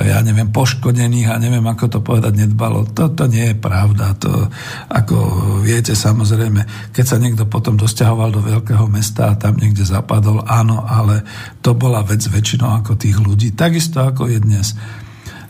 ja 0.00 0.18
neviem, 0.24 0.52
poškodených 0.52 1.28
a 1.32 1.40
neviem, 1.40 1.64
ako 1.64 1.84
to 1.88 1.98
povedať, 2.00 2.32
nedbalo. 2.36 2.88
Toto 2.90 3.28
nie 3.28 3.52
je 3.52 3.56
pravda. 3.56 4.14
To, 4.22 4.48
ako 4.88 5.16
viete, 5.64 5.96
samozrejme, 5.96 6.92
keď 6.92 7.04
sa 7.04 7.16
niekto 7.16 7.48
potom 7.48 7.76
dosťahoval 7.76 8.30
do 8.32 8.40
veľkého 8.44 8.86
mesta 8.88 9.32
a 9.32 9.38
tam 9.38 9.56
niekde 9.56 9.84
zapadol, 9.84 10.44
áno, 10.44 10.84
ale 10.84 11.24
to 11.64 11.72
bola 11.72 12.04
vec 12.04 12.20
väčšinou 12.22 12.82
ako 12.82 12.91
tých 12.94 13.16
ľudí, 13.18 13.52
takisto 13.52 14.02
ako 14.02 14.28
je 14.28 14.38
dnes. 14.38 14.76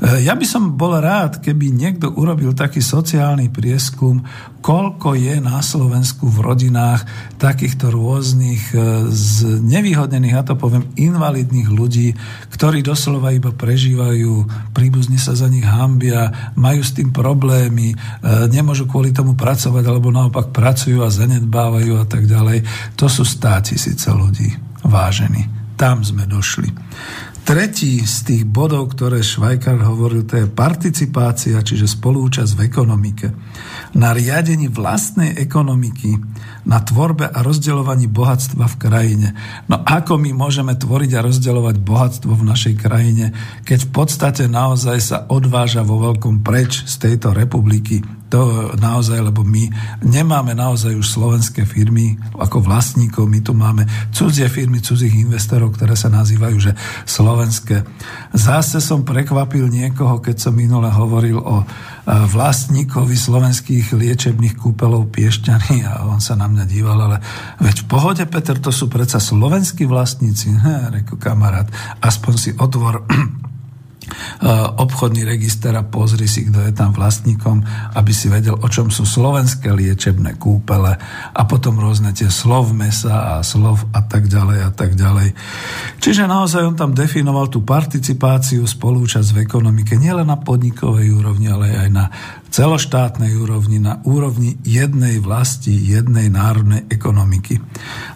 E, 0.03 0.26
ja 0.26 0.34
by 0.34 0.43
som 0.43 0.74
bol 0.74 0.99
rád, 0.99 1.38
keby 1.38 1.70
niekto 1.70 2.11
urobil 2.11 2.51
taký 2.59 2.82
sociálny 2.82 3.55
prieskum, 3.55 4.26
koľko 4.59 5.14
je 5.14 5.38
na 5.38 5.62
Slovensku 5.62 6.26
v 6.26 6.43
rodinách 6.43 7.07
takýchto 7.38 7.95
rôznych 7.95 8.74
e, 8.74 9.07
z 9.14 9.62
nevýhodnených, 9.62 10.34
ja 10.34 10.43
to 10.43 10.59
poviem, 10.59 10.90
invalidných 10.99 11.70
ľudí, 11.70 12.18
ktorí 12.51 12.82
doslova 12.82 13.30
iba 13.30 13.55
prežívajú, 13.55 14.51
príbuzní 14.74 15.22
sa 15.22 15.38
za 15.38 15.47
nich 15.47 15.66
hambia, 15.66 16.51
majú 16.59 16.82
s 16.82 16.99
tým 16.99 17.14
problémy, 17.14 17.95
e, 17.95 17.97
nemôžu 18.51 18.90
kvôli 18.90 19.14
tomu 19.14 19.38
pracovať, 19.38 19.86
alebo 19.86 20.11
naopak 20.11 20.51
pracujú 20.51 21.07
a 21.07 21.14
zanedbávajú 21.14 22.03
a 22.03 22.07
tak 22.11 22.26
ďalej. 22.26 22.66
To 22.99 23.07
sú 23.07 23.22
stá 23.22 23.62
tisíce 23.62 24.11
ľudí, 24.11 24.51
vážení. 24.82 25.47
Tam 25.78 26.03
sme 26.03 26.26
došli. 26.26 26.70
Tretí 27.43 27.99
z 28.07 28.16
tých 28.22 28.43
bodov, 28.47 28.95
ktoré 28.95 29.18
Švajkar 29.18 29.82
hovoril, 29.82 30.22
to 30.22 30.38
je 30.38 30.47
participácia, 30.47 31.59
čiže 31.59 31.90
spolúčasť 31.90 32.55
v 32.55 32.61
ekonomike. 32.70 33.26
Na 33.93 34.16
riadení 34.16 34.72
vlastnej 34.72 35.36
ekonomiky, 35.36 36.16
na 36.64 36.80
tvorbe 36.80 37.28
a 37.28 37.45
rozdeľovaní 37.45 38.09
bohatstva 38.09 38.64
v 38.70 38.76
krajine. 38.80 39.28
No 39.68 39.84
ako 39.84 40.16
my 40.16 40.32
môžeme 40.32 40.72
tvoriť 40.72 41.11
a 41.18 41.24
rozdeľovať 41.26 41.76
bohatstvo 41.82 42.32
v 42.32 42.47
našej 42.49 42.74
krajine, 42.80 43.36
keď 43.68 43.78
v 43.86 43.90
podstate 43.93 44.45
naozaj 44.49 44.99
sa 45.03 45.18
odváža 45.28 45.84
vo 45.84 46.01
veľkom 46.01 46.40
preč 46.40 46.88
z 46.88 46.95
tejto 46.99 47.36
republiky 47.36 48.01
to 48.32 48.72
naozaj, 48.80 49.20
lebo 49.20 49.45
my 49.45 49.68
nemáme 50.01 50.57
naozaj 50.57 50.97
už 50.97 51.05
slovenské 51.05 51.68
firmy 51.68 52.16
ako 52.32 52.64
vlastníkov, 52.64 53.28
my 53.28 53.45
tu 53.45 53.53
máme 53.53 53.84
cudzie 54.09 54.49
firmy, 54.49 54.80
cudzích 54.80 55.12
investorov, 55.12 55.76
ktoré 55.76 55.93
sa 55.93 56.09
nazývajú, 56.09 56.57
že 56.57 56.72
slovenské. 57.05 57.84
Zase 58.32 58.80
som 58.80 59.05
prekvapil 59.05 59.68
niekoho, 59.68 60.24
keď 60.24 60.49
som 60.49 60.57
minule 60.57 60.88
hovoril 60.88 61.45
o 61.45 61.68
vlastníkovi 62.07 63.14
slovenských 63.14 63.94
liečebných 63.94 64.59
kúpelov 64.59 65.14
Piešťany 65.14 65.86
a 65.86 66.11
on 66.11 66.18
sa 66.18 66.34
na 66.34 66.50
mňa 66.50 66.64
díval, 66.66 66.98
ale 66.98 67.18
veď 67.62 67.86
v 67.86 67.86
pohode, 67.86 68.24
Peter, 68.26 68.59
to 68.59 68.74
sú 68.74 68.90
predsa 68.90 69.22
slovenskí 69.22 69.86
vlastníci. 69.86 70.50
He, 70.62 70.76
reku 71.03 71.18
kamarát, 71.18 71.70
aspoň 72.03 72.34
si 72.38 72.50
otvor 72.59 73.07
obchodný 74.79 75.23
register 75.27 75.75
a 75.77 75.87
pozri 75.87 76.27
si, 76.27 76.47
kto 76.49 76.65
je 76.67 76.73
tam 76.75 76.95
vlastníkom, 76.95 77.63
aby 77.97 78.13
si 78.13 78.29
vedel, 78.29 78.59
o 78.59 78.69
čom 78.69 78.91
sú 78.91 79.07
slovenské 79.07 79.71
liečebné 79.71 80.37
kúpele 80.37 80.99
a 81.33 81.43
potom 81.49 81.79
rôzne 81.79 82.11
tie 82.15 82.29
slov 82.29 82.75
mesa 82.75 83.39
a 83.39 83.47
slov 83.47 83.89
a 83.95 84.01
tak 84.05 84.27
ďalej 84.29 84.59
a 84.67 84.71
tak 84.71 84.95
ďalej. 84.99 85.35
Čiže 86.03 86.27
naozaj 86.27 86.63
on 86.63 86.77
tam 86.77 86.93
definoval 86.93 87.49
tú 87.49 87.63
participáciu, 87.63 88.65
spolúčasť 88.67 89.35
v 89.35 89.43
ekonomike 89.45 89.95
nielen 89.97 90.29
na 90.29 90.39
podnikovej 90.41 91.13
úrovni, 91.13 91.51
ale 91.51 91.75
aj 91.77 91.89
na 91.93 92.05
celoštátnej 92.53 93.33
úrovni, 93.41 93.81
na 93.81 94.05
úrovni 94.05 94.61
jednej 94.61 95.17
vlasti, 95.25 95.73
jednej 95.73 96.29
národnej 96.29 96.85
ekonomiky. 96.93 97.57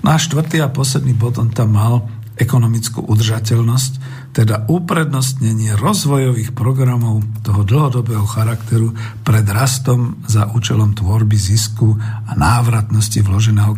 Náš 0.04 0.28
štvrtý 0.28 0.60
a 0.60 0.68
posledný 0.68 1.16
bod 1.16 1.40
on 1.40 1.48
tam 1.48 1.72
mal 1.72 2.04
ekonomickú 2.36 3.00
udržateľnosť, 3.00 3.92
teda 4.36 4.68
uprednostnenie 4.68 5.80
rozvojových 5.80 6.52
programov 6.52 7.24
toho 7.40 7.64
dlhodobého 7.64 8.28
charakteru 8.28 8.92
pred 9.24 9.48
rastom 9.48 10.20
za 10.28 10.52
účelom 10.52 10.92
tvorby 10.92 11.40
zisku 11.40 11.96
a 12.28 12.36
návratnosti 12.36 13.24
vloženého 13.24 13.72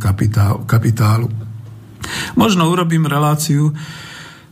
kapitálu. 0.66 1.30
Možno 2.34 2.74
urobím 2.74 3.06
reláciu 3.06 3.70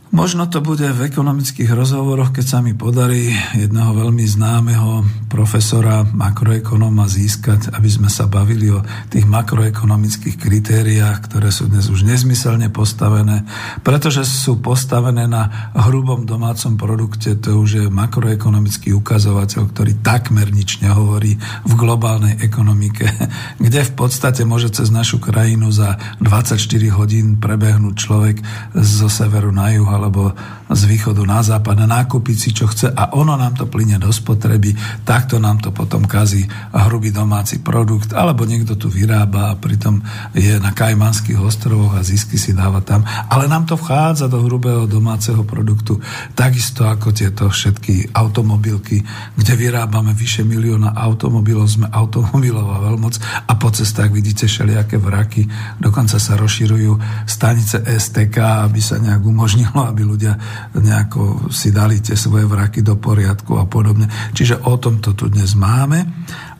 Možno 0.07 0.47
to 0.47 0.63
bude 0.63 0.87
v 0.87 1.03
ekonomických 1.11 1.67
rozhovoroch, 1.75 2.31
keď 2.31 2.45
sa 2.47 2.59
mi 2.63 2.71
podarí 2.71 3.27
jedného 3.59 3.91
veľmi 3.91 4.23
známeho 4.23 5.03
profesora 5.27 6.07
makroekonóma 6.07 7.11
získať, 7.11 7.75
aby 7.75 7.89
sme 7.91 8.07
sa 8.07 8.31
bavili 8.31 8.71
o 8.71 8.79
tých 9.11 9.27
makroekonomických 9.27 10.39
kritériách, 10.39 11.27
ktoré 11.27 11.51
sú 11.51 11.67
dnes 11.67 11.91
už 11.91 12.07
nezmyselne 12.07 12.71
postavené, 12.71 13.43
pretože 13.83 14.23
sú 14.23 14.63
postavené 14.63 15.27
na 15.27 15.75
hrubom 15.75 16.23
domácom 16.23 16.79
produkte, 16.79 17.35
to 17.35 17.59
už 17.59 17.69
je 17.75 17.85
makroekonomický 17.91 18.95
ukazovateľ, 18.95 19.75
ktorý 19.75 19.99
takmer 19.99 20.47
nič 20.55 20.79
nehovorí 20.79 21.35
v 21.67 21.73
globálnej 21.75 22.39
ekonomike, 22.39 23.11
kde 23.65 23.83
v 23.83 23.91
podstate 23.91 24.47
môže 24.47 24.71
cez 24.71 24.87
našu 24.87 25.19
krajinu 25.19 25.67
za 25.67 25.99
24 26.23 26.55
hodín 26.95 27.35
prebehnúť 27.43 27.95
človek 27.99 28.39
zo 28.71 29.11
severu 29.11 29.51
na 29.51 29.75
juh 29.75 29.97
alebo 30.07 30.31
z 30.67 30.81
východu 30.83 31.23
na 31.23 31.39
západ 31.39 31.83
a 31.83 31.87
nákupiť 31.87 32.37
si, 32.37 32.49
čo 32.51 32.67
chce 32.67 32.91
a 32.91 33.15
ono 33.15 33.39
nám 33.39 33.55
to 33.55 33.65
plyne 33.71 33.95
do 33.99 34.11
spotreby, 34.11 34.75
takto 35.07 35.39
nám 35.39 35.63
to 35.63 35.71
potom 35.71 36.03
kazí 36.03 36.43
hrubý 36.75 37.15
domáci 37.15 37.63
produkt, 37.63 38.11
alebo 38.11 38.43
niekto 38.43 38.75
tu 38.75 38.91
vyrába 38.91 39.53
a 39.53 39.59
pritom 39.59 40.03
je 40.35 40.59
na 40.59 40.75
Kajmanských 40.75 41.39
ostrovoch 41.39 41.95
a 41.95 42.03
zisky 42.03 42.35
si 42.35 42.51
dáva 42.51 42.83
tam. 42.83 43.03
Ale 43.07 43.47
nám 43.47 43.67
to 43.67 43.79
vchádza 43.79 44.27
do 44.27 44.43
hrubého 44.43 44.87
domáceho 44.87 45.47
produktu, 45.47 45.99
takisto 46.35 46.87
ako 46.87 47.15
tieto 47.15 47.47
všetky 47.47 48.11
automobilky, 48.15 49.03
kde 49.35 49.53
vyrábame 49.55 50.11
vyše 50.11 50.43
milióna 50.43 50.95
automobilov, 50.95 51.67
sme 51.67 51.87
automobilová 51.91 52.83
veľmoc 52.91 53.19
a 53.47 53.53
po 53.55 53.69
cestách 53.71 54.11
vidíte 54.11 54.47
všelijaké 54.47 54.99
vraky, 54.99 55.47
dokonca 55.79 56.19
sa 56.19 56.35
rozširujú 56.35 57.25
stanice 57.27 57.83
STK, 57.83 58.67
aby 58.67 58.79
sa 58.79 58.99
nejak 58.99 59.23
umožnilo, 59.23 59.83
aby 59.87 60.01
ľudia 60.03 60.37
nejako 60.77 61.51
si 61.53 61.73
dali 61.73 61.99
tie 61.99 62.15
svoje 62.15 62.45
vraky 62.45 62.85
do 62.85 62.97
poriadku 62.99 63.57
a 63.57 63.65
podobne. 63.65 64.09
Čiže 64.33 64.63
o 64.65 64.75
tom 64.77 64.99
to 65.01 65.13
tu 65.13 65.29
dnes 65.29 65.53
máme. 65.57 66.05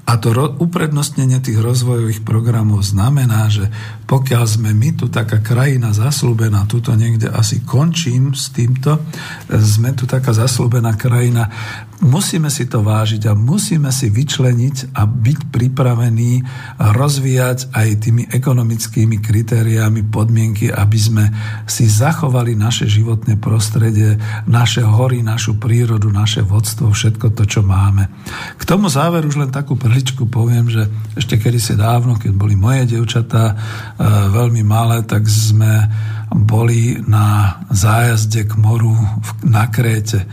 A 0.08 0.16
to 0.16 0.32
uprednostnenie 0.56 1.44
tých 1.44 1.60
rozvojových 1.60 2.24
programov 2.24 2.80
znamená, 2.80 3.52
že 3.52 3.68
pokiaľ 4.08 4.44
sme 4.48 4.72
my 4.72 4.96
tu 4.96 5.12
taká 5.12 5.44
krajina 5.44 5.92
zaslúbená, 5.92 6.64
tuto 6.64 6.96
niekde 6.96 7.28
asi 7.28 7.60
končím 7.68 8.32
s 8.32 8.56
týmto, 8.56 9.04
sme 9.52 9.92
tu 9.92 10.08
taká 10.08 10.32
zaslúbená 10.32 10.96
krajina, 10.96 11.52
musíme 12.00 12.48
si 12.48 12.72
to 12.72 12.88
vážiť 12.88 13.28
a 13.28 13.36
musíme 13.36 13.92
si 13.92 14.08
vyčleniť 14.08 14.96
a 14.96 15.04
byť 15.04 15.40
pripravení 15.52 16.40
rozvíjať 16.80 17.76
aj 17.76 17.88
tými 18.08 18.24
ekonomickými 18.32 19.20
kritériami 19.20 20.08
podmienky, 20.08 20.72
aby 20.72 20.98
sme 20.98 21.26
si 21.68 21.90
zachovali 21.92 22.56
naše 22.56 22.88
životné 22.88 23.36
prostredie, 23.36 24.16
naše 24.48 24.88
hory, 24.88 25.20
našu 25.20 25.60
prírodu, 25.60 26.08
naše 26.08 26.48
vodstvo, 26.48 26.96
všetko 26.96 27.36
to, 27.36 27.44
čo 27.44 27.60
máme. 27.60 28.08
K 28.56 28.64
tomu 28.64 28.88
záveru 28.88 29.28
už 29.28 29.44
len 29.44 29.52
takú 29.52 29.76
prličku 29.76 30.32
poviem, 30.32 30.72
že 30.72 30.88
ešte 31.20 31.36
kedysi 31.36 31.76
dávno, 31.76 32.16
keď 32.16 32.32
boli 32.32 32.56
moje 32.56 32.88
devčatá, 32.88 33.58
veľmi 34.06 34.62
malé, 34.62 35.02
tak 35.04 35.26
sme 35.26 35.90
boli 36.30 37.02
na 37.08 37.60
zájazde 37.72 38.46
k 38.46 38.54
moru 38.60 38.94
na 39.42 39.68
Kréte. 39.70 40.26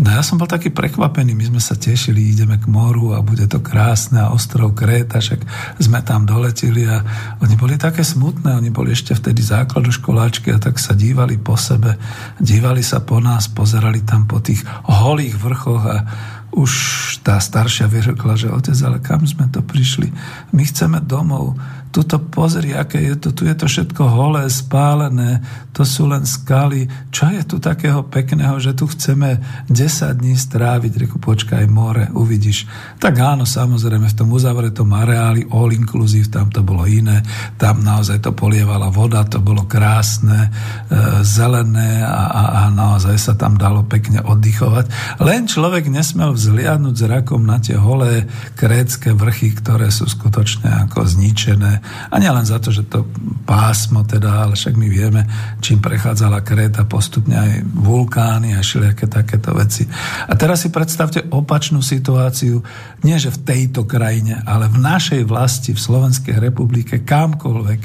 No 0.00 0.08
ja 0.08 0.24
som 0.24 0.40
bol 0.40 0.48
taký 0.48 0.72
prekvapený, 0.72 1.36
my 1.36 1.44
sme 1.52 1.60
sa 1.60 1.76
tešili, 1.76 2.32
ideme 2.32 2.56
k 2.56 2.64
moru 2.72 3.12
a 3.12 3.20
bude 3.20 3.44
to 3.44 3.60
krásne 3.60 4.16
a 4.16 4.32
ostrov 4.32 4.72
Kréta, 4.72 5.20
však 5.20 5.44
sme 5.76 6.00
tam 6.00 6.24
doletili 6.24 6.88
a 6.88 7.04
oni 7.44 7.52
boli 7.60 7.76
také 7.76 8.00
smutné, 8.00 8.56
oni 8.56 8.72
boli 8.72 8.96
ešte 8.96 9.12
vtedy 9.12 9.44
školáčky 9.92 10.56
a 10.56 10.62
tak 10.62 10.80
sa 10.80 10.96
dívali 10.96 11.36
po 11.36 11.52
sebe, 11.60 12.00
dívali 12.40 12.80
sa 12.80 13.04
po 13.04 13.20
nás, 13.20 13.52
pozerali 13.52 14.00
tam 14.00 14.24
po 14.24 14.40
tých 14.40 14.64
holých 14.88 15.36
vrchoch 15.36 15.84
a 15.84 15.98
už 16.56 16.72
tá 17.20 17.36
staršia 17.36 17.84
vyrekla, 17.86 18.34
že 18.40 18.48
otec, 18.48 18.78
ale 18.80 18.98
kam 19.04 19.22
sme 19.28 19.52
to 19.52 19.60
prišli? 19.60 20.08
My 20.56 20.64
chceme 20.64 21.04
domov 21.04 21.60
tuto 21.90 22.22
pozri, 22.22 22.70
aké 22.70 23.02
je 23.02 23.14
to, 23.18 23.28
tu 23.34 23.42
je 23.50 23.54
to 23.54 23.66
všetko 23.66 24.02
holé, 24.06 24.46
spálené, 24.46 25.42
to 25.74 25.82
sú 25.82 26.06
len 26.06 26.22
skaly. 26.22 26.86
Čo 27.10 27.34
je 27.34 27.42
tu 27.42 27.56
takého 27.58 28.06
pekného, 28.06 28.62
že 28.62 28.78
tu 28.78 28.86
chceme 28.86 29.42
10 29.66 30.22
dní 30.22 30.38
stráviť? 30.38 30.92
Reku, 31.06 31.18
počkaj, 31.18 31.66
more, 31.66 32.06
uvidíš. 32.14 32.70
Tak 33.02 33.18
áno, 33.18 33.42
samozrejme, 33.42 34.06
v 34.06 34.18
tom 34.18 34.30
uzavretom 34.30 34.86
areáli 34.94 35.50
all 35.50 35.74
inclusive, 35.74 36.30
tam 36.30 36.46
to 36.54 36.62
bolo 36.62 36.86
iné, 36.86 37.26
tam 37.58 37.82
naozaj 37.82 38.22
to 38.22 38.30
polievala 38.38 38.86
voda, 38.94 39.26
to 39.26 39.42
bolo 39.42 39.66
krásne, 39.66 40.46
e, 40.46 40.50
zelené 41.26 42.06
a, 42.06 42.22
a, 42.30 42.42
a 42.54 42.62
naozaj 42.70 43.18
sa 43.18 43.34
tam 43.34 43.58
dalo 43.58 43.82
pekne 43.82 44.22
oddychovať. 44.22 45.18
Len 45.18 45.50
človek 45.50 45.90
nesmel 45.90 46.38
vzliadnúť 46.38 46.94
zrakom 46.94 47.42
na 47.42 47.58
tie 47.58 47.74
holé 47.74 48.30
krécké 48.54 49.10
vrchy, 49.10 49.58
ktoré 49.58 49.90
sú 49.90 50.06
skutočne 50.06 50.86
ako 50.86 51.02
zničené, 51.02 51.79
a 51.82 52.14
nielen 52.20 52.44
za 52.46 52.60
to, 52.60 52.70
že 52.70 52.86
to 52.86 53.08
pásmo 53.48 54.04
teda, 54.04 54.46
ale 54.46 54.54
však 54.54 54.74
my 54.76 54.88
vieme, 54.88 55.22
čím 55.64 55.82
prechádzala 55.82 56.44
Kréta 56.44 56.86
postupne 56.86 57.34
aj 57.34 57.52
vulkány 57.64 58.54
a 58.54 58.60
všelijaké 58.62 59.08
takéto 59.10 59.56
veci. 59.56 59.88
A 60.28 60.32
teraz 60.36 60.62
si 60.62 60.68
predstavte 60.68 61.26
opačnú 61.32 61.80
situáciu, 61.82 62.62
nie 63.02 63.16
že 63.16 63.32
v 63.32 63.42
tejto 63.42 63.88
krajine, 63.88 64.44
ale 64.44 64.68
v 64.68 64.78
našej 64.78 65.24
vlasti, 65.26 65.72
v 65.72 65.80
Slovenskej 65.80 66.36
republike, 66.38 67.02
kamkoľvek, 67.02 67.80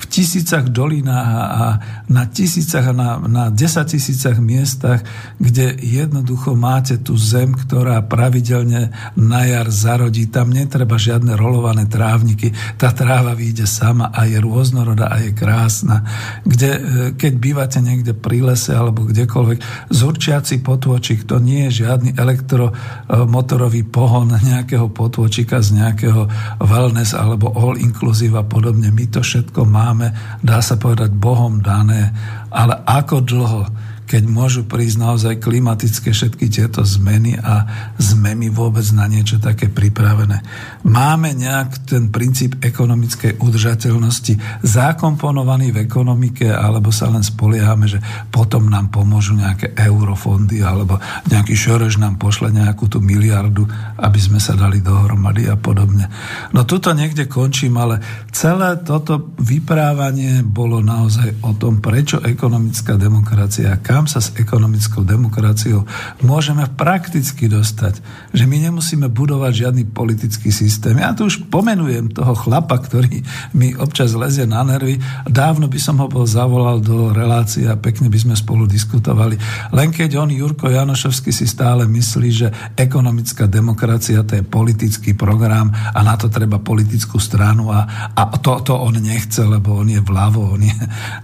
v 0.00 0.04
tisícach 0.08 0.72
dolinách 0.72 1.28
a 1.28 1.66
na 2.08 2.24
tisícach 2.24 2.88
a 2.88 2.94
na, 2.96 3.10
na 3.20 3.44
desať 3.52 4.00
tisícach 4.00 4.40
miestach, 4.40 5.04
kde 5.36 5.76
jednoducho 5.76 6.56
máte 6.56 6.96
tú 6.96 7.20
zem, 7.20 7.52
ktorá 7.52 8.00
pravidelne 8.08 8.96
na 9.12 9.40
jar 9.44 9.68
zarodí. 9.68 10.24
Tam 10.32 10.48
netreba 10.48 10.96
žiadne 10.96 11.36
rolované 11.36 11.84
trávniky. 11.84 12.56
Tá 12.80 12.96
tráva 12.96 13.36
vyjde 13.36 13.68
sama 13.68 14.08
a 14.08 14.24
je 14.24 14.40
rôznorodá 14.40 15.12
a 15.12 15.20
je 15.20 15.36
krásna. 15.36 16.08
Kde, 16.48 16.70
e, 16.72 16.80
keď 17.20 17.32
bývate 17.36 17.78
niekde 17.84 18.16
pri 18.16 18.40
lese 18.40 18.72
alebo 18.72 19.04
kdekoľvek, 19.04 19.92
zurčiaci 19.92 20.64
potôčik, 20.64 21.28
to 21.28 21.36
nie 21.36 21.68
je 21.68 21.84
žiadny 21.84 22.16
elektromotorový 22.16 23.84
pohon 23.84 24.32
nejakého 24.32 24.88
potôčika 24.88 25.60
z 25.60 25.76
nejakého 25.76 26.24
wellness 26.62 27.12
alebo 27.12 27.52
all 27.52 27.76
inclusive 27.76 28.32
a 28.38 28.44
podobne. 28.46 28.88
My 28.88 29.04
to 29.10 29.20
všetko 29.20 29.68
máme 29.68 29.89
máme, 29.90 30.14
dá 30.38 30.62
sa 30.62 30.78
povedať, 30.78 31.10
Bohom 31.10 31.58
dané, 31.58 32.14
ale 32.54 32.78
ako 32.86 33.26
dlho 33.26 33.62
keď 34.10 34.26
môžu 34.26 34.66
prísť 34.66 34.96
naozaj 34.98 35.34
klimatické 35.38 36.10
všetky 36.10 36.50
tieto 36.50 36.82
zmeny 36.82 37.38
a 37.38 37.62
sme 37.94 38.34
my 38.34 38.50
vôbec 38.50 38.82
na 38.90 39.06
niečo 39.06 39.38
také 39.38 39.70
pripravené. 39.70 40.42
Máme 40.82 41.30
nejak 41.38 41.86
ten 41.86 42.10
princíp 42.10 42.58
ekonomickej 42.58 43.38
udržateľnosti 43.38 44.66
zakomponovaný 44.66 45.70
v 45.70 45.86
ekonomike, 45.86 46.50
alebo 46.50 46.90
sa 46.90 47.06
len 47.06 47.22
spoliehame, 47.22 47.86
že 47.86 48.02
potom 48.34 48.66
nám 48.66 48.90
pomôžu 48.90 49.38
nejaké 49.38 49.78
eurofondy, 49.78 50.58
alebo 50.58 50.98
nejaký 51.30 51.54
šorež 51.54 52.02
nám 52.02 52.18
pošle 52.18 52.50
nejakú 52.50 52.90
tú 52.90 52.98
miliardu, 52.98 53.62
aby 53.94 54.18
sme 54.18 54.42
sa 54.42 54.58
dali 54.58 54.82
dohromady 54.82 55.46
a 55.46 55.54
podobne. 55.54 56.10
No 56.50 56.66
tuto 56.66 56.90
niekde 56.98 57.30
končím, 57.30 57.78
ale 57.78 58.02
celé 58.34 58.74
toto 58.82 59.38
vyprávanie 59.38 60.42
bolo 60.42 60.82
naozaj 60.82 61.46
o 61.46 61.54
tom, 61.54 61.78
prečo 61.78 62.18
ekonomická 62.18 62.98
demokracia, 62.98 63.78
kam 63.78 63.99
kam 64.00 64.08
sa 64.08 64.24
s 64.24 64.32
ekonomickou 64.32 65.04
demokraciou 65.04 65.84
môžeme 66.24 66.64
prakticky 66.72 67.52
dostať. 67.52 68.00
Že 68.32 68.48
my 68.48 68.56
nemusíme 68.64 69.12
budovať 69.12 69.52
žiadny 69.68 69.84
politický 69.92 70.48
systém. 70.48 70.96
Ja 70.96 71.12
tu 71.12 71.28
už 71.28 71.52
pomenujem 71.52 72.08
toho 72.08 72.32
chlapa, 72.32 72.80
ktorý 72.80 73.20
mi 73.52 73.76
občas 73.76 74.16
lezie 74.16 74.48
na 74.48 74.64
nervy. 74.64 74.96
Dávno 75.28 75.68
by 75.68 75.76
som 75.76 76.00
ho 76.00 76.08
bol 76.08 76.24
zavolal 76.24 76.80
do 76.80 77.12
relácie 77.12 77.68
a 77.68 77.76
pekne 77.76 78.08
by 78.08 78.16
sme 78.24 78.32
spolu 78.40 78.64
diskutovali. 78.64 79.36
Len 79.76 79.92
keď 79.92 80.16
on, 80.16 80.32
Jurko 80.32 80.72
Janošovský, 80.72 81.28
si 81.28 81.44
stále 81.44 81.84
myslí, 81.84 82.28
že 82.32 82.48
ekonomická 82.80 83.52
demokracia 83.52 84.24
to 84.24 84.40
je 84.40 84.48
politický 84.48 85.12
program 85.12 85.68
a 85.76 86.00
na 86.00 86.16
to 86.16 86.32
treba 86.32 86.56
politickú 86.56 87.20
stranu 87.20 87.68
a, 87.68 87.84
a 88.16 88.22
to, 88.40 88.64
to 88.64 88.72
on 88.72 88.96
nechce, 88.96 89.44
lebo 89.44 89.84
on 89.84 89.92
je 89.92 90.00
vľavo. 90.00 90.56
On 90.56 90.62
je, 90.64 90.72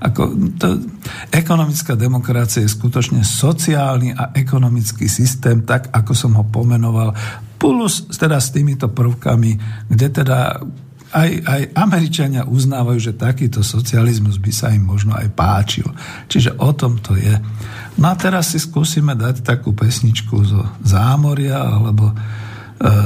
ako, 0.04 0.22
to, 0.60 0.66
ekonomická 1.32 1.96
demokracia 1.96 2.65
je 2.66 2.74
skutočne 2.74 3.22
sociálny 3.22 4.12
a 4.18 4.34
ekonomický 4.34 5.06
systém, 5.06 5.62
tak 5.62 5.94
ako 5.94 6.12
som 6.12 6.34
ho 6.34 6.42
pomenoval, 6.42 7.14
plus 7.56 8.10
teda 8.10 8.42
s 8.42 8.50
týmito 8.50 8.90
prvkami, 8.90 9.56
kde 9.88 10.06
teda 10.10 10.60
aj, 11.16 11.30
aj 11.46 11.62
Američania 11.78 12.42
uznávajú, 12.44 12.98
že 12.98 13.14
takýto 13.14 13.62
socializmus 13.62 14.42
by 14.42 14.52
sa 14.52 14.74
im 14.74 14.84
možno 14.84 15.14
aj 15.14 15.30
páčil. 15.32 15.86
Čiže 16.26 16.58
o 16.58 16.74
tom 16.74 16.98
to 16.98 17.14
je. 17.14 17.32
No 17.96 18.12
a 18.12 18.14
teraz 18.18 18.52
si 18.52 18.58
skúsime 18.58 19.14
dať 19.14 19.46
takú 19.46 19.72
pesničku 19.72 20.34
zo 20.44 20.62
zámoria, 20.82 21.62
alebo 21.62 22.10
e, 22.10 22.14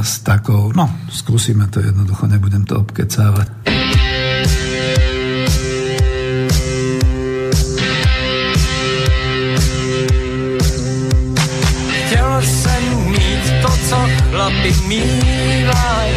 s 0.00 0.24
takou, 0.24 0.72
no 0.72 1.06
skúsime 1.12 1.68
to 1.68 1.84
jednoducho, 1.84 2.24
nebudem 2.26 2.64
to 2.64 2.80
obkecávať. 2.80 3.46
Chlapi 14.40 14.72
mývaj. 14.88 16.10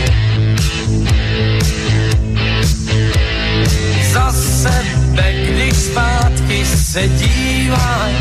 Za 4.15 4.31
sebe, 4.31 5.27
když 5.43 5.75
zpátky 5.75 6.65
se 6.65 7.07
dívaj 7.07 8.13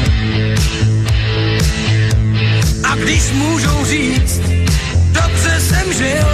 a 2.83 2.95
když 2.95 3.31
můžou 3.31 3.85
říct, 3.85 4.41
dobře 5.13 5.61
jsem 5.61 5.93
žil, 5.93 6.29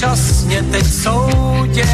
předčasně 0.00 0.62
teď 0.62 0.86
soudě. 0.86 1.84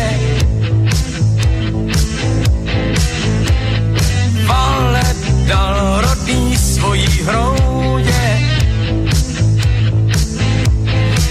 Vale 4.47 5.03
dal 5.47 6.01
rodný 6.01 6.57
svojí 6.57 7.07
hroudě 7.23 8.41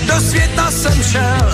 do 0.07 0.19
světa 0.19 0.71
jsem 0.71 1.03
šel, 1.03 1.44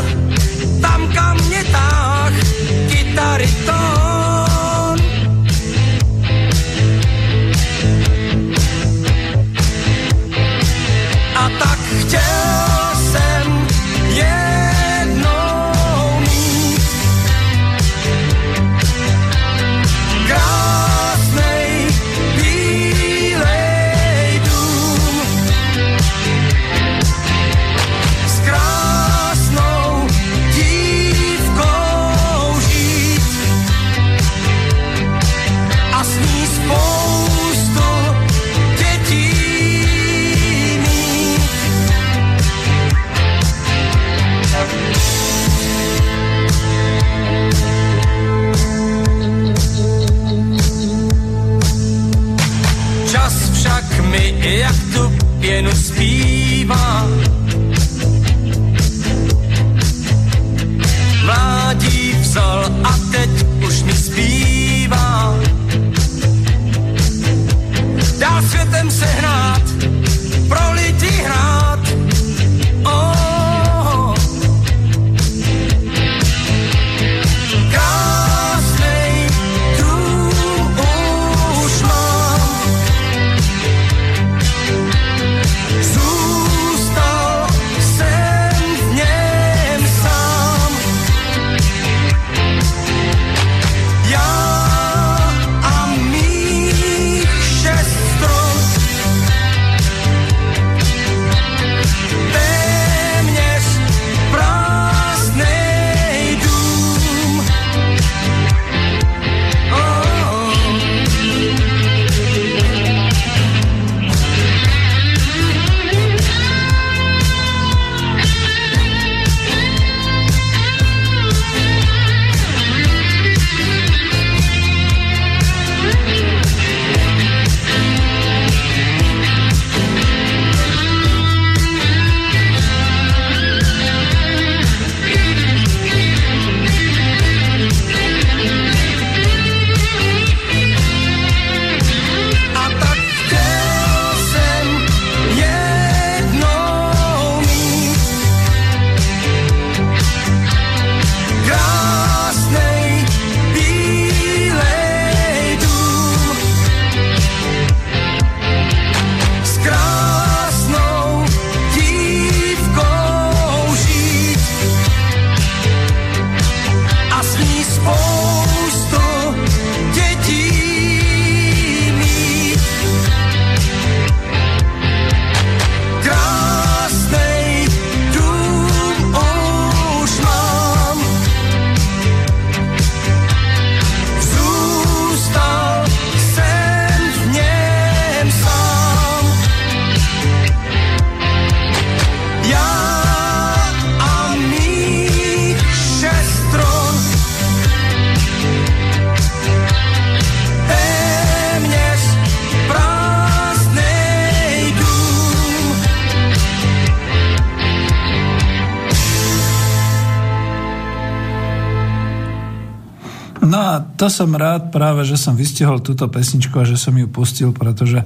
to 214.01 214.09
som 214.09 214.33
rád 214.33 214.73
práve, 214.73 215.05
že 215.05 215.13
som 215.13 215.37
vystihol 215.37 215.77
túto 215.77 216.09
pesničku 216.09 216.57
a 216.57 216.65
že 216.65 216.73
som 216.73 216.97
ju 216.97 217.05
pustil, 217.05 217.53
pretože 217.53 218.01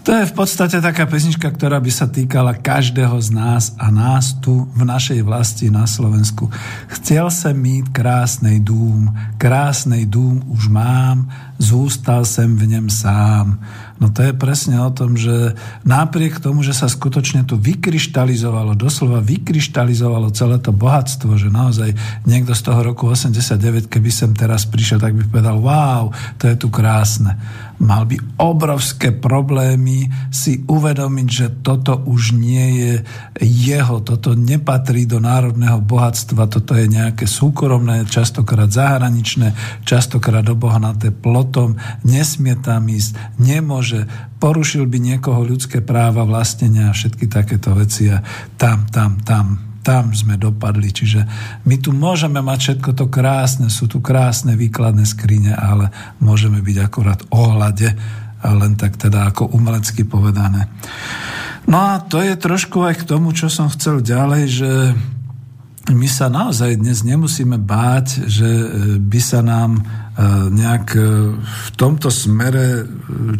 To 0.00 0.16
je 0.16 0.24
v 0.24 0.32
podstate 0.32 0.80
taká 0.80 1.04
pesnička, 1.04 1.52
ktorá 1.52 1.76
by 1.76 1.92
sa 1.92 2.08
týkala 2.08 2.56
každého 2.56 3.20
z 3.20 3.36
nás 3.36 3.76
a 3.76 3.92
nás 3.92 4.32
tu 4.40 4.64
v 4.72 4.82
našej 4.88 5.20
vlasti 5.20 5.68
na 5.68 5.84
Slovensku. 5.84 6.48
Chcel 6.88 7.28
som 7.28 7.52
mít 7.52 7.92
krásnej 7.92 8.64
dům, 8.64 9.12
krásnej 9.36 10.08
dům 10.08 10.40
už 10.48 10.72
mám, 10.72 11.28
zústal 11.60 12.24
sem 12.24 12.48
v 12.56 12.64
ňom 12.72 12.88
sám. 12.88 13.60
No 14.00 14.08
to 14.08 14.24
je 14.24 14.32
presne 14.32 14.80
o 14.80 14.88
tom, 14.88 15.20
že 15.20 15.52
napriek 15.84 16.40
tomu, 16.40 16.64
že 16.64 16.72
sa 16.72 16.88
skutočne 16.88 17.44
tu 17.44 17.60
vykryštalizovalo, 17.60 18.72
doslova 18.72 19.20
vykryštalizovalo 19.20 20.32
celé 20.32 20.56
to 20.56 20.72
bohatstvo, 20.72 21.36
že 21.36 21.52
naozaj 21.52 21.92
niekto 22.24 22.56
z 22.56 22.62
toho 22.64 22.80
roku 22.80 23.12
89, 23.12 23.92
keby 23.92 24.08
sem 24.08 24.32
teraz 24.32 24.64
prišiel, 24.64 25.04
tak 25.04 25.12
by 25.12 25.28
povedal, 25.28 25.60
wow, 25.60 26.08
to 26.40 26.48
je 26.48 26.56
tu 26.56 26.72
krásne 26.72 27.36
mal 27.80 28.04
by 28.04 28.20
obrovské 28.36 29.08
problémy 29.08 30.12
si 30.28 30.60
uvedomiť, 30.68 31.28
že 31.28 31.46
toto 31.64 31.96
už 31.96 32.36
nie 32.36 32.66
je 32.76 32.94
jeho, 33.40 34.04
toto 34.04 34.36
nepatrí 34.36 35.08
do 35.08 35.16
národného 35.16 35.80
bohatstva, 35.80 36.52
toto 36.52 36.76
je 36.76 36.86
nejaké 36.92 37.24
súkromné, 37.24 38.04
častokrát 38.04 38.68
zahraničné, 38.68 39.56
častokrát 39.88 40.44
obohnaté 40.44 41.08
plotom, 41.08 41.80
nesmie 42.04 42.52
tam 42.60 42.84
ísť, 42.92 43.40
nemôže, 43.40 44.04
porušil 44.36 44.84
by 44.84 45.00
niekoho 45.00 45.40
ľudské 45.40 45.80
práva 45.80 46.28
vlastnenia 46.28 46.92
a 46.92 46.96
všetky 46.96 47.32
takéto 47.32 47.72
veci 47.72 48.12
a 48.12 48.20
tam, 48.60 48.84
tam, 48.92 49.24
tam 49.24 49.69
tam 49.80 50.12
sme 50.12 50.36
dopadli. 50.36 50.92
Čiže 50.92 51.20
my 51.64 51.76
tu 51.80 51.90
môžeme 51.96 52.40
mať 52.44 52.58
všetko 52.60 52.90
to 52.96 53.06
krásne, 53.08 53.72
sú 53.72 53.88
tu 53.88 54.04
krásne 54.04 54.56
výkladné 54.56 55.04
skrine, 55.08 55.56
ale 55.56 55.88
môžeme 56.20 56.60
byť 56.60 56.76
akurát 56.80 57.20
ohľade, 57.32 57.96
len 58.40 58.72
tak 58.76 58.96
teda 58.96 59.32
ako 59.32 59.52
umelecky 59.52 60.04
povedané. 60.04 60.68
No 61.68 61.96
a 61.96 62.00
to 62.00 62.24
je 62.24 62.34
trošku 62.34 62.82
aj 62.82 63.04
k 63.04 63.08
tomu, 63.08 63.36
čo 63.36 63.52
som 63.52 63.68
chcel 63.68 64.00
ďalej, 64.00 64.42
že 64.48 64.70
my 65.90 66.08
sa 66.08 66.30
naozaj 66.30 66.78
dnes 66.78 67.02
nemusíme 67.02 67.58
báť, 67.58 68.30
že 68.30 68.48
by 68.98 69.20
sa 69.20 69.40
nám 69.42 69.82
E, 70.20 70.50
nejak 70.52 70.86
e, 70.92 71.00
v 71.40 71.68
tomto 71.80 72.12
smere, 72.12 72.82
e, 72.82 72.84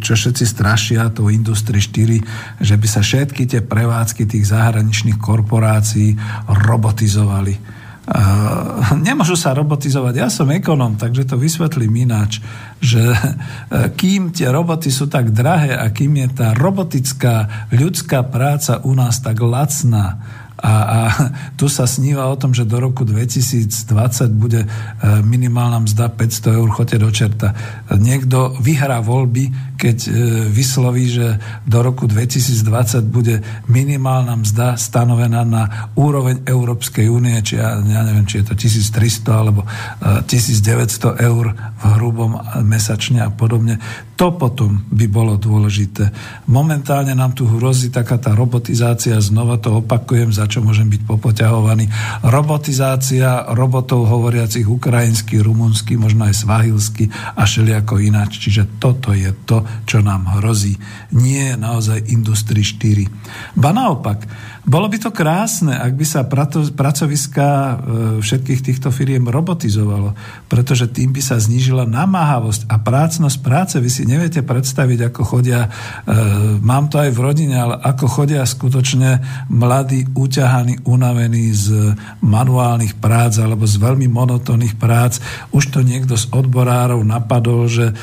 čo 0.00 0.16
všetci 0.16 0.44
strašia, 0.48 1.12
to 1.12 1.28
Industry 1.28 1.76
4, 1.76 2.62
že 2.62 2.74
by 2.80 2.88
sa 2.88 3.04
všetky 3.04 3.44
tie 3.44 3.60
prevádzky 3.60 4.24
tých 4.24 4.48
zahraničných 4.48 5.20
korporácií 5.20 6.16
robotizovali. 6.48 7.82
Nemôžu 9.06 9.38
sa 9.38 9.54
robotizovať. 9.54 10.14
Ja 10.18 10.26
som 10.32 10.50
ekonom, 10.50 10.98
takže 10.98 11.30
to 11.30 11.38
vysvetlím 11.38 12.10
ináč, 12.10 12.42
že 12.82 12.98
kým 13.94 14.34
tie 14.34 14.50
roboty 14.50 14.90
sú 14.90 15.06
tak 15.06 15.30
drahé 15.30 15.78
a 15.78 15.86
kým 15.94 16.18
je 16.18 16.28
tá 16.34 16.50
robotická 16.58 17.68
ľudská 17.70 18.26
práca 18.26 18.82
u 18.82 18.98
nás 18.98 19.22
tak 19.22 19.38
lacná, 19.38 20.18
a, 20.60 20.72
a 20.84 20.98
tu 21.58 21.66
sa 21.72 21.88
sníva 21.88 22.28
o 22.28 22.36
tom, 22.36 22.52
že 22.52 22.68
do 22.68 22.76
roku 22.76 23.04
2020 23.08 23.80
bude 24.36 24.64
e, 24.64 24.68
minimálna 25.24 25.80
mzda 25.80 26.12
500 26.12 26.56
eur, 26.60 26.68
chote 26.70 26.96
do 27.00 27.08
čerta. 27.08 27.56
Niekto 27.88 28.60
vyhrá 28.60 29.00
voľby, 29.00 29.69
keď 29.80 29.98
e, 30.04 30.10
vysloví, 30.52 31.08
že 31.08 31.40
do 31.64 31.80
roku 31.80 32.04
2020 32.04 33.00
bude 33.08 33.40
minimálna 33.72 34.36
mzda 34.36 34.76
stanovená 34.76 35.40
na 35.48 35.88
úroveň 35.96 36.44
Európskej 36.44 37.08
únie, 37.08 37.40
či 37.40 37.56
ja, 37.56 37.80
ja 37.80 38.00
neviem, 38.04 38.28
či 38.28 38.44
je 38.44 38.52
to 38.52 38.54
1300 38.60 39.24
alebo 39.32 39.64
1900 40.28 40.28
e, 40.28 41.24
eur 41.24 41.56
v 41.56 41.84
hrubom 41.96 42.36
mesačne 42.60 43.24
a 43.24 43.32
podobne. 43.32 43.80
To 44.20 44.36
potom 44.36 44.84
by 44.92 45.08
bolo 45.08 45.40
dôležité. 45.40 46.12
Momentálne 46.52 47.16
nám 47.16 47.32
tu 47.32 47.48
hrozí 47.48 47.88
taká 47.88 48.20
tá 48.20 48.36
robotizácia, 48.36 49.16
znova 49.16 49.56
to 49.56 49.80
opakujem, 49.80 50.28
za 50.28 50.44
čo 50.44 50.60
môžem 50.60 50.92
byť 50.92 51.08
popoťahovaný. 51.08 51.88
Robotizácia 52.28 53.48
robotov 53.56 54.04
hovoriacich 54.04 54.68
ukrajinsky, 54.68 55.40
rumunsky, 55.40 55.96
možno 55.96 56.28
aj 56.28 56.36
svahilsky 56.36 57.08
a 57.32 57.48
všelijako 57.48 57.96
ináč. 58.04 58.44
Čiže 58.44 58.76
toto 58.76 59.16
je 59.16 59.32
to, 59.48 59.64
čo 59.88 60.04
nám 60.04 60.40
hrozí. 60.40 60.76
Nie 61.16 61.54
naozaj 61.58 62.10
Industry 62.10 62.62
4. 62.62 63.58
Ba 63.58 63.70
naopak, 63.74 64.24
bolo 64.60 64.92
by 64.92 64.98
to 65.00 65.08
krásne, 65.08 65.72
ak 65.72 65.96
by 65.96 66.04
sa 66.04 66.28
pracoviska 66.76 67.48
e, 67.48 67.74
všetkých 68.20 68.60
týchto 68.60 68.92
firiem 68.92 69.24
robotizovalo, 69.32 70.12
pretože 70.52 70.84
tým 70.92 71.16
by 71.16 71.22
sa 71.24 71.40
znížila 71.40 71.88
namáhavosť 71.88 72.68
a 72.68 72.76
prácnosť 72.76 73.38
práce. 73.40 73.74
Vy 73.80 73.88
si 73.88 74.04
neviete 74.04 74.44
predstaviť, 74.44 75.08
ako 75.08 75.20
chodia, 75.24 75.64
e, 75.64 75.68
mám 76.60 76.92
to 76.92 77.00
aj 77.00 77.08
v 77.08 77.22
rodine, 77.24 77.56
ale 77.56 77.80
ako 77.80 78.04
chodia 78.04 78.44
skutočne 78.44 79.24
mladí, 79.48 80.04
uťahaní, 80.12 80.84
unavení 80.84 81.56
z 81.56 81.96
manuálnych 82.20 83.00
prác 83.00 83.40
alebo 83.40 83.64
z 83.64 83.80
veľmi 83.80 84.12
monotónnych 84.12 84.76
prác. 84.76 85.24
Už 85.56 85.72
to 85.72 85.80
niekto 85.80 86.20
z 86.20 86.28
odborárov 86.36 87.00
napadol, 87.00 87.64
že 87.64 87.90
e, 87.90 87.94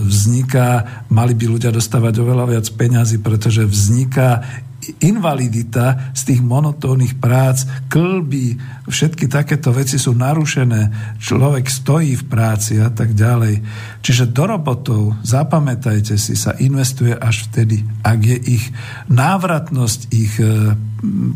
vzniká, 0.00 1.04
mali 1.12 1.36
by 1.36 1.44
ľudia 1.44 1.68
dostávať 1.68 2.24
oveľa 2.24 2.56
viac 2.56 2.66
peňazí, 2.72 3.20
pretože 3.20 3.68
vzniká 3.68 4.64
invalidita 5.00 6.12
z 6.12 6.20
tých 6.32 6.40
monotónnych 6.44 7.16
prác, 7.16 7.64
klby, 7.88 8.58
všetky 8.88 9.30
takéto 9.30 9.72
veci 9.72 9.96
sú 9.96 10.12
narušené, 10.12 11.14
človek 11.20 11.66
stojí 11.68 12.18
v 12.18 12.24
práci 12.28 12.80
a 12.80 12.92
tak 12.92 13.16
ďalej. 13.16 13.60
Čiže 14.04 14.30
do 14.30 14.44
robotov, 14.44 15.16
zapamätajte 15.24 16.20
si, 16.20 16.36
sa 16.36 16.52
investuje 16.60 17.16
až 17.16 17.48
vtedy, 17.48 17.80
ak 18.04 18.20
je 18.20 18.38
ich 18.60 18.64
návratnosť, 19.08 20.00
ich 20.12 20.34
e, 20.36 20.76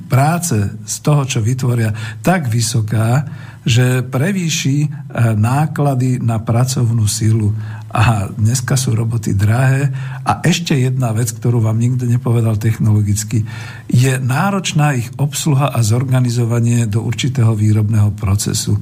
práce 0.08 0.56
z 0.84 0.96
toho, 1.00 1.24
čo 1.24 1.40
vytvoria, 1.40 1.92
tak 2.20 2.48
vysoká, 2.48 3.24
že 3.68 4.00
prevýši 4.00 4.78
e, 4.84 4.88
náklady 5.36 6.20
na 6.24 6.40
pracovnú 6.40 7.04
silu 7.04 7.52
a 7.88 8.28
dneska 8.28 8.76
sú 8.76 8.92
roboty 8.92 9.32
drahé. 9.32 9.88
A 10.24 10.44
ešte 10.44 10.76
jedna 10.76 11.16
vec, 11.16 11.32
ktorú 11.32 11.64
vám 11.64 11.80
nikto 11.80 12.04
nepovedal 12.04 12.60
technologicky, 12.60 13.48
je 13.88 14.12
náročná 14.20 14.92
ich 14.92 15.08
obsluha 15.16 15.72
a 15.72 15.80
zorganizovanie 15.80 16.84
do 16.84 17.00
určitého 17.00 17.56
výrobného 17.56 18.12
procesu. 18.12 18.76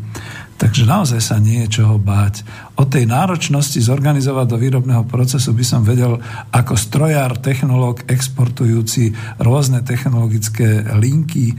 Takže 0.57 0.89
naozaj 0.89 1.21
sa 1.21 1.37
nie 1.37 1.65
je 1.67 1.81
čoho 1.81 2.01
báť. 2.01 2.43
O 2.77 2.85
tej 2.85 3.09
náročnosti 3.09 3.81
zorganizovať 3.81 4.47
do 4.53 4.61
výrobného 4.61 5.09
procesu 5.09 5.57
by 5.57 5.65
som 5.65 5.81
vedel 5.81 6.21
ako 6.53 6.77
strojár, 6.77 7.41
technológ, 7.41 8.05
exportujúci 8.05 9.17
rôzne 9.41 9.81
technologické 9.81 10.85
linky 11.01 11.53
e, 11.53 11.55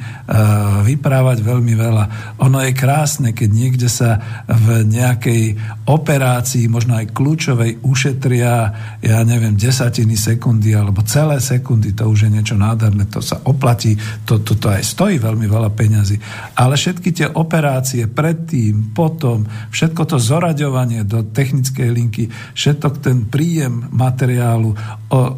vyprávať 0.86 1.42
veľmi 1.42 1.74
veľa. 1.74 2.04
Ono 2.46 2.62
je 2.62 2.70
krásne, 2.78 3.34
keď 3.34 3.50
niekde 3.50 3.90
sa 3.90 4.22
v 4.46 4.86
nejakej 4.86 5.58
operácii, 5.90 6.70
možno 6.70 6.94
aj 7.02 7.10
kľúčovej, 7.10 7.82
ušetria, 7.82 8.54
ja 9.02 9.20
neviem, 9.26 9.58
desatiny 9.58 10.14
sekundy 10.14 10.78
alebo 10.78 11.02
celé 11.02 11.42
sekundy, 11.42 11.98
to 11.98 12.06
už 12.06 12.30
je 12.30 12.34
niečo 12.38 12.54
nádherné, 12.54 13.10
to 13.10 13.26
sa 13.26 13.42
oplatí, 13.42 13.98
to, 14.30 14.38
to, 14.46 14.54
to 14.54 14.70
aj 14.70 14.86
stojí 14.86 15.18
veľmi 15.18 15.50
veľa 15.50 15.74
peňazí. 15.74 16.22
Ale 16.62 16.78
všetky 16.78 17.10
tie 17.10 17.28
operácie 17.34 18.06
predtým, 18.06 18.94
potom, 18.94 19.50
všetko 19.74 20.06
to 20.06 20.22
zoraďovanie 20.22 21.07
do 21.08 21.24
technickej 21.24 21.90
linky, 21.90 22.24
všetok 22.54 23.00
ten 23.00 23.24
príjem 23.26 23.88
materiálu, 23.96 24.76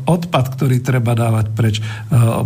odpad, 0.04 0.46
ktorý 0.58 0.82
treba 0.82 1.14
dávať 1.14 1.46
preč, 1.54 1.76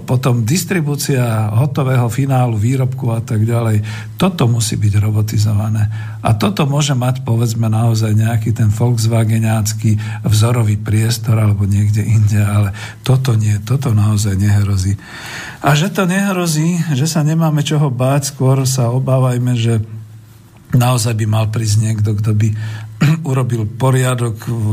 potom 0.03 0.43
distribúcia 0.43 1.49
hotového 1.55 2.11
finálu, 2.11 2.59
výrobku 2.59 3.15
a 3.15 3.23
tak 3.23 3.47
ďalej. 3.47 3.79
Toto 4.19 4.45
musí 4.51 4.75
byť 4.75 4.93
robotizované. 4.99 5.87
A 6.23 6.35
toto 6.35 6.63
môže 6.63 6.95
mať, 6.95 7.23
povedzme, 7.27 7.67
naozaj 7.67 8.15
nejaký 8.15 8.55
ten 8.55 8.71
Volkswagenácky 8.71 9.99
vzorový 10.23 10.79
priestor 10.79 11.35
alebo 11.39 11.67
niekde 11.67 12.03
inde, 12.03 12.39
ale 12.39 12.71
toto 13.03 13.35
nie, 13.35 13.59
toto 13.63 13.91
naozaj 13.91 14.35
nehrozí. 14.39 14.95
A 15.63 15.75
že 15.75 15.91
to 15.91 16.07
nehrozí, 16.07 16.79
že 16.95 17.07
sa 17.07 17.23
nemáme 17.23 17.63
čoho 17.63 17.87
báť, 17.91 18.35
skôr 18.35 18.63
sa 18.63 18.91
obávajme, 18.91 19.55
že 19.55 19.83
naozaj 20.73 21.13
by 21.19 21.25
mal 21.27 21.45
prísť 21.51 21.77
niekto, 21.79 22.15
kto 22.17 22.31
by 22.33 22.49
urobil 23.29 23.67
poriadok 23.67 24.35
v 24.47 24.71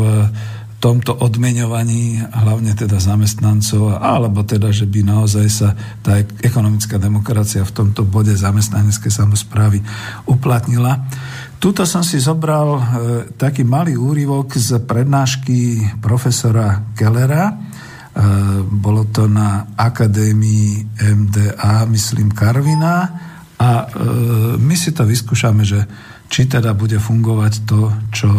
tomto 0.81 1.12
odmeňovaní, 1.12 2.24
hlavne 2.24 2.72
teda 2.72 2.97
zamestnancov, 2.97 4.01
alebo 4.01 4.41
teda, 4.49 4.72
že 4.72 4.89
by 4.89 5.05
naozaj 5.05 5.47
sa 5.53 5.76
tá 6.01 6.16
ekonomická 6.41 6.97
demokracia 6.97 7.61
v 7.68 7.76
tomto 7.85 8.09
bode 8.09 8.33
zamestnanecké 8.33 9.12
samozprávy 9.12 9.85
uplatnila. 10.24 11.05
Tuto 11.61 11.85
som 11.85 12.01
si 12.01 12.16
zobral 12.16 12.68
e, 12.72 12.83
taký 13.37 13.61
malý 13.61 14.01
úryvok 14.01 14.57
z 14.57 14.81
prednášky 14.81 15.85
profesora 16.01 16.97
Kellera. 16.97 17.53
E, 17.53 17.55
bolo 18.64 19.12
to 19.12 19.28
na 19.28 19.76
Akadémii 19.76 20.97
MDA, 20.97 21.85
myslím, 21.93 22.33
Karvina 22.33 23.28
a 23.61 23.85
e, 23.85 23.87
my 24.57 24.72
si 24.72 24.97
to 24.97 25.05
vyskúšame, 25.05 25.68
že 25.68 25.85
či 26.31 26.47
teda 26.47 26.78
bude 26.78 27.03
fungovať 27.03 27.53
to, 27.66 27.91
čo 28.14 28.31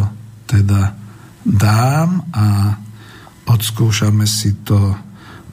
teda 0.48 0.96
dám 1.44 2.24
a 2.32 2.80
odskúšame 3.52 4.24
si 4.24 4.56
to 4.64 4.96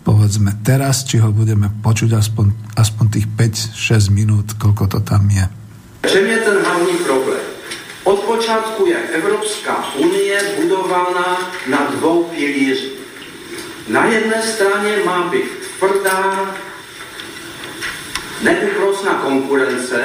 povedzme 0.07 0.55
teraz, 0.64 1.05
či 1.05 1.20
ho 1.20 1.34
budeme 1.34 1.68
počuť 1.82 2.16
aspoň, 2.16 2.78
aspoň 2.78 3.05
tých 3.12 3.26
5-6 3.74 4.09
minút, 4.14 4.47
koľko 4.57 4.86
to 4.86 4.99
tam 5.05 5.28
je. 5.28 5.45
Čem 6.09 6.24
je 6.24 6.39
ten 6.41 6.57
hlavní 6.64 6.97
problém? 7.05 7.45
Od 8.09 8.24
počátku 8.24 8.89
je 8.89 8.97
Evropská 8.97 9.93
unie 10.01 10.41
budovaná 10.57 11.53
na 11.68 11.93
dvou 11.99 12.24
pilířích. 12.32 12.97
Na 13.93 14.05
jedné 14.05 14.43
straně 14.43 15.05
má 15.05 15.28
být 15.28 15.49
tvrdá, 15.76 16.55
neúprosná 18.43 19.12
konkurence 19.14 19.99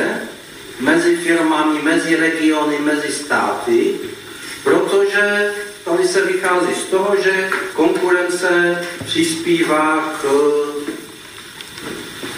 mezi 0.80 1.16
firmami, 1.16 1.82
mezi 1.82 2.16
regiony, 2.16 2.80
mezi 2.80 3.12
státy, 3.12 4.00
protože 4.64 5.54
tady 5.86 6.08
se 6.08 6.22
vychází 6.22 6.76
z 6.76 6.84
toho, 6.84 7.16
že 7.24 7.50
konkurence 7.74 8.82
přispívá 9.06 10.14
k 10.22 10.26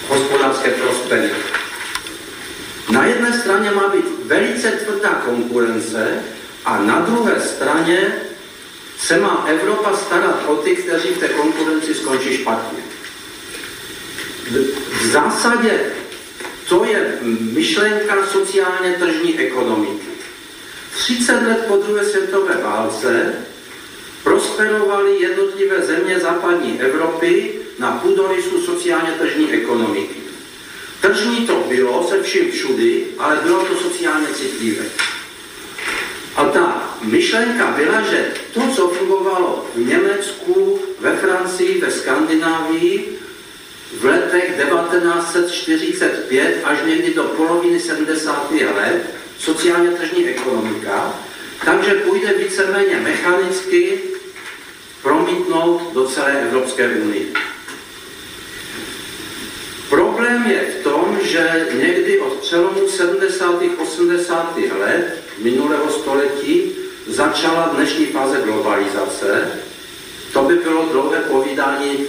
hospodářské 0.10 0.72
prosperitě. 0.72 1.36
Na 2.90 3.06
jedné 3.06 3.40
straně 3.40 3.72
má 3.72 3.88
být 3.88 4.06
velice 4.26 4.72
tvrdá 4.72 5.10
konkurence 5.10 6.24
a 6.66 6.80
na 6.80 7.00
druhé 7.00 7.42
straně 7.42 8.14
se 9.00 9.20
má 9.20 9.46
Evropa 9.48 9.98
starat 9.98 10.44
o 10.48 10.56
ty, 10.56 10.76
kteří 10.76 11.08
v 11.08 11.18
té 11.18 11.28
konkurenci 11.28 11.94
skončí 11.94 12.38
špatně. 12.38 12.80
V 15.02 15.06
zásadě 15.06 15.80
to 16.70 16.86
je 16.86 17.20
myšlenka 17.53 18.28
sociálně 18.32 18.95
tržní 18.99 19.39
ekonomiky. 19.39 20.07
30 20.97 21.34
let 21.34 21.66
po 21.68 21.78
druhé 21.78 22.05
světové 22.05 22.57
válce 22.63 23.34
prosperovaly 24.24 25.22
jednotlivé 25.22 25.82
země 25.82 26.20
západní 26.20 26.82
Evropy 26.82 27.51
na 27.80 27.91
půdorysu 27.91 28.61
sociálně 28.61 29.11
tržní 29.11 29.51
ekonomiky. 29.51 30.16
Tržní 31.01 31.47
to 31.47 31.63
bylo 31.68 32.07
se 32.09 32.24
vším 32.24 32.51
všudy, 32.51 33.05
ale 33.20 33.39
bylo 33.43 33.66
to 33.66 33.76
sociálně 33.76 34.28
citlivé. 34.28 34.86
A 36.36 36.45
ta 36.45 36.97
myšlenka 37.01 37.72
byla, 37.72 38.01
že 38.01 38.34
to, 38.53 38.61
co 38.76 38.88
fungovalo 38.88 39.66
v 39.76 39.88
Německu, 39.88 40.80
ve 40.99 41.16
Francii, 41.16 41.82
ve 41.82 41.91
Skandinávii, 41.91 43.20
v 43.94 44.06
letech 44.06 44.54
1945 44.58 46.62
až 46.64 46.78
někdy 46.86 47.14
do 47.14 47.24
poloviny 47.24 47.80
70. 47.80 48.52
let, 48.52 49.16
sociálně 49.40 49.92
tržní 49.92 50.28
ekonomika, 50.28 51.20
takže 51.66 51.94
půjde 51.94 52.34
víceméně 52.34 52.98
mechanicky 52.98 54.00
promítnout 55.04 55.94
do 55.94 56.08
celé 56.08 56.42
Evropské 56.42 56.88
unie. 56.88 57.26
Problém 59.90 60.44
je 60.48 60.62
v 60.62 60.84
tom, 60.84 61.20
že 61.24 61.68
někdy 61.74 62.20
od 62.20 62.34
přelomu 62.34 62.88
70. 62.88 63.62
80. 63.78 64.58
let 64.80 65.24
minulého 65.42 65.90
století 65.90 66.72
začala 67.08 67.72
dnešní 67.76 68.06
fáze 68.06 68.42
globalizace. 68.42 69.52
To 70.36 70.42
by 70.42 70.56
bylo 70.56 70.90
dlouhé 70.92 71.20
povídání, 71.20 72.06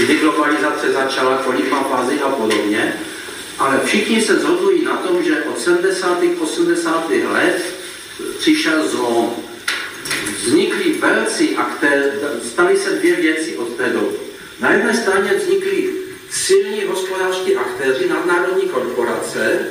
kdy 0.00 0.16
globalizace 0.16 0.92
začala, 0.92 1.36
kolik 1.36 1.70
má 1.70 1.82
fázy 1.82 2.20
a 2.20 2.28
podobně. 2.28 3.00
Ale 3.58 3.80
všichni 3.84 4.22
se 4.22 4.36
zhodují 4.36 4.84
na 4.84 4.96
tom, 4.96 5.22
že 5.22 5.42
od 5.42 5.58
70. 5.58 6.18
80. 6.40 7.10
let 7.10 7.62
přišel 8.38 8.88
zlom. 8.88 9.36
Vznikly 10.44 10.92
velcí 10.92 11.56
aktéři, 11.56 12.10
staly 12.42 12.76
se 12.76 12.90
dvě 12.90 13.16
věci 13.16 13.56
od 13.56 13.68
té 13.76 13.88
doby. 13.88 14.16
Na 14.60 14.72
jedné 14.72 14.94
straně 14.94 15.30
vznikly 15.34 15.90
silní 16.30 16.84
hospodářští 16.84 17.56
aktéři, 17.56 18.08
nadnárodní 18.08 18.68
korporace. 18.68 19.68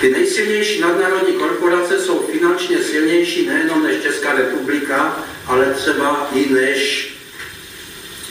Ty 0.00 0.10
nejsilnější 0.10 0.80
nadnárodní 0.80 1.32
korporace 1.32 1.98
jsou 1.98 2.18
finančně 2.32 2.78
silnější 2.78 3.46
nejenom 3.46 3.82
než 3.82 4.02
Česká 4.02 4.32
republika, 4.32 5.26
ale 5.46 5.74
třeba 5.74 6.28
i 6.34 6.52
než 6.52 7.12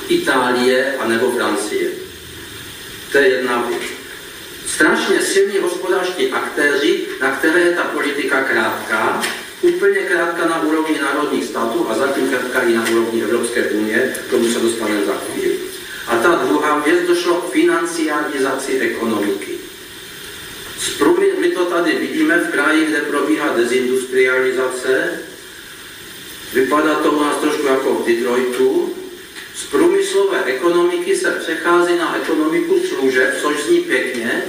Itálie 0.07 0.95
a 0.99 1.07
nebo 1.07 1.31
Francie. 1.31 1.89
To 3.11 3.17
je 3.17 3.27
jedna 3.27 3.61
věc. 3.69 3.81
Strašně 4.67 5.21
silní 5.21 5.59
hospodářští 5.59 6.31
aktéři, 6.31 7.05
na 7.21 7.31
které 7.31 7.59
je 7.59 7.75
ta 7.75 7.83
politika 7.83 8.43
krátká, 8.43 9.23
úplně 9.61 9.99
krátká 9.99 10.45
na 10.47 10.61
úrovni 10.61 10.99
národních 11.01 11.45
států 11.45 11.87
a 11.89 11.97
zatím 11.97 12.29
krátká 12.29 12.61
i 12.61 12.73
na 12.73 12.89
úrovni 12.91 13.23
Evropské 13.23 13.63
unie, 13.63 14.13
k 14.27 14.29
tomu 14.29 14.47
se 14.47 14.59
dostaneme 14.59 15.05
za 15.05 15.13
chvíli. 15.13 15.59
A 16.07 16.17
ta 16.17 16.35
druhá 16.35 16.79
věc 16.79 17.07
došlo 17.07 17.35
k 17.35 17.51
financializaci 17.51 18.79
ekonomiky. 18.79 19.55
My 21.39 21.51
to 21.51 21.65
tady 21.65 21.95
vidíme 21.95 22.37
v 22.37 22.51
kraji, 22.51 22.85
kde 22.85 23.01
probíhá 23.01 23.53
dezindustrializace. 23.57 25.19
Vypadá 26.53 26.95
to 26.95 27.11
u 27.11 27.23
nás 27.23 27.37
trošku 27.37 27.67
jako 27.67 27.93
v 27.93 28.07
Detroitu. 28.07 28.93
Z 29.55 29.63
průmyslové 29.63 30.43
ekonomiky 30.43 31.15
se 31.15 31.31
přechází 31.31 31.97
na 31.97 32.17
ekonomiku 32.17 32.79
služeb, 32.79 33.37
což 33.41 33.63
zní 33.63 33.79
pěkně, 33.79 34.43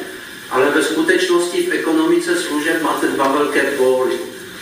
ale 0.50 0.70
ve 0.70 0.82
skutečnosti 0.82 1.62
v 1.62 1.72
ekonomice 1.72 2.36
služeb 2.36 2.82
máte 2.82 3.06
dva 3.06 3.32
velké 3.32 3.62
póly. 3.62 4.14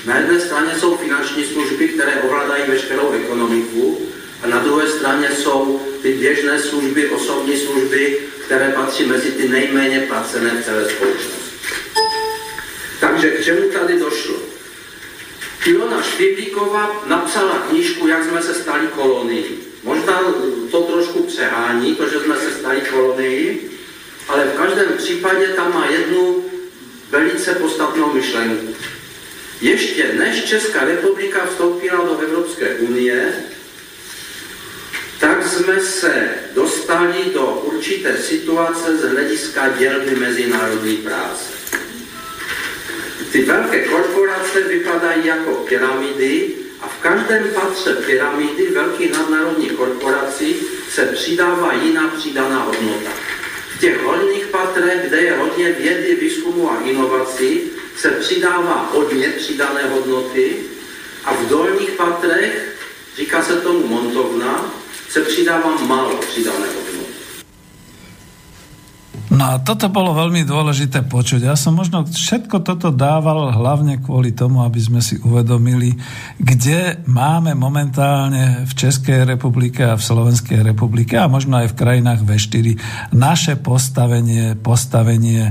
Na 0.07 0.19
jedné 0.19 0.41
straně 0.41 0.75
jsou 0.79 0.97
finanční 0.97 1.45
služby, 1.45 1.89
které 1.89 2.23
ovládají 2.23 2.63
veškerou 2.69 3.13
ekonomiku, 3.13 4.01
a 4.43 4.47
na 4.47 4.59
druhé 4.59 4.89
straně 4.89 5.29
jsou 5.31 5.81
ty 6.03 6.13
běžné 6.13 6.59
služby, 6.59 7.09
osobní 7.09 7.57
služby, 7.57 8.19
které 8.45 8.69
patří 8.69 9.07
mezi 9.07 9.31
ty 9.31 9.49
nejméně 9.49 10.01
placené 10.01 10.51
v 10.51 10.65
celé 10.65 10.91
společnosti. 10.91 11.55
Takže 13.01 13.31
k 13.31 13.45
čemu 13.45 13.71
tady 13.71 13.99
došlo? 13.99 14.54
Ilona 15.65 16.03
Šviblíková 16.03 17.03
napsala 17.07 17.59
knížku, 17.69 18.07
jak 18.07 18.25
jsme 18.25 18.43
se 18.43 18.55
stali 18.55 18.87
kolonii. 18.87 19.73
Možná 19.83 20.21
to 20.71 20.83
trošku 20.83 21.23
přehání, 21.23 21.95
to, 21.95 22.09
že 22.09 22.21
jsme 22.21 22.37
se 22.37 22.51
stali 22.51 22.81
kolonii, 22.81 23.71
ale 24.29 24.45
v 24.45 24.57
každém 24.57 24.93
případě 24.97 25.47
tam 25.47 25.75
má 25.75 25.87
jednu 25.87 26.45
velice 27.11 27.55
podstatnou 27.55 28.13
myšlenku. 28.13 28.75
Ještě 29.61 30.13
než 30.19 30.45
Česká 30.45 30.85
republika 30.85 31.47
vstoupila 31.47 32.05
do 32.05 32.19
Evropské 32.19 32.75
unie, 32.75 33.33
tak 35.21 35.47
jsme 35.47 35.81
se 35.81 36.29
dostali 36.55 37.25
do 37.35 37.47
určité 37.47 38.17
situace 38.17 38.97
z 38.97 39.03
hlediska 39.03 39.69
dělby 39.69 40.17
mezinárodní 40.17 40.97
práce. 40.97 41.45
Ty 43.35 43.43
velké 43.43 43.89
korporace 43.89 44.61
vypadají 44.61 45.27
jako 45.27 45.51
pyramidy 45.51 46.49
a 46.81 46.89
v 46.89 47.03
každém 47.03 47.51
patře 47.55 47.95
pyramidy 47.95 48.71
velkých 48.71 49.13
nadnárodních 49.13 49.73
korporací 49.73 50.57
se 50.91 51.07
přidává 51.07 51.73
jiná 51.73 52.09
přidaná 52.09 52.63
hodnota. 52.63 53.11
V 53.77 53.81
těch 53.81 54.03
horních 54.03 54.47
patrech, 54.47 55.09
kde 55.09 55.21
je 55.21 55.37
hodně 55.37 55.73
vědy, 55.73 56.15
výzkumu 56.15 56.71
a 56.71 56.81
inovací, 56.85 57.61
se 57.97 58.11
přidává 58.11 58.91
hodně 58.93 59.29
přidané 59.29 59.83
hodnoty 59.83 60.57
a 61.25 61.35
v 61.35 61.49
dolních 61.49 61.91
patrech, 61.91 62.77
říká 63.17 63.43
se 63.43 63.61
tomu 63.61 63.87
montovna, 63.87 64.75
se 65.09 65.21
přidává 65.21 65.77
málo 65.77 66.17
přidané 66.17 66.67
hodnoty. 66.67 67.14
No 69.35 69.51
a 69.51 69.59
toto 69.59 69.91
bolo 69.91 70.15
veľmi 70.15 70.47
dôležité 70.47 71.03
počuť. 71.11 71.51
Ja 71.51 71.59
som 71.59 71.75
možno 71.75 72.07
všetko 72.07 72.63
toto 72.63 72.95
dával 72.95 73.51
hlavne 73.51 73.99
kvôli 73.99 74.31
tomu, 74.31 74.63
aby 74.63 74.79
sme 74.79 75.03
si 75.03 75.19
uvedomili, 75.19 75.99
kde 76.39 77.03
máme 77.11 77.59
momentálne 77.59 78.63
v 78.63 78.73
Českej 78.79 79.27
republike 79.27 79.83
a 79.83 79.99
v 79.99 80.07
Slovenskej 80.07 80.63
republike 80.63 81.19
a 81.19 81.27
možno 81.27 81.59
aj 81.59 81.75
v 81.75 81.79
krajinách 81.83 82.23
V4 82.23 82.79
naše 83.11 83.59
postavenie, 83.59 84.55
postavenie 84.55 85.51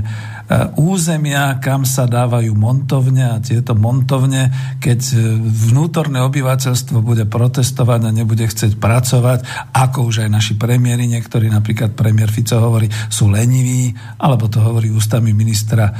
územia, 0.76 1.56
kam 1.56 1.88
sa 1.88 2.04
dávajú 2.04 2.52
montovne 2.52 3.24
a 3.32 3.40
tieto 3.40 3.72
montovne, 3.72 4.52
keď 4.76 5.00
e, 5.00 5.16
vnútorné 5.40 6.20
obyvateľstvo 6.20 7.00
bude 7.00 7.24
protestovať 7.24 8.00
a 8.04 8.10
nebude 8.12 8.44
chcieť 8.44 8.76
pracovať, 8.76 9.72
ako 9.72 10.12
už 10.12 10.28
aj 10.28 10.30
naši 10.30 10.54
premiéry, 10.60 11.08
niektorí 11.08 11.48
napríklad 11.48 11.96
premiér 11.96 12.28
Fico 12.28 12.60
hovorí, 12.60 12.92
sú 13.08 13.32
leniví, 13.32 13.96
alebo 14.20 14.44
to 14.52 14.60
hovorí 14.60 14.92
ústami 14.92 15.32
ministra 15.32 15.88
e, 15.88 15.92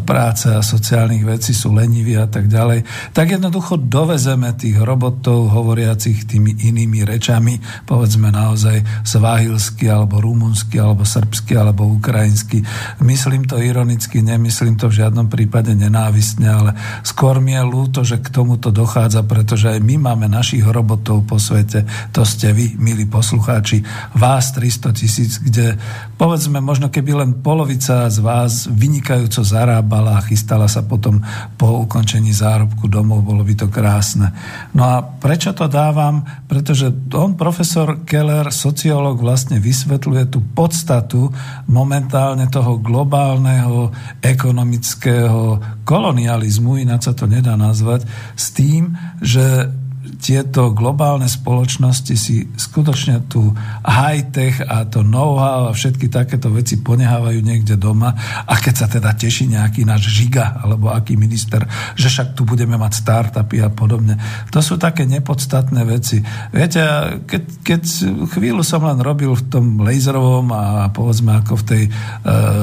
práce 0.00 0.48
a 0.48 0.64
sociálnych 0.64 1.24
vecí, 1.28 1.52
sú 1.52 1.76
leniví 1.76 2.16
a 2.16 2.24
tak 2.24 2.48
ďalej, 2.48 3.12
tak 3.12 3.36
jednoducho 3.36 3.76
dovezeme 3.76 4.48
tých 4.56 4.80
robotov 4.80 5.52
hovoriacich 5.52 6.24
tými 6.24 6.56
inými 6.56 7.04
rečami, 7.04 7.60
povedzme 7.84 8.32
naozaj 8.32 9.04
svahilsky, 9.04 9.92
alebo 9.92 10.24
rumunsky, 10.24 10.80
alebo 10.80 11.04
srbsky, 11.04 11.52
alebo 11.52 11.84
ukrajinsky. 11.84 12.64
Myslím 13.04 13.44
to 13.44 13.60
ironicky, 13.74 14.22
nemyslím 14.22 14.78
to 14.78 14.86
v 14.86 15.02
žiadnom 15.02 15.26
prípade 15.26 15.74
nenávistne, 15.74 16.46
ale 16.46 16.70
skôr 17.02 17.42
mi 17.42 17.58
je 17.58 17.62
ľúto, 17.66 18.06
že 18.06 18.22
k 18.22 18.30
tomuto 18.30 18.70
dochádza, 18.70 19.26
pretože 19.26 19.74
aj 19.74 19.82
my 19.82 19.98
máme 19.98 20.30
našich 20.30 20.62
robotov 20.62 21.26
po 21.26 21.42
svete, 21.42 21.82
to 22.14 22.22
ste 22.22 22.54
vy, 22.54 22.78
milí 22.78 23.10
poslucháči, 23.10 23.82
vás 24.14 24.54
300 24.54 24.94
tisíc, 24.94 25.42
kde 25.42 25.74
povedzme, 26.14 26.62
možno 26.62 26.86
keby 26.86 27.18
len 27.18 27.30
polovica 27.42 28.06
z 28.06 28.22
vás 28.22 28.70
vynikajúco 28.70 29.42
zarábala 29.42 30.22
a 30.22 30.24
chystala 30.24 30.70
sa 30.70 30.86
potom 30.86 31.18
po 31.58 31.82
ukončení 31.82 32.30
zárobku 32.30 32.86
domov, 32.86 33.26
bolo 33.26 33.42
by 33.42 33.54
to 33.58 33.66
krásne. 33.66 34.30
No 34.70 34.86
a 34.86 35.02
prečo 35.02 35.50
to 35.50 35.66
dávam? 35.66 36.22
Pretože 36.46 36.94
on, 37.10 37.34
profesor 37.34 38.06
Keller, 38.06 38.54
sociológ, 38.54 39.18
vlastne 39.18 39.58
vysvetľuje 39.58 40.30
tú 40.30 40.38
podstatu 40.54 41.32
momentálne 41.66 42.46
toho 42.52 42.78
globálneho 42.78 43.63
ekonomického 44.20 45.60
kolonializmu, 45.84 46.80
ináč 46.80 47.08
sa 47.10 47.14
to 47.14 47.28
nedá 47.28 47.54
nazvať, 47.54 48.08
s 48.34 48.52
tým, 48.56 48.96
že 49.20 49.68
tieto 50.24 50.72
globálne 50.72 51.28
spoločnosti 51.28 52.16
si 52.16 52.48
skutočne 52.56 53.28
tú 53.28 53.52
high-tech 53.84 54.64
a 54.64 54.88
to 54.88 55.04
know-how 55.04 55.68
a 55.68 55.76
všetky 55.76 56.08
takéto 56.08 56.48
veci 56.48 56.80
ponehávajú 56.80 57.44
niekde 57.44 57.76
doma 57.76 58.16
a 58.48 58.56
keď 58.56 58.74
sa 58.74 58.86
teda 58.88 59.12
teší 59.12 59.52
nejaký 59.52 59.84
náš 59.84 60.08
žiga 60.08 60.64
alebo 60.64 60.88
aký 60.88 61.20
minister, 61.20 61.68
že 61.92 62.08
však 62.08 62.32
tu 62.32 62.48
budeme 62.48 62.80
mať 62.80 63.04
startupy 63.04 63.60
a 63.60 63.68
podobne. 63.68 64.16
To 64.48 64.64
sú 64.64 64.80
také 64.80 65.04
nepodstatné 65.04 65.84
veci. 65.84 66.24
Viete, 66.56 66.80
keď, 67.28 67.42
keď 67.60 67.82
chvíľu 68.32 68.64
som 68.64 68.80
len 68.80 69.04
robil 69.04 69.36
v 69.36 69.44
tom 69.52 69.84
laserovom 69.84 70.48
a 70.56 70.88
povedzme 70.88 71.36
ako 71.36 71.60
v 71.60 71.64
tej 71.68 71.82
e, 71.84 71.90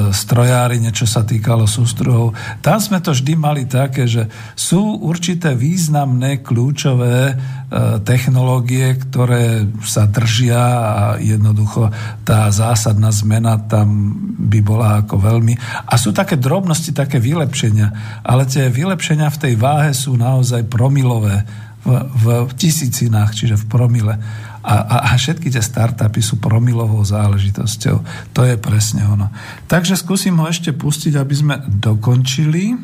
strojári, 0.10 0.82
niečo 0.82 1.06
sa 1.06 1.22
týkalo 1.22 1.70
sústruhov, 1.70 2.34
tam 2.66 2.82
sme 2.82 2.98
to 3.06 3.14
vždy 3.14 3.38
mali 3.38 3.70
také, 3.70 4.10
že 4.10 4.26
sú 4.58 4.98
určité 5.06 5.54
významné 5.54 6.42
kľúčové 6.42 7.51
technológie, 8.04 9.00
ktoré 9.00 9.64
sa 9.88 10.04
držia 10.04 10.60
a 10.60 11.04
jednoducho 11.24 11.88
tá 12.28 12.52
zásadná 12.52 13.16
zmena 13.16 13.56
tam 13.64 14.12
by 14.52 14.60
bola 14.60 15.00
ako 15.00 15.16
veľmi. 15.16 15.56
A 15.88 15.96
sú 15.96 16.12
také 16.12 16.36
drobnosti, 16.36 16.92
také 16.92 17.24
vylepšenia, 17.24 18.20
ale 18.28 18.44
tie 18.44 18.68
vylepšenia 18.68 19.32
v 19.32 19.42
tej 19.48 19.54
váhe 19.56 19.96
sú 19.96 20.20
naozaj 20.20 20.68
promilové 20.68 21.48
v, 21.88 22.26
v 22.46 22.52
tisícinách, 22.60 23.40
čiže 23.40 23.56
v 23.56 23.66
promile. 23.72 24.14
A, 24.62 24.76
a, 24.78 24.96
a 25.10 25.12
všetky 25.16 25.50
tie 25.50 25.64
startupy 25.64 26.20
sú 26.22 26.38
promilovou 26.38 27.02
záležitosťou. 27.02 27.98
To 28.36 28.42
je 28.46 28.56
presne 28.60 29.08
ono. 29.08 29.32
Takže 29.66 29.96
skúsim 29.96 30.38
ho 30.38 30.46
ešte 30.46 30.76
pustiť, 30.76 31.18
aby 31.18 31.34
sme 31.34 31.56
dokončili. 31.66 32.78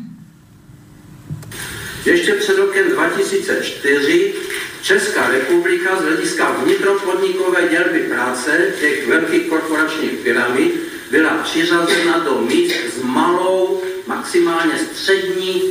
Ešte 2.08 2.32
před 2.32 2.56
rokem 2.58 2.90
2004 2.90 4.34
Česká 4.82 5.28
republika 5.28 5.96
z 5.96 6.02
hlediska 6.02 6.50
vnitropodnikové 6.50 7.68
dělby 7.70 8.00
práce 8.00 8.72
těch 8.80 9.06
velkých 9.06 9.48
korporačních 9.48 10.12
pyramid 10.12 10.72
byla 11.10 11.30
přiřazena 11.30 12.18
do 12.18 12.40
míst 12.40 12.76
s 12.94 13.02
malou, 13.02 13.82
maximálně 14.06 14.78
střední 14.78 15.62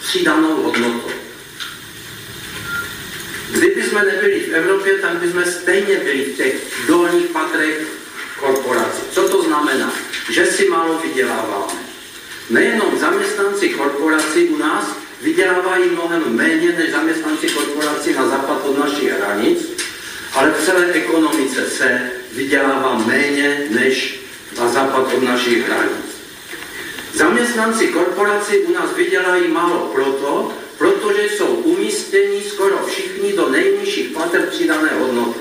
přidanou 0.00 0.62
hodnotou. 0.62 1.10
Kdyby 3.50 3.82
jsme 3.82 4.04
nebyli 4.04 4.40
v 4.40 4.54
Evropě, 4.54 4.98
tak 4.98 5.24
jsme 5.24 5.46
stejně 5.46 5.96
byli 5.96 6.24
v 6.24 6.36
těch 6.36 6.54
dolních 6.86 7.26
patrech 7.26 7.86
korporací. 8.40 9.02
Co 9.10 9.28
to 9.28 9.42
znamená? 9.42 9.92
Že 10.30 10.46
si 10.46 10.68
málo 10.68 10.98
vyděláváme. 10.98 11.84
Nejenom 12.50 12.98
zaměstnanci 12.98 13.68
korporací 13.68 14.48
u 14.48 14.56
nás 14.56 15.03
vydělávají 15.24 15.90
mnohem 15.90 16.22
méně 16.36 16.72
než 16.78 16.90
zaměstnanci 16.90 17.48
korporací 17.48 18.12
na 18.12 18.28
západ 18.28 18.66
od 18.66 18.78
našich 18.78 19.12
hranic, 19.12 19.58
ale 20.34 20.50
v 20.50 20.64
celé 20.64 20.86
ekonomice 20.92 21.70
se 21.70 22.10
vydělává 22.32 22.98
méně 23.06 23.66
než 23.70 24.20
na 24.60 24.68
západ 24.68 25.14
od 25.14 25.22
našich 25.22 25.68
hranic. 25.68 26.04
Zaměstnanci 27.14 27.86
korporací 27.86 28.58
u 28.58 28.72
nás 28.72 28.94
vydělají 28.96 29.48
málo 29.48 29.90
proto, 29.94 30.52
protože 30.78 31.22
jsou 31.22 31.46
umístěni 31.46 32.42
skoro 32.42 32.86
všichni 32.86 33.32
do 33.32 33.48
nejnižších 33.48 34.08
pater 34.08 34.46
přidané 34.50 34.90
hodnoty. 34.98 35.40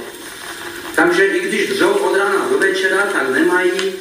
Takže 0.96 1.26
i 1.26 1.40
když 1.48 1.70
dřou 1.70 1.90
od 1.90 2.18
rána 2.18 2.48
do 2.50 2.58
večera, 2.58 3.08
tak 3.14 3.30
nemají 3.30 3.94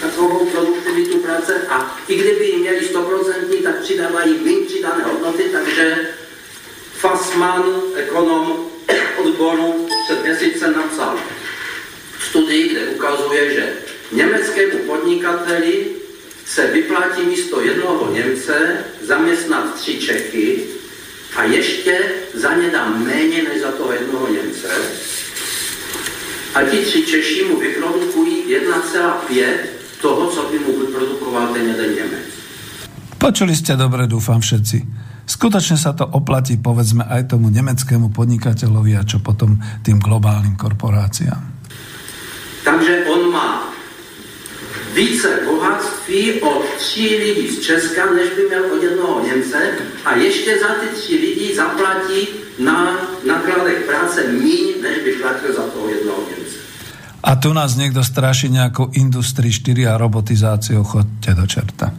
takovou 0.00 0.46
produktivitu 0.46 1.18
práce 1.18 1.62
a 1.68 1.98
i 2.08 2.16
kdyby 2.16 2.52
měli 2.58 2.80
100%, 2.80 3.62
tak 3.62 3.78
přidávají 3.82 4.38
méně 4.44 4.66
přidané 4.66 5.04
hodnoty, 5.04 5.42
takže 5.52 6.08
Fassman, 6.92 7.82
ekonom 7.94 8.66
odboru, 9.16 9.88
před 10.04 10.22
měsícem 10.22 10.72
napsal 10.76 11.18
studii, 12.28 12.68
kde 12.68 12.86
ukazuje, 12.86 13.54
že 13.54 13.72
německému 14.12 14.78
podnikateli 14.78 15.86
se 16.46 16.66
vyplatí 16.66 17.22
místo 17.22 17.60
jednoho 17.60 18.12
Němce 18.12 18.84
zaměstnat 19.02 19.74
tři 19.74 20.00
Čechy 20.00 20.64
a 21.36 21.44
ještě 21.44 21.98
za 22.34 22.54
ně 22.54 22.70
dá 22.70 22.88
méně 22.88 23.42
než 23.42 23.60
za 23.60 23.72
toho 23.72 23.92
jednoho 23.92 24.28
Němce. 24.28 24.68
A 26.54 26.62
ti 26.62 26.78
tři 26.78 27.02
Češi 27.02 27.44
mu 27.44 27.56
vyprodukují 27.56 28.44
1,5 28.48 29.77
toho, 30.00 30.30
co 30.30 30.40
by 30.50 30.56
mu 30.58 30.72
vyprodukoval 30.86 31.54
ten 31.54 31.68
jeden 31.68 31.90
Nemec. 31.94 32.28
Počuli 33.18 33.54
ste 33.58 33.74
dobre, 33.74 34.06
dúfam 34.06 34.38
všetci. 34.38 34.78
Skutočne 35.28 35.76
sa 35.76 35.92
to 35.92 36.08
oplatí, 36.08 36.56
povedzme, 36.56 37.04
aj 37.04 37.36
tomu 37.36 37.52
nemeckému 37.52 38.14
podnikateľovi 38.14 38.96
a 38.96 39.04
čo 39.04 39.20
potom 39.20 39.60
tým 39.84 40.00
globálnym 40.00 40.56
korporáciám. 40.56 41.42
Takže 42.64 43.04
on 43.12 43.28
má 43.28 43.68
více 44.94 45.28
bohatství 45.44 46.40
od 46.40 46.64
tří 46.78 47.16
lidí 47.16 47.48
z 47.48 47.60
Česka, 47.60 48.14
než 48.14 48.28
by 48.36 48.42
měl 48.48 48.64
od 48.72 48.82
jednoho 48.82 49.26
Němce 49.26 49.58
a 50.04 50.14
ještě 50.16 50.58
za 50.58 50.68
ty 50.80 50.86
tři 50.96 51.14
lidi 51.14 51.56
zaplatí 51.56 52.28
na 52.58 52.96
nakladech 53.26 53.84
práce 53.86 54.32
míň, 54.32 54.82
než 54.82 54.96
by 55.04 55.12
platil 55.12 55.54
za 55.54 55.62
toho 55.62 55.88
jednoho 55.88 56.18
Němce. 56.30 56.47
A 57.18 57.34
tu 57.34 57.50
nás 57.50 57.74
niekto 57.74 57.98
straší 58.06 58.46
nejakou 58.46 58.94
Industrii 58.94 59.50
4 59.50 59.90
a 59.90 59.98
robotizáciou, 59.98 60.86
chodte 60.86 61.34
do 61.34 61.46
čerta. 61.46 61.90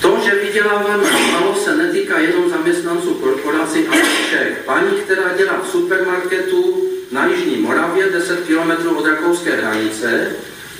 To, 0.00 0.10
že 0.24 0.32
vyděláváme 0.44 1.04
málo, 1.32 1.54
se 1.64 1.76
netýká 1.76 2.18
jenom 2.18 2.50
zaměstnanců 2.50 3.14
korporací, 3.14 3.88
ale 3.88 4.02
všech. 4.02 4.62
Paní, 4.66 4.90
která 5.04 5.36
dělá 5.36 5.54
v 5.64 5.68
supermarketu 5.68 6.76
na 7.12 7.26
Jižní 7.26 7.56
Moravě, 7.62 8.12
10 8.12 8.40
km 8.46 8.96
od 8.96 9.06
rakouské 9.06 9.56
hranice, 9.56 10.26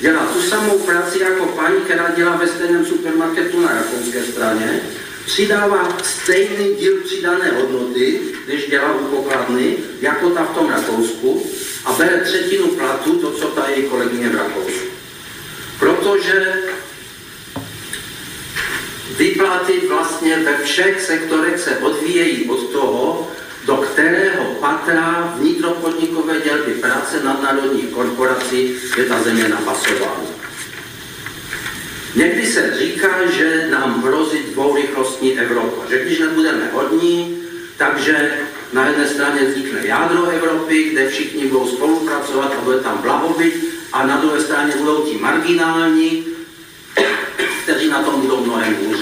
dělá 0.01 0.27
tu 0.27 0.43
samou 0.43 0.79
práci 0.79 1.19
jako 1.19 1.47
paní, 1.47 1.77
která 1.85 2.15
dělá 2.17 2.37
ve 2.37 2.47
stejném 2.47 2.87
supermarketu 2.87 3.61
na 3.61 3.73
rakouské 3.73 4.23
straně, 4.23 4.81
přidává 5.29 5.99
stejný 6.03 6.75
díl 6.75 6.97
přidané 7.05 7.51
hodnoty, 7.51 8.21
když 8.47 8.67
dělá 8.67 8.95
u 8.95 9.05
pokladny, 9.17 9.77
jako 10.01 10.31
ta 10.31 10.45
v 10.45 10.55
tom 10.55 10.71
Rakousku 10.71 11.47
a 11.85 11.93
bere 11.93 12.21
třetinu 12.21 12.67
platu, 12.67 13.19
to, 13.19 13.33
co 13.33 13.47
ta 13.47 13.69
její 13.69 13.83
kolegyně 13.83 14.29
v 14.29 14.35
Rakousku. 14.35 14.89
Protože 15.79 16.63
výplaty 19.19 19.73
vlastně 19.89 20.39
ve 20.39 20.65
všech 20.65 21.03
sektorech 21.03 21.61
se 21.61 21.77
odvíjejí 21.77 22.49
od 22.49 22.71
toho, 22.71 23.33
do 23.67 23.77
kterého 23.77 24.45
patra 24.45 25.35
vnitropodnikové 25.39 26.41
dělby 26.41 26.73
práce 26.73 27.25
nadnárodních 27.25 27.89
korporací 27.89 28.77
je 28.97 29.05
ta 29.05 29.23
země 29.23 29.49
napasována. 29.49 30.38
Někdy 32.15 32.47
se 32.47 32.75
říká, 32.79 33.27
že 33.31 33.69
nám 33.71 34.03
hrozí 34.03 34.39
dvourychlostní 34.53 35.39
Evropa, 35.39 35.83
že 35.91 36.05
když 36.05 36.19
nebudeme 36.19 36.71
hodní, 36.73 37.43
takže 37.77 38.31
na 38.73 38.87
jedné 38.87 39.09
straně 39.09 39.45
vznikne 39.45 39.87
jádro 39.87 40.25
Evropy, 40.27 40.85
kde 40.85 41.09
všichni 41.09 41.47
budou 41.47 41.69
spolupracovat 41.69 42.53
a 42.59 42.61
bude 42.61 42.79
tam 42.79 42.99
blahobyt, 42.99 43.55
a 43.93 44.07
na 44.07 44.17
druhé 44.17 44.41
straně 44.41 44.73
budou 44.77 45.03
ti 45.03 45.19
marginální, 45.19 46.27
kteří 47.63 47.89
na 47.89 48.03
tom 48.03 48.21
budou 48.21 48.45
mnohem 48.45 48.77
hůř. 48.77 48.99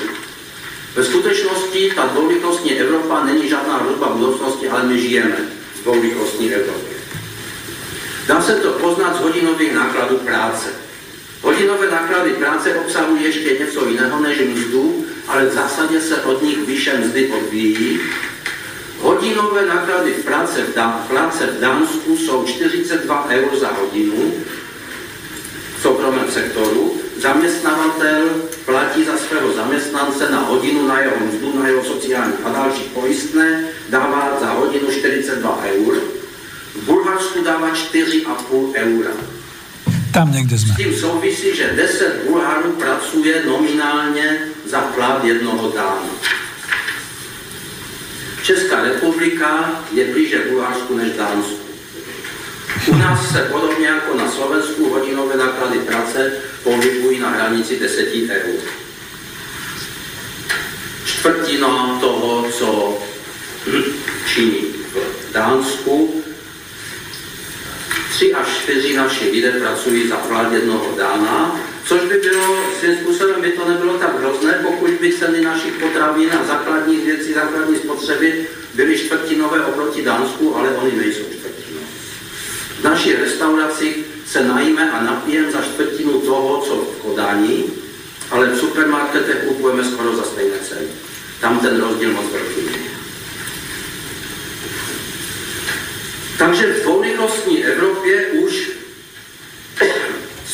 Ve 0.94 1.04
skutečnosti 1.04 1.92
ta 1.96 2.06
dvourychlostní 2.06 2.72
Evropa 2.80 3.24
není 3.24 3.48
žádná 3.48 3.76
hrozba 3.76 4.08
budoucnosti, 4.08 4.68
ale 4.68 4.82
my 4.82 5.00
žijeme 5.00 5.36
v 5.74 5.82
dvourychlostní 5.82 6.54
Evropě. 6.54 6.96
Dá 8.26 8.42
se 8.42 8.54
to 8.54 8.72
poznat 8.72 9.16
z 9.16 9.20
hodinových 9.20 9.72
nákladů 9.72 10.16
práce. 10.16 10.85
Hodinové 11.46 11.90
náklady 11.90 12.30
práce 12.30 12.74
obsahují 12.74 13.24
ještě 13.24 13.58
něco 13.58 13.88
jiného 13.88 14.20
než 14.20 14.38
mzdu, 14.40 15.06
ale 15.28 15.46
v 15.46 15.52
zásadě 15.52 16.00
se 16.00 16.16
od 16.16 16.42
nich 16.42 16.58
vyše 16.58 16.98
mzdy 16.98 17.32
odvíjí. 17.32 18.00
Hodinové 19.00 19.66
náklady 19.66 20.10
v 20.10 20.24
práce 20.24 20.62
v, 20.62 20.74
Dan- 20.74 21.02
práce 21.08 21.46
v 21.46 21.60
Dánsku 21.60 22.16
jsou 22.16 22.44
42 22.44 23.26
eur 23.30 23.58
za 23.58 23.68
hodinu, 23.68 24.34
soukromém 25.82 26.30
sektoru, 26.30 27.00
zaměstnavatel 27.16 28.28
platí 28.64 29.04
za 29.04 29.16
svého 29.16 29.52
zaměstnance 29.52 30.30
na 30.30 30.40
hodinu 30.40 30.88
na 30.88 31.00
jeho 31.00 31.16
mzdu, 31.26 31.58
na 31.58 31.68
jeho 31.68 31.84
sociální 31.84 32.34
a 32.44 32.48
další 32.48 32.82
pojistné, 32.82 33.68
dává 33.88 34.38
za 34.40 34.50
hodinu 34.50 34.90
42 34.90 35.62
eur, 35.64 36.00
v 36.74 36.84
Bulharsku 36.84 37.44
dává 37.44 37.72
4,5 37.72 38.72
eura. 38.74 39.35
Tam 40.16 40.32
někde 40.32 40.58
jsme. 40.58 40.74
S 40.74 40.76
tím 40.76 40.96
souvisí, 40.96 41.56
že 41.56 41.72
10 41.76 42.24
Bulharů 42.26 42.72
pracuje 42.72 43.42
nominálně 43.46 44.38
za 44.66 44.80
plat 44.80 45.24
jednoho 45.24 45.72
dána. 45.76 46.08
Česká 48.42 48.82
republika 48.82 49.82
je 49.92 50.12
blíže 50.12 50.38
Bulharsku 50.50 50.96
než 50.96 51.12
Dánsku. 51.12 51.58
U 52.86 52.94
nás 52.94 53.32
se 53.32 53.38
podobně 53.52 53.86
jako 53.86 54.16
na 54.16 54.30
Slovensku 54.30 54.90
hodinové 54.90 55.36
náklady 55.36 55.78
práce 55.78 56.32
pohybují 56.62 57.18
na 57.18 57.30
hranici 57.30 57.80
10 57.80 58.08
eur. 58.30 58.60
Čtvrtina 61.04 61.98
toho, 62.00 62.50
co 62.50 62.98
činí 64.34 64.60
v 64.92 65.32
Dánsku, 65.32 66.24
tři 68.16 68.34
až 68.34 68.48
čtyři 68.48 68.96
naši 68.96 69.30
lidé 69.30 69.52
pracují 69.52 70.08
za 70.08 70.16
plat 70.16 70.52
jednoho 70.52 70.94
dána, 70.96 71.60
což 71.84 72.00
by 72.00 72.14
bylo, 72.14 72.56
svým 72.80 72.96
způsobem 72.96 73.40
by 73.40 73.50
to 73.50 73.68
nebylo 73.68 73.98
tak 73.98 74.20
hrozné, 74.20 74.60
pokud 74.62 74.90
by 74.90 75.12
ceny 75.12 75.40
našich 75.40 75.72
potravin 75.72 76.30
a 76.32 76.44
základních 76.44 77.04
věcí, 77.04 77.32
základní 77.32 77.76
spotřeby 77.76 78.46
byly 78.74 78.98
čtvrtinové 78.98 79.64
oproti 79.64 80.02
Dánsku, 80.02 80.56
ale 80.56 80.70
oni 80.70 80.96
nejsou 80.96 81.22
čtvrtinové. 81.22 81.86
V 82.80 82.84
naší 82.84 83.12
restauraci 83.12 84.04
se 84.26 84.44
najíme 84.44 84.90
a 84.90 85.02
napijeme 85.02 85.52
za 85.52 85.62
čtvrtinu 85.62 86.20
toho, 86.20 86.60
co 86.60 86.76
v 86.76 87.02
Kodani, 87.02 87.64
ale 88.30 88.46
v 88.46 88.58
supermarketech 88.58 89.44
kupujeme 89.48 89.84
skoro 89.84 90.16
za 90.16 90.22
stejné 90.22 90.58
ceny. 90.68 90.88
Tam 91.40 91.58
ten 91.58 91.80
rozdíl 91.80 92.12
moc 92.12 92.24
velký. 92.32 92.96
Takže 96.38 96.76
dvourychlostní 96.82 97.64
Evropě 97.64 97.85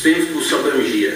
6% 0.03 0.55
abrangia 0.59 1.15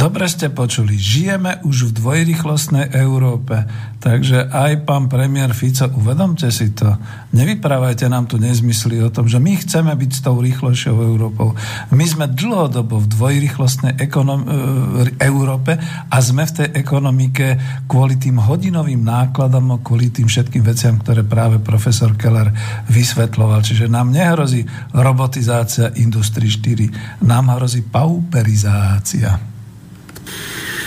Dobre 0.00 0.24
ste 0.32 0.48
počuli, 0.48 0.96
žijeme 0.96 1.60
už 1.60 1.92
v 1.92 2.00
dvojrychlostnej 2.00 2.96
Európe, 3.04 3.68
takže 4.00 4.48
aj 4.48 4.88
pán 4.88 5.12
premiér 5.12 5.52
Fico, 5.52 5.92
uvedomte 5.92 6.48
si 6.48 6.72
to, 6.72 6.96
nevyprávajte 7.36 8.08
nám 8.08 8.24
tu 8.24 8.40
nezmysly 8.40 8.96
o 9.04 9.12
tom, 9.12 9.28
že 9.28 9.36
my 9.36 9.60
chceme 9.60 9.92
byť 9.92 10.10
s 10.16 10.24
tou 10.24 10.40
rýchlejšou 10.40 10.96
Európou. 10.96 11.52
My 11.92 12.08
sme 12.08 12.32
dlhodobo 12.32 12.96
v 12.96 13.10
dvojrychlostnej 13.12 14.00
ekonom- 14.00 14.48
e, 14.48 15.20
Európe 15.20 15.76
a 16.08 16.16
sme 16.24 16.48
v 16.48 16.64
tej 16.64 16.68
ekonomike 16.80 17.60
kvôli 17.84 18.16
tým 18.16 18.40
hodinovým 18.40 19.04
nákladom 19.04 19.76
a 19.76 19.84
kvôli 19.84 20.08
tým 20.08 20.32
všetkým 20.32 20.64
veciam, 20.64 20.96
ktoré 20.96 21.28
práve 21.28 21.60
profesor 21.60 22.16
Keller 22.16 22.48
vysvetloval. 22.88 23.60
Čiže 23.60 23.92
nám 23.92 24.16
nehrozí 24.16 24.64
robotizácia 24.96 25.92
Industrie 26.00 26.48
4, 26.48 27.20
nám 27.20 27.52
hrozí 27.52 27.84
pauperizácia. 27.84 29.49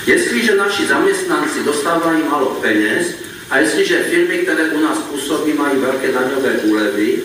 Jestliže 0.06 0.56
naši 0.56 0.86
zaměstnanci 0.86 1.64
dostávají 1.64 2.24
málo 2.24 2.46
peněz 2.46 3.08
a 3.50 3.58
jestliže 3.58 4.04
firmy, 4.04 4.38
které 4.38 4.70
u 4.70 4.80
nás 4.80 4.98
působí, 4.98 5.54
mají 5.54 5.80
velké 5.80 6.12
daňové 6.12 6.52
úlevy, 6.52 7.24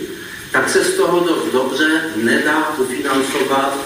tak 0.52 0.68
se 0.68 0.84
z 0.84 0.94
toho 0.94 1.20
dost 1.20 1.52
dobře 1.52 2.10
nedá 2.16 2.74
ufinancovat 2.78 3.78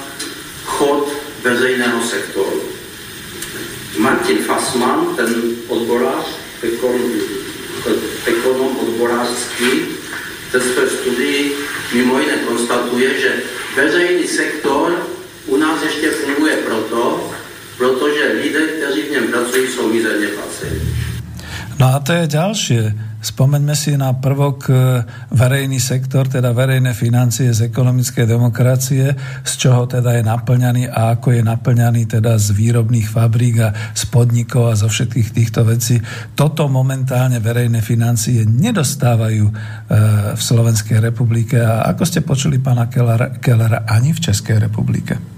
chod 0.64 1.12
veřejného 1.42 2.02
sektoru. 2.02 2.62
Martin 3.98 4.38
Fassman, 4.38 5.16
ten 5.16 5.56
odborář, 5.68 6.26
ekonom, 8.26 8.76
odborářský, 8.76 9.70
ten 10.52 10.60
své 10.60 10.88
studii 10.88 11.56
mimo 11.92 12.20
jiné 12.20 12.36
konstatuje, 12.36 13.20
že 13.20 13.42
veřejný 13.76 14.28
sektor 14.28 15.06
u 15.46 15.56
nás 15.56 15.82
ještě 15.82 16.10
funguje 16.10 16.56
proto, 16.56 17.30
protože 17.82 18.24
lidé, 18.42 18.62
kteří 18.78 19.02
v 19.02 19.10
něm 19.10 19.26
pracují, 19.26 19.68
jsou 19.68 19.92
mizerně 19.92 20.26
placení. 20.26 20.80
No 21.80 21.86
a 21.94 21.98
to 21.98 22.12
je 22.14 22.26
ďalšie. 22.30 22.82
Spomeňme 23.22 23.74
si 23.74 23.94
na 23.98 24.14
prvok 24.18 24.70
e, 24.70 24.74
verejný 25.34 25.78
sektor, 25.82 26.26
teda 26.30 26.54
verejné 26.54 26.94
financie 26.94 27.50
z 27.54 27.70
ekonomickej 27.70 28.26
demokracie, 28.26 29.14
z 29.42 29.52
čoho 29.58 29.86
teda 29.86 30.14
je 30.18 30.22
naplňaný 30.26 30.90
a 30.90 31.18
ako 31.18 31.34
je 31.34 31.42
naplňaný 31.42 32.06
teda 32.06 32.38
z 32.38 32.54
výrobných 32.54 33.06
fabrík 33.10 33.56
a 33.62 33.74
z 33.94 34.02
podnikov 34.10 34.74
a 34.74 34.78
zo 34.78 34.90
všetkých 34.90 35.28
týchto 35.34 35.66
vecí. 35.66 36.02
Toto 36.34 36.66
momentálne 36.66 37.38
verejné 37.42 37.82
financie 37.82 38.46
nedostávajú 38.46 39.44
e, 39.46 39.52
v 40.34 40.40
Slovenskej 40.42 40.98
republike 41.02 41.62
a 41.62 41.86
ako 41.94 42.02
ste 42.06 42.26
počuli 42.26 42.58
pána 42.62 42.86
Kellera, 42.90 43.38
Kellera 43.42 43.86
ani 43.86 44.14
v 44.14 44.22
Českej 44.22 44.66
republike. 44.66 45.31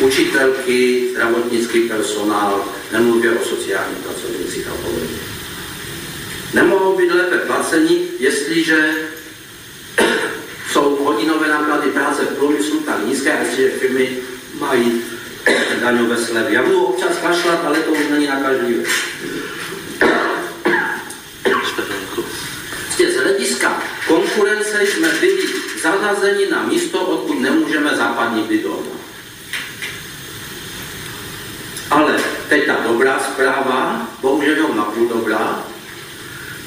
Učitelky, 0.00 1.08
zdravotnický 1.10 1.80
personál, 1.80 2.64
nemluvě 2.92 3.30
o 3.30 3.44
sociálních 3.44 3.98
pracovnících 3.98 4.68
a 4.68 4.70
podobně. 4.70 5.18
Nemohou 6.54 6.96
být 6.96 7.12
lépe 7.12 7.38
placeni, 7.38 8.06
jestliže 8.18 8.94
jsou 10.70 10.96
hodinové 11.04 11.48
náklady 11.48 11.90
práce 11.90 12.22
v 12.22 12.36
průmyslu 12.36 12.80
tak 12.80 13.06
nízké, 13.06 13.32
a 13.32 13.42
jestliže 13.42 13.70
firmy 13.70 14.18
mají 14.58 15.02
daňové 15.80 16.16
slevy. 16.16 16.54
Já 16.54 16.62
budu 16.62 16.82
občas 16.82 17.16
kašlat, 17.22 17.64
ale 17.64 17.78
to 17.78 17.90
už 17.90 18.08
není 18.10 18.26
nakažlivé. 18.26 18.84
Prostě 22.84 23.12
z 23.12 23.16
hlediska 23.16 23.82
konkurence 24.06 24.86
jsme 24.86 25.08
byli 25.20 25.42
zařazeni 25.82 26.46
na 26.50 26.62
místo, 26.62 27.00
odkud 27.00 27.40
nemůžeme 27.40 27.96
západní 27.96 28.42
být 28.42 28.62
doma. 28.62 28.97
Ale 31.90 32.20
teď 32.48 32.66
ta 32.66 32.76
dobrá 32.86 33.18
zpráva, 33.18 34.08
bohužel 34.20 34.54
jenom 34.54 34.76
napůl 34.76 35.08
dobrá, 35.08 35.64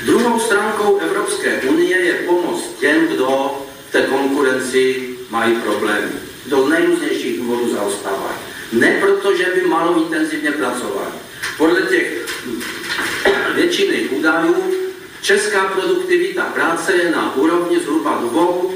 Druhou 0.06 0.40
stránkou 0.40 1.00
Evropské 1.00 1.62
unie 1.62 2.00
je 2.00 2.14
pomoc 2.14 2.76
těm, 2.80 3.08
kdo 3.08 3.58
v 3.90 3.92
té 3.92 4.02
konkurenci 4.02 5.10
mají 5.30 5.56
problémy. 5.56 6.12
Do 6.46 6.68
nejrůznějších 6.68 7.38
důvodů 7.38 7.74
zaostávají. 7.74 8.38
Ne 8.72 8.98
proto, 9.02 9.38
že 9.38 9.46
by 9.56 9.68
malo 9.68 10.04
intenzivně 10.04 10.52
pracovali. 10.52 11.12
Podle 11.58 11.82
těch 11.82 12.28
většiny 13.56 14.10
údajů 14.10 14.56
česká 15.22 15.64
produktivita 15.64 16.44
práce 16.44 16.94
je 16.94 17.12
na 17.12 17.36
úrovni 17.36 17.80
zhruba 17.80 18.18
dvou 18.18 18.74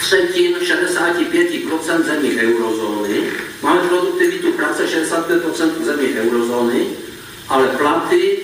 třetin 0.00 0.56
65% 0.56 2.02
zemí 2.02 2.38
eurozóny. 2.40 3.30
Máme 3.62 3.80
produktivitu 3.88 4.52
práce 4.52 4.86
65% 4.86 5.84
zemí 5.84 6.08
eurozóny, 6.14 6.86
ale 7.48 7.68
platy 7.68 8.38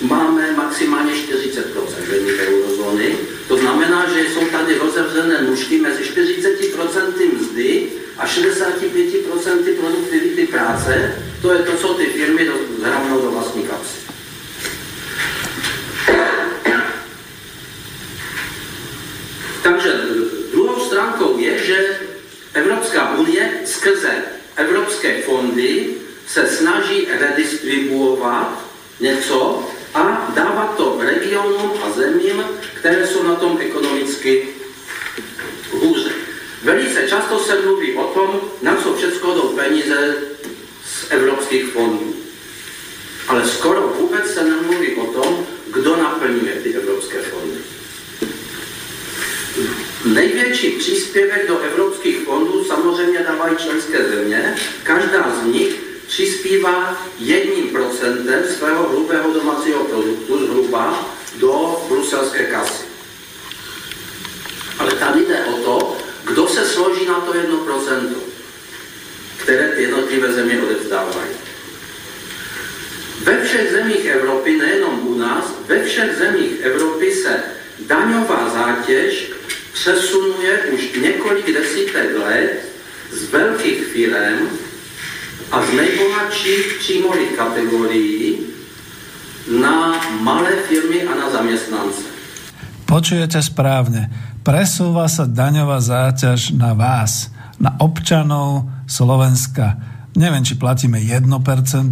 máme 0.00 0.52
maximálně 0.52 1.12
40% 1.12 1.62
zemí 2.10 2.32
eurozóny. 2.32 3.16
To 3.48 3.56
znamená, 3.56 4.06
že 4.08 4.28
jsou 4.28 4.46
tady 4.46 4.78
rozevřené 4.78 5.42
nůžky 5.42 5.78
mezi 5.78 6.02
40% 6.02 7.40
mzdy 7.40 7.88
a 8.18 8.26
65% 8.26 9.76
produktivity 9.80 10.46
práce. 10.46 11.14
To 11.42 11.52
je 11.52 11.58
to, 11.58 11.76
co 11.76 11.94
ty 11.94 12.06
firmy 12.06 12.50
zhravnou 12.78 13.22
do 13.22 13.30
vlastní 13.30 13.62
kapsy. 13.62 13.98
Takže 19.62 20.00
druhou 20.52 20.80
stránkou 20.86 21.38
je, 21.38 21.58
že 21.58 21.98
Evropská 22.54 23.14
unie 23.18 23.60
skrze 23.82 24.14
evropské 24.56 25.22
fondy 25.22 25.94
se 26.26 26.46
snaží 26.46 27.08
redistribuovat 27.18 28.64
něco 29.00 29.68
a 29.94 30.30
dávat 30.34 30.76
to 30.76 30.98
regionům 31.00 31.72
a 31.82 31.90
zemím, 31.90 32.44
které 32.74 33.06
jsou 33.06 33.22
na 33.22 33.34
tom 33.34 33.58
ekonomicky 33.60 34.48
hůře. 35.70 36.12
Velice 36.62 37.08
často 37.08 37.38
se 37.38 37.60
mluví 37.60 37.94
o 37.94 38.04
tom, 38.04 38.40
na 38.62 38.76
co 38.76 38.94
všechno 38.94 39.34
jdou 39.34 39.48
peníze 39.48 40.14
z 40.84 41.10
evropských 41.10 41.64
fondů. 41.64 42.14
Ale 43.28 43.48
skoro 43.48 43.80
vůbec 43.80 44.34
se 44.34 44.44
nemluví 44.44 44.94
o 44.94 45.06
tom, 45.06 45.46
kdo 45.72 45.96
naplňuje 45.96 46.52
ty 46.52 46.74
evropské 46.74 47.18
fondy. 47.22 47.71
Největší 50.12 50.70
příspěvek 50.70 51.48
do 51.48 51.58
evropských 51.60 52.18
fondů 52.18 52.64
samozřejmě 52.64 53.18
dávají 53.18 53.56
členské 53.56 54.04
země. 54.04 54.54
Každá 54.82 55.40
z 55.42 55.46
nich 55.46 55.74
přispívá 56.06 57.06
jedním 57.18 57.68
procentem 57.68 58.42
svého 58.58 58.88
hrubého 58.88 59.32
domácího 59.32 59.84
produktu 59.84 60.46
zhruba 60.46 61.08
do 61.36 61.84
bruselské 61.88 62.44
kasy. 62.44 62.84
Ale 64.78 64.92
tady 64.92 65.20
jde 65.20 65.44
o 65.44 65.52
to, 65.52 65.98
kdo 66.24 66.48
se 66.48 66.64
složí 66.64 67.06
na 67.06 67.20
to 67.20 67.32
1%, 67.32 68.14
které 69.36 69.68
ty 69.68 69.82
jednotlivé 69.82 70.32
země 70.32 70.62
odevzdávají. 70.62 71.30
Ve 73.22 73.44
všech 73.44 73.72
zemích 73.72 74.06
Evropy, 74.06 74.56
nejenom 74.56 75.06
u 75.06 75.18
nás, 75.18 75.44
ve 75.66 75.84
všech 75.84 76.16
zemích 76.18 76.60
Evropy 76.60 77.14
se 77.14 77.42
daňová 77.80 78.48
zátěž 78.54 79.32
přesunuje 79.72 80.52
už 80.76 80.80
několik 81.02 81.46
desítek 81.48 82.08
let 82.24 82.52
z 83.12 83.20
veľkých 83.32 83.80
firm 83.92 84.48
a 85.52 85.56
z 85.66 85.68
nejbohatších 85.72 86.64
příjmových 86.78 87.32
kategórií 87.36 88.38
na 89.60 90.00
malé 90.20 90.56
firmy 90.68 91.02
a 91.04 91.12
na 91.14 91.28
zamestnance. 91.30 92.08
Počujete 92.88 93.40
správne. 93.40 94.12
Presúva 94.44 95.08
sa 95.08 95.24
daňová 95.24 95.80
záťaž 95.80 96.52
na 96.52 96.76
vás, 96.76 97.32
na 97.56 97.72
občanov 97.80 98.68
Slovenska 98.84 99.91
neviem, 100.12 100.44
či 100.44 100.60
platíme 100.60 101.00
1%, 101.00 101.24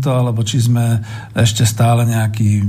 alebo 0.05 0.45
či 0.45 0.61
sme 0.61 1.01
ešte 1.33 1.65
stále 1.65 2.05
nejaký 2.05 2.61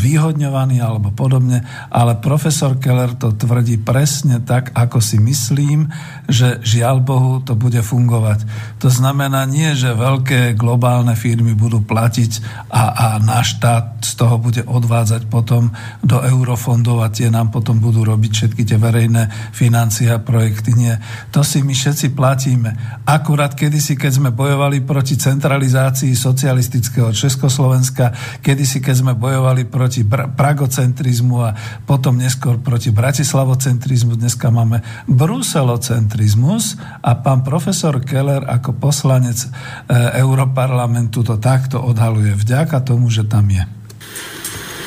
zvýhodňovaní, 0.00 0.84
alebo 0.84 1.08
podobne, 1.12 1.64
ale 1.88 2.20
profesor 2.20 2.76
Keller 2.76 3.16
to 3.16 3.32
tvrdí 3.32 3.80
presne 3.80 4.44
tak, 4.44 4.76
ako 4.76 5.00
si 5.00 5.16
myslím, 5.16 5.88
že 6.28 6.60
žiaľ 6.60 7.00
Bohu 7.00 7.40
to 7.40 7.56
bude 7.56 7.80
fungovať. 7.80 8.44
To 8.84 8.92
znamená 8.92 9.48
nie, 9.48 9.72
že 9.72 9.96
veľké 9.96 10.52
globálne 10.60 11.16
firmy 11.16 11.56
budú 11.56 11.80
platiť 11.80 12.66
a, 12.68 12.82
a 12.92 13.06
náš 13.18 13.56
štát 13.56 14.04
z 14.04 14.12
toho 14.12 14.36
bude 14.36 14.62
odvádzať 14.68 15.26
potom 15.32 15.72
do 16.04 16.20
eurofondov 16.20 17.00
a 17.00 17.08
tie 17.08 17.32
nám 17.32 17.48
potom 17.48 17.80
budú 17.80 18.04
robiť 18.04 18.32
všetky 18.32 18.62
tie 18.68 18.76
verejné 18.76 19.32
financie 19.56 20.12
a 20.12 20.20
projekty. 20.20 20.76
Nie. 20.76 21.00
To 21.32 21.40
si 21.40 21.64
my 21.64 21.72
všetci 21.72 22.12
platíme. 22.12 23.02
Akurát 23.08 23.56
kedysi, 23.56 23.96
keď 23.96 24.12
sme 24.20 24.30
bojovali 24.36 24.84
pro 24.84 24.97
proti 24.98 25.14
centralizácii 25.14 26.10
socialistického 26.10 27.14
Československa, 27.14 28.10
kedysi 28.42 28.82
keď 28.82 28.94
sme 28.98 29.12
bojovali 29.14 29.62
proti 29.62 30.02
pragocentrizmu 30.34 31.38
a 31.38 31.54
potom 31.86 32.18
neskôr 32.18 32.58
proti 32.58 32.90
bratislavocentrizmu, 32.90 34.18
dneska 34.18 34.50
máme 34.50 34.82
bruselocentrizmus 35.06 36.82
a 36.98 37.14
pán 37.14 37.46
profesor 37.46 38.02
Keller 38.02 38.42
ako 38.42 38.74
poslanec 38.74 39.38
e, 39.38 39.48
Europarlamentu 40.18 41.22
to 41.22 41.38
takto 41.38 41.78
odhaluje 41.78 42.34
vďaka 42.34 42.82
tomu, 42.82 43.06
že 43.06 43.22
tam 43.22 43.46
je. 43.54 43.62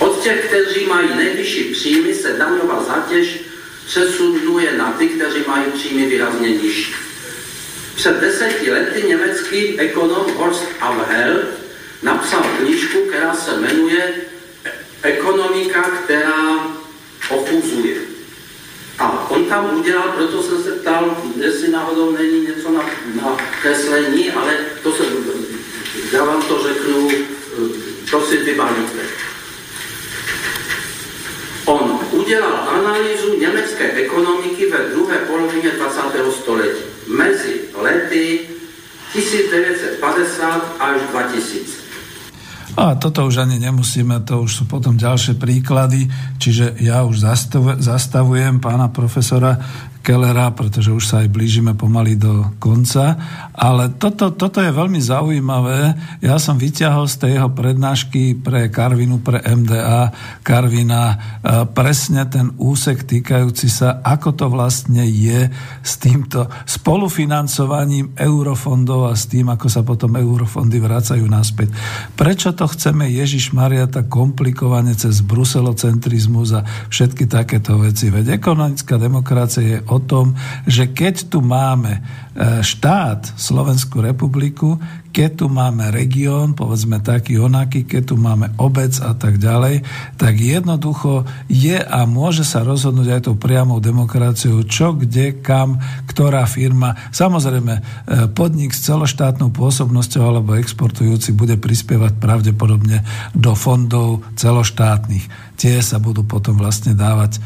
Od 0.03 0.19
těch, 0.19 0.51
kteří 0.51 0.91
mají 0.91 1.07
nejvyšší 1.15 1.63
příjmy, 1.71 2.11
se 2.11 2.35
daňová 2.35 2.83
zátěž 2.83 3.27
přesunuje 3.87 4.75
na 4.75 4.91
ty, 4.91 5.07
kteří 5.15 5.47
mají 5.47 5.71
příjmy 5.71 6.03
výrazně 6.05 6.49
nižší. 6.59 7.00
Před 8.01 8.19
deseti 8.19 8.71
lety 8.71 9.03
německý 9.07 9.79
ekonom 9.79 10.25
Horst 10.37 10.63
Avhel 10.79 11.43
napsal 12.03 12.43
knižku, 12.57 12.97
která 13.09 13.33
se 13.33 13.57
jmenuje 13.57 14.13
Ekonomika, 15.01 15.81
která 15.81 16.67
ochuzuje. 17.29 17.95
A 18.99 19.29
on 19.29 19.45
tam 19.45 19.79
udělal, 19.79 20.11
proto 20.17 20.43
jsem 20.43 20.63
se 20.63 20.71
ptal, 20.71 21.17
jestli 21.35 21.71
náhodou 21.71 22.11
není 22.11 22.41
něco 22.41 22.71
na, 22.71 22.89
na 23.21 23.37
kreslení, 23.61 24.31
ale 24.31 24.57
to 24.83 24.91
se, 24.93 25.03
já 26.11 26.23
vám 26.23 26.41
to 26.41 26.63
řeknu, 26.63 27.09
to 28.11 28.21
si 28.21 28.37
vybavíte. 28.37 28.99
On 31.65 31.99
udělal 32.11 32.69
analýzu 32.69 33.39
německé 33.39 33.91
ekonomiky 33.91 34.71
ve 34.71 34.77
druhé 34.77 35.17
polovině 35.17 35.71
20. 35.71 36.01
století 36.41 36.90
mezi 37.11 37.71
lety 37.75 38.47
1950 39.13 40.79
až 40.79 40.97
2000. 41.11 41.81
A 42.79 42.95
toto 42.95 43.27
už 43.27 43.43
ani 43.43 43.59
nemusíme, 43.59 44.23
to 44.23 44.47
už 44.47 44.51
sú 44.51 44.63
potom 44.63 44.95
ďalšie 44.95 45.35
príklady, 45.35 46.07
čiže 46.39 46.79
ja 46.79 47.03
už 47.03 47.19
zastavujem 47.83 48.63
pána 48.63 48.87
profesora 48.87 49.59
Kellera, 50.01 50.49
pretože 50.51 50.89
už 50.89 51.03
sa 51.05 51.21
aj 51.21 51.29
blížime 51.29 51.77
pomaly 51.77 52.17
do 52.17 52.49
konca. 52.57 53.15
Ale 53.53 53.93
toto, 54.01 54.33
toto 54.33 54.57
je 54.57 54.73
veľmi 54.73 54.97
zaujímavé. 54.97 55.93
Ja 56.25 56.41
som 56.41 56.57
vyťahol 56.57 57.05
z 57.05 57.15
tej 57.21 57.31
jeho 57.37 57.49
prednášky 57.53 58.41
pre 58.41 58.73
Karvinu, 58.73 59.21
pre 59.21 59.45
MDA 59.45 60.09
Karvina 60.41 61.13
e, 61.13 61.15
presne 61.69 62.25
ten 62.25 62.49
úsek 62.57 63.05
týkajúci 63.05 63.69
sa, 63.69 64.01
ako 64.01 64.29
to 64.33 64.45
vlastne 64.49 65.05
je 65.05 65.53
s 65.85 65.93
týmto 66.01 66.49
spolufinancovaním 66.65 68.17
eurofondov 68.17 69.09
a 69.09 69.13
s 69.13 69.29
tým, 69.29 69.53
ako 69.53 69.67
sa 69.69 69.85
potom 69.85 70.17
eurofondy 70.17 70.81
vracajú 70.81 71.25
naspäť. 71.29 71.69
Prečo 72.17 72.57
to 72.57 72.65
chceme 72.65 73.05
Ježiš 73.05 73.53
Maria 73.53 73.85
tak 73.85 74.09
komplikovane 74.09 74.97
cez 74.97 75.21
bruselocentrizmus 75.21 76.57
a 76.57 76.65
všetky 76.89 77.29
takéto 77.29 77.77
veci? 77.77 78.09
Veď 78.09 78.41
ekonomická 78.41 78.97
demokracia 78.97 79.61
je 79.61 79.77
o 79.91 79.99
tom, 79.99 80.33
že 80.63 80.95
keď 80.95 81.27
tu 81.27 81.43
máme 81.43 81.99
štát, 82.39 83.35
Slovenskú 83.35 83.99
republiku, 83.99 84.79
keď 85.11 85.43
tu 85.43 85.45
máme 85.51 85.91
región, 85.91 86.55
povedzme 86.55 87.03
taký 87.03 87.35
onaký, 87.35 87.83
keď 87.83 88.01
tu 88.07 88.15
máme 88.15 88.55
obec 88.55 88.95
a 89.03 89.11
tak 89.11 89.43
ďalej, 89.43 89.83
tak 90.15 90.39
jednoducho 90.39 91.27
je 91.51 91.75
a 91.75 92.07
môže 92.07 92.47
sa 92.47 92.63
rozhodnúť 92.63 93.07
aj 93.11 93.21
tou 93.27 93.35
priamou 93.35 93.83
demokraciou, 93.83 94.63
čo, 94.63 94.95
kde, 94.95 95.43
kam, 95.43 95.83
ktorá 96.07 96.47
firma. 96.47 96.95
Samozrejme, 97.11 97.73
e, 97.75 97.81
podnik 98.31 98.71
s 98.71 98.87
celoštátnou 98.87 99.51
pôsobnosťou 99.51 100.23
alebo 100.23 100.55
exportujúci 100.55 101.35
bude 101.35 101.59
prispievať 101.59 102.15
pravdepodobne 102.15 103.03
do 103.35 103.51
fondov 103.51 104.23
celoštátnych 104.39 105.51
tie 105.61 105.77
sa 105.85 106.01
budú 106.01 106.25
potom 106.25 106.57
vlastne 106.57 106.97
dávať, 106.97 107.37
e, 107.37 107.39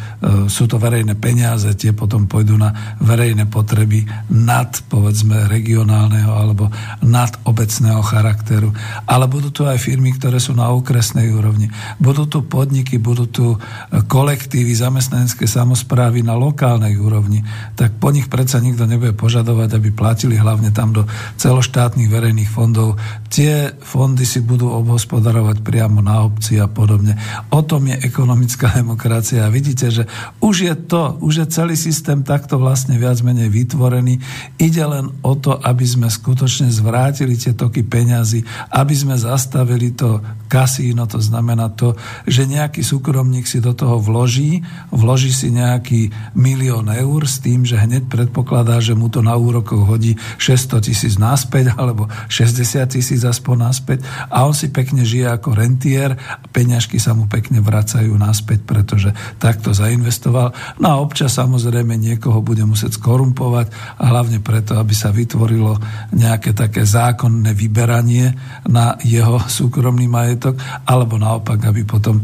sú 0.47 0.71
to 0.71 0.79
verejné 0.79 1.19
peniaze, 1.19 1.67
tie 1.75 1.91
potom 1.91 2.31
pôjdu 2.31 2.55
na 2.55 2.95
verejné 3.03 3.43
potreby 3.51 4.07
nad, 4.31 4.71
povedzme, 4.83 5.47
regionálneho 5.47 6.31
alebo 6.31 6.67
nad 6.99 7.31
obecného 7.47 8.01
charakteru. 8.03 8.75
Ale 9.07 9.29
budú 9.31 9.53
tu 9.53 9.63
aj 9.63 9.79
firmy, 9.79 10.11
ktoré 10.15 10.41
sú 10.41 10.51
na 10.57 10.71
okresnej 10.73 11.31
úrovni. 11.31 11.71
Budú 12.01 12.27
tu 12.27 12.43
podniky, 12.43 12.99
budú 12.99 13.29
tu 13.29 13.45
e, 13.53 13.57
kolektívy, 14.03 14.75
zamestnanecké 14.75 15.47
samozprávy 15.47 16.25
na 16.25 16.35
lokálnej 16.35 16.97
úrovni. 16.99 17.45
Tak 17.79 18.01
po 18.01 18.11
nich 18.11 18.27
predsa 18.27 18.59
nikto 18.59 18.89
nebude 18.89 19.15
požadovať, 19.15 19.77
aby 19.77 19.89
platili 19.93 20.35
hlavne 20.35 20.73
tam 20.75 20.91
do 20.91 21.07
celoštátnych 21.39 22.11
verejných 22.11 22.51
fondov. 22.51 22.99
Tie 23.31 23.75
fondy 23.79 24.23
si 24.23 24.41
budú 24.41 24.71
obhospodarovať 24.71 25.61
priamo 25.61 26.01
na 26.01 26.25
obci 26.25 26.57
a 26.59 26.67
podobne. 26.67 27.15
O 27.51 27.61
tom 27.61 27.87
je 27.87 27.99
ekonomická 28.01 28.71
demokracia. 28.75 29.45
A 29.45 29.53
vidíte, 29.53 29.91
že 29.91 30.03
už 30.39 30.55
je 30.67 30.75
to, 30.75 31.17
už 31.21 31.33
je 31.43 31.45
celý 31.51 31.75
systém 31.77 32.21
takto 32.25 32.57
vlastne 32.57 32.97
viac 32.97 33.19
menej 33.21 33.47
vytvorený. 33.49 34.19
Ide 34.65 34.81
len 34.81 35.13
o 35.21 35.37
to, 35.37 35.61
aby 35.61 35.85
sme 35.85 36.09
skutočne 36.09 36.73
zvrátili 36.73 37.37
tie 37.37 37.53
toky 37.53 37.85
peňazí, 37.85 38.41
aby 38.73 38.97
sme 38.97 39.13
zastavili 39.13 39.93
to 39.93 40.17
kasíno, 40.49 41.05
to 41.05 41.21
znamená 41.21 41.69
to, 41.69 41.93
že 42.25 42.49
nejaký 42.49 42.81
súkromník 42.81 43.45
si 43.45 43.61
do 43.61 43.77
toho 43.77 44.01
vloží, 44.01 44.65
vloží 44.89 45.29
si 45.29 45.53
nejaký 45.53 46.09
milión 46.33 46.89
eur 46.89 47.29
s 47.29 47.45
tým, 47.45 47.61
že 47.61 47.77
hneď 47.77 48.09
predpokladá, 48.09 48.81
že 48.81 48.97
mu 48.97 49.05
to 49.05 49.21
na 49.21 49.37
úrokoch 49.37 49.85
hodí 49.85 50.17
600 50.41 50.81
tisíc 50.81 51.13
naspäť 51.21 51.77
alebo 51.77 52.09
60 52.25 52.89
tisíc 52.89 53.21
aspoň 53.21 53.69
naspäť 53.69 54.01
a 54.33 54.49
on 54.49 54.53
si 54.57 54.73
pekne 54.73 55.05
žije 55.05 55.29
ako 55.29 55.53
rentier 55.53 56.17
a 56.17 56.45
peňažky 56.49 56.97
sa 56.97 57.13
mu 57.13 57.29
pekne 57.29 57.61
vracajú 57.61 58.17
naspäť, 58.17 58.65
pretože 58.65 59.13
takto 59.37 59.77
zainvestoval. 59.77 60.57
No 60.81 60.87
a 60.89 60.95
občas 60.97 61.37
samozrejme 61.37 61.93
niekoho 61.93 62.41
bude 62.41 62.65
musieť 62.65 62.97
skorumpovať 62.97 63.69
a 64.01 64.09
hlavne 64.09 64.41
preto, 64.55 64.79
aby 64.79 64.95
sa 64.95 65.11
vytvorilo 65.11 65.75
nejaké 66.15 66.55
také 66.55 66.87
zákonné 66.87 67.51
vyberanie 67.51 68.31
na 68.71 68.95
jeho 69.03 69.35
súkromný 69.43 70.07
majetok 70.07 70.55
alebo 70.87 71.19
naopak, 71.19 71.59
aby 71.59 71.83
potom 71.83 72.23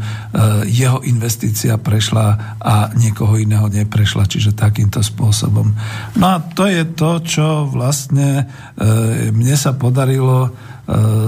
jeho 0.72 1.04
investícia 1.04 1.76
prešla 1.76 2.56
a 2.56 2.88
niekoho 2.96 3.36
iného 3.36 3.68
neprešla, 3.68 4.24
čiže 4.24 4.56
takýmto 4.56 5.04
spôsobom. 5.04 5.76
No 6.16 6.24
a 6.24 6.40
to 6.40 6.64
je 6.64 6.88
to, 6.96 7.20
čo 7.20 7.68
vlastne 7.68 8.48
e, 8.80 9.28
mne 9.28 9.52
sa 9.52 9.76
podarilo 9.76 10.56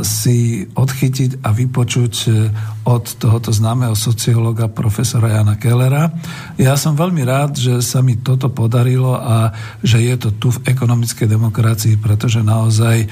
si 0.02 0.66
odchytiť 0.66 1.46
a 1.46 1.54
vypočuť 1.54 2.14
e, 2.26 2.28
od 2.84 3.04
tohoto 3.16 3.48
známeho 3.48 3.96
sociológa 3.96 4.68
profesora 4.68 5.30
Jana 5.30 5.56
Kellera. 5.56 6.10
Ja 6.60 6.76
som 6.76 6.98
veľmi 6.98 7.22
rád, 7.24 7.56
že 7.56 7.80
sa 7.80 8.04
mi 8.04 8.20
toto 8.20 8.52
podarilo 8.52 9.16
a 9.16 9.56
že 9.80 10.04
je 10.04 10.14
to 10.20 10.36
tu 10.36 10.52
v 10.52 10.68
ekonomickej 10.68 11.24
demokracii, 11.24 11.96
pretože 11.96 12.44
naozaj 12.44 13.08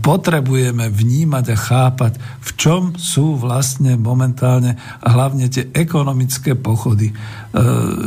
potrebujeme 0.00 0.88
vnímať 0.88 1.44
a 1.52 1.56
chápať, 1.60 2.12
v 2.40 2.50
čom 2.56 2.82
sú 2.96 3.36
vlastne 3.36 4.00
momentálne 4.00 4.80
hlavne 5.04 5.52
tie 5.52 5.68
ekonomické 5.76 6.56
pochody. 6.56 7.12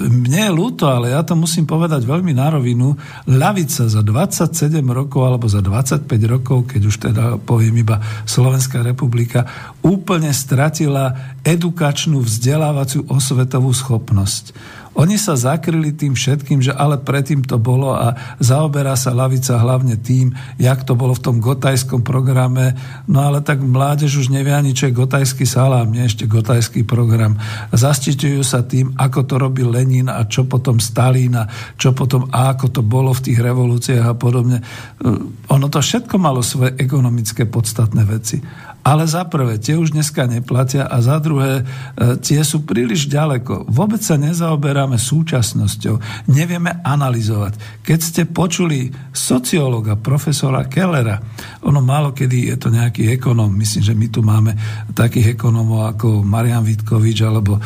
Mne 0.09 0.41
je 0.49 0.57
ľúto, 0.57 0.89
ale 0.89 1.13
ja 1.13 1.21
to 1.21 1.37
musím 1.37 1.69
povedať 1.69 2.01
veľmi 2.01 2.33
na 2.33 2.49
rovinu, 2.49 2.97
ľavica 3.29 3.85
za 3.85 4.01
27 4.01 4.81
rokov 4.89 5.21
alebo 5.21 5.45
za 5.45 5.61
25 5.61 6.09
rokov, 6.25 6.65
keď 6.65 6.81
už 6.81 6.95
teda 6.97 7.23
poviem 7.45 7.64
iba 7.73 7.97
Slovenská 8.29 8.85
republika, 8.85 9.49
úplne 9.81 10.29
stratila 10.29 11.37
edukačnú 11.41 12.21
vzdelávaciu 12.21 13.09
osvetovú 13.09 13.73
schopnosť. 13.73 14.53
Oni 14.95 15.19
sa 15.19 15.35
zakryli 15.35 15.91
tým 15.91 16.15
všetkým, 16.15 16.63
že 16.63 16.71
ale 16.71 16.95
predtým 16.97 17.43
to 17.43 17.59
bolo 17.59 17.91
a 17.91 18.15
zaoberá 18.39 18.95
sa 18.95 19.11
lavica 19.11 19.59
hlavne 19.59 19.99
tým, 19.99 20.31
jak 20.55 20.87
to 20.87 20.95
bolo 20.95 21.11
v 21.11 21.23
tom 21.23 21.37
gotajskom 21.43 22.01
programe. 22.01 22.79
No 23.05 23.21
ale 23.27 23.43
tak 23.43 23.59
mládež 23.59 24.23
už 24.23 24.31
nevie 24.31 24.55
ani, 24.55 24.71
čo 24.71 24.87
je 24.87 24.95
gotajský 24.95 25.43
salám, 25.43 25.91
nie 25.91 26.07
ešte 26.07 26.25
gotajský 26.25 26.87
program. 26.87 27.35
Zastiťujú 27.75 28.41
sa 28.41 28.63
tým, 28.63 28.95
ako 28.95 29.19
to 29.27 29.35
robil 29.35 29.67
Lenin 29.69 30.07
a 30.07 30.23
čo 30.25 30.47
potom 30.47 30.79
Stalin 30.79 31.35
čo 31.75 31.91
potom 31.91 32.29
a 32.31 32.55
ako 32.55 32.71
to 32.71 32.81
bolo 32.85 33.11
v 33.11 33.23
tých 33.31 33.39
revolúciách 33.41 34.05
a 34.05 34.15
podobne. 34.15 34.61
Ono 35.51 35.67
to 35.67 35.79
všetko 35.81 36.15
malo 36.15 36.39
svoje 36.39 36.77
ekonomické 36.79 37.43
podstatné 37.49 38.03
veci. 38.07 38.39
Ale 38.85 39.09
za 39.09 39.25
prvé, 39.25 39.57
tie 39.57 39.73
už 39.81 39.97
dneska 39.97 40.29
neplatia 40.29 40.85
a 40.85 41.01
za 41.01 41.17
druhé, 41.17 41.65
e, 41.97 42.21
tie 42.21 42.45
sú 42.45 42.69
príliš 42.69 43.09
ďaleko. 43.09 43.65
Vôbec 43.65 43.97
sa 44.05 44.13
nezaoberáme 44.13 45.01
súčasnosťou, 45.01 45.97
nevieme 46.29 46.85
analyzovať. 46.85 47.81
Keď 47.81 47.99
ste 47.99 48.21
počuli 48.29 48.93
sociológa, 49.09 49.97
profesora 49.97 50.69
Kellera, 50.69 51.17
ono 51.65 51.81
málo 51.81 52.13
kedy 52.13 52.53
je 52.53 52.55
to 52.61 52.69
nejaký 52.69 53.09
ekonom, 53.09 53.49
myslím, 53.57 53.81
že 53.81 53.97
my 53.97 54.07
tu 54.13 54.21
máme 54.21 54.53
takých 54.93 55.33
ekonomov 55.33 55.97
ako 55.97 56.21
Marian 56.21 56.61
Vitkovič, 56.61 57.25
alebo 57.25 57.57
e, 57.57 57.61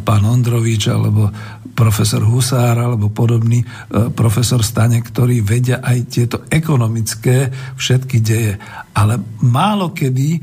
pán 0.00 0.24
Ondrovič, 0.24 0.88
alebo 0.88 1.28
profesor 1.74 2.22
Husár, 2.22 2.78
alebo 2.78 3.10
podobný 3.10 3.60
e, 3.60 3.66
profesor 4.14 4.62
Stane, 4.62 5.02
ktorí 5.02 5.42
vedia 5.42 5.82
aj 5.82 5.98
tieto 6.08 6.36
ekonomické 6.48 7.50
všetky 7.74 8.18
deje 8.22 8.54
ale 8.94 9.18
málo 9.42 9.90
kedy 9.90 10.38
e, 10.38 10.40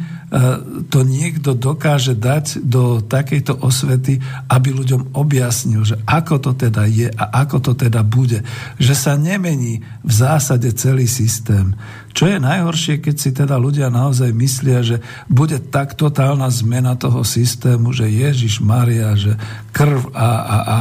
to 0.91 1.07
niekto 1.07 1.55
dokáže 1.55 2.19
dať 2.19 2.59
do 2.67 2.99
takejto 2.99 3.63
osvety, 3.63 4.19
aby 4.51 4.75
ľuďom 4.75 5.15
objasnil, 5.15 5.87
že 5.87 5.95
ako 6.03 6.35
to 6.43 6.51
teda 6.59 6.83
je 6.83 7.07
a 7.07 7.47
ako 7.47 7.71
to 7.71 7.71
teda 7.79 8.03
bude. 8.03 8.43
Že 8.75 8.93
sa 8.93 9.13
nemení 9.15 9.79
v 10.03 10.11
zásade 10.11 10.67
celý 10.75 11.07
systém. 11.07 11.79
Čo 12.11 12.27
je 12.27 12.37
najhoršie, 12.43 12.99
keď 12.99 13.15
si 13.15 13.29
teda 13.31 13.55
ľudia 13.55 13.87
naozaj 13.87 14.35
myslia, 14.35 14.83
že 14.83 14.99
bude 15.31 15.59
tak 15.59 15.95
totálna 15.95 16.51
zmena 16.51 16.99
toho 16.99 17.23
systému, 17.23 17.95
že 17.95 18.11
Ježiš 18.11 18.59
Maria, 18.59 19.15
že 19.15 19.39
krv 19.71 20.11
a, 20.11 20.29
a, 20.29 20.57
a 20.61 20.77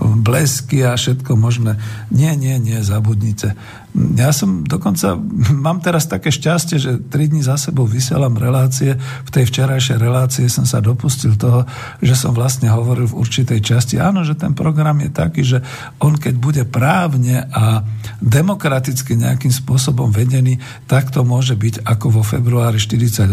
blesky 0.00 0.80
a 0.80 0.96
všetko 0.96 1.36
možné. 1.36 1.76
Nie, 2.08 2.32
nie, 2.32 2.56
nie, 2.56 2.80
zabudnite. 2.80 3.54
Ja 3.90 4.30
som 4.30 4.62
dokonca, 4.62 5.18
mám 5.66 5.82
teraz 5.82 6.06
také 6.06 6.30
šťastie, 6.30 6.76
že 6.78 6.92
tri 7.10 7.26
dní 7.26 7.42
za 7.42 7.58
sebou 7.58 7.84
vysielam 7.90 8.38
relácie. 8.38 8.94
V 9.26 9.30
tej 9.30 9.50
včerajšej 9.50 9.98
relácie 9.98 10.46
som 10.46 10.62
sa 10.62 10.78
dopustil 10.78 11.34
toho, 11.34 11.66
že 11.98 12.14
som 12.14 12.30
vlastne 12.30 12.70
hovoril 12.70 13.10
v 13.10 13.18
určitej 13.18 13.58
časti. 13.58 13.98
Áno, 13.98 14.22
že 14.22 14.38
ten 14.38 14.54
program 14.54 15.02
je 15.02 15.10
taký, 15.10 15.42
že 15.42 15.58
on 15.98 16.14
keď 16.14 16.34
bude 16.38 16.62
právne 16.70 17.50
a 17.50 17.82
demokraticky 18.22 19.18
nejakým 19.18 19.50
spôsobom 19.50 20.14
vedený, 20.14 20.62
tak 20.86 21.10
to 21.10 21.26
môže 21.26 21.58
byť 21.58 21.82
ako 21.82 22.20
vo 22.20 22.22
februári 22.22 22.78
48. 22.78 23.26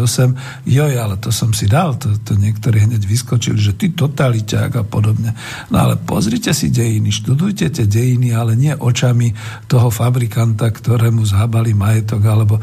Joj, 0.66 0.94
ale 0.98 1.16
to 1.22 1.30
som 1.30 1.54
si 1.54 1.70
dal, 1.70 2.00
to, 2.00 2.18
to 2.24 2.34
niektorí 2.34 2.82
hneď 2.88 3.04
vyskočili, 3.06 3.60
že 3.60 3.78
ty 3.78 3.94
totaliťák 3.94 4.72
a 4.80 4.84
podobne. 4.88 5.38
No 5.70 5.78
ale 5.86 6.00
pozrite 6.00 6.56
si 6.56 6.74
dejiny, 6.74 7.14
študujte 7.14 7.70
tie 7.70 7.86
dejiny, 7.86 8.34
ale 8.34 8.58
nie 8.58 8.74
očami 8.74 9.36
toho 9.68 9.92
fabrikanta, 9.92 10.47
migranta, 10.48 10.72
ktorému 10.72 11.28
zhábali 11.28 11.76
majetok, 11.76 12.24
alebo 12.24 12.56
e, 12.60 12.62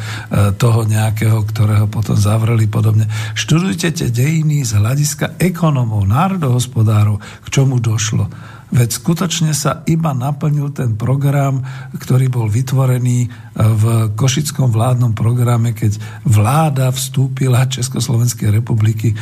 toho 0.56 0.88
nejakého, 0.88 1.44
ktorého 1.44 1.84
potom 1.84 2.16
zavreli 2.16 2.64
podobne. 2.64 3.04
Študujte 3.36 3.92
tie 3.92 4.08
dejiny 4.08 4.64
z 4.64 4.80
hľadiska 4.80 5.36
ekonomov, 5.36 6.08
národohospodárov, 6.08 7.20
k 7.20 7.46
čomu 7.52 7.76
došlo 7.76 8.32
Veď 8.74 8.90
skutočne 8.90 9.54
sa 9.54 9.86
iba 9.86 10.10
naplnil 10.10 10.74
ten 10.74 10.98
program, 10.98 11.62
ktorý 11.94 12.26
bol 12.26 12.50
vytvorený 12.50 13.30
v 13.54 14.10
Košickom 14.18 14.74
vládnom 14.74 15.14
programe, 15.14 15.70
keď 15.70 16.02
vláda 16.26 16.90
vstúpila 16.90 17.70
Československej 17.70 18.50
republiky 18.50 19.14
e, 19.14 19.16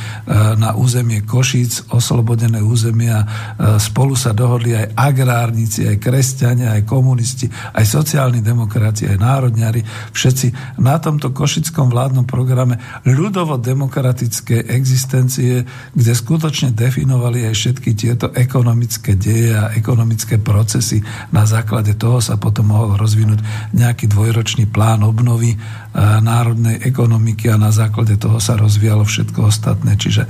na 0.56 0.72
územie 0.72 1.20
Košic, 1.20 1.92
oslobodené 1.92 2.64
územia. 2.64 3.20
E, 3.20 3.26
spolu 3.76 4.16
sa 4.16 4.32
dohodli 4.32 4.72
aj 4.72 4.96
agrárnici, 4.96 5.84
aj 5.84 6.00
kresťania, 6.00 6.72
aj 6.72 6.88
komunisti, 6.88 7.44
aj 7.52 7.84
sociálni 7.84 8.40
demokrati, 8.40 9.04
aj 9.04 9.20
národňari. 9.20 9.84
Všetci 10.16 10.80
na 10.80 10.96
tomto 10.96 11.36
Košickom 11.36 11.92
vládnom 11.92 12.24
programe 12.24 12.80
ľudovo-demokratické 13.04 14.64
existencie, 14.72 15.68
kde 15.92 16.12
skutočne 16.16 16.72
definovali 16.72 17.44
aj 17.52 17.54
všetky 17.54 17.90
tieto 17.92 18.32
ekonomické 18.32 19.12
deje 19.12 19.52
a 19.52 19.76
ekonomické 19.76 20.40
procesy. 20.40 21.04
Na 21.36 21.44
základe 21.44 21.92
toho 22.00 22.24
sa 22.24 22.40
potom 22.40 22.72
mohol 22.72 22.96
rozvinúť 22.96 23.44
nejaký 23.76 24.09
dvojročný 24.23 24.70
plán 24.70 25.03
obnovy 25.03 25.51
e, 25.51 25.59
národnej 26.23 26.78
ekonomiky 26.78 27.51
a 27.51 27.59
na 27.59 27.74
základe 27.74 28.15
toho 28.23 28.39
sa 28.39 28.55
rozvíjalo 28.55 29.03
všetko 29.03 29.51
ostatné. 29.51 29.99
Čiže 29.99 30.23
e, 30.23 30.28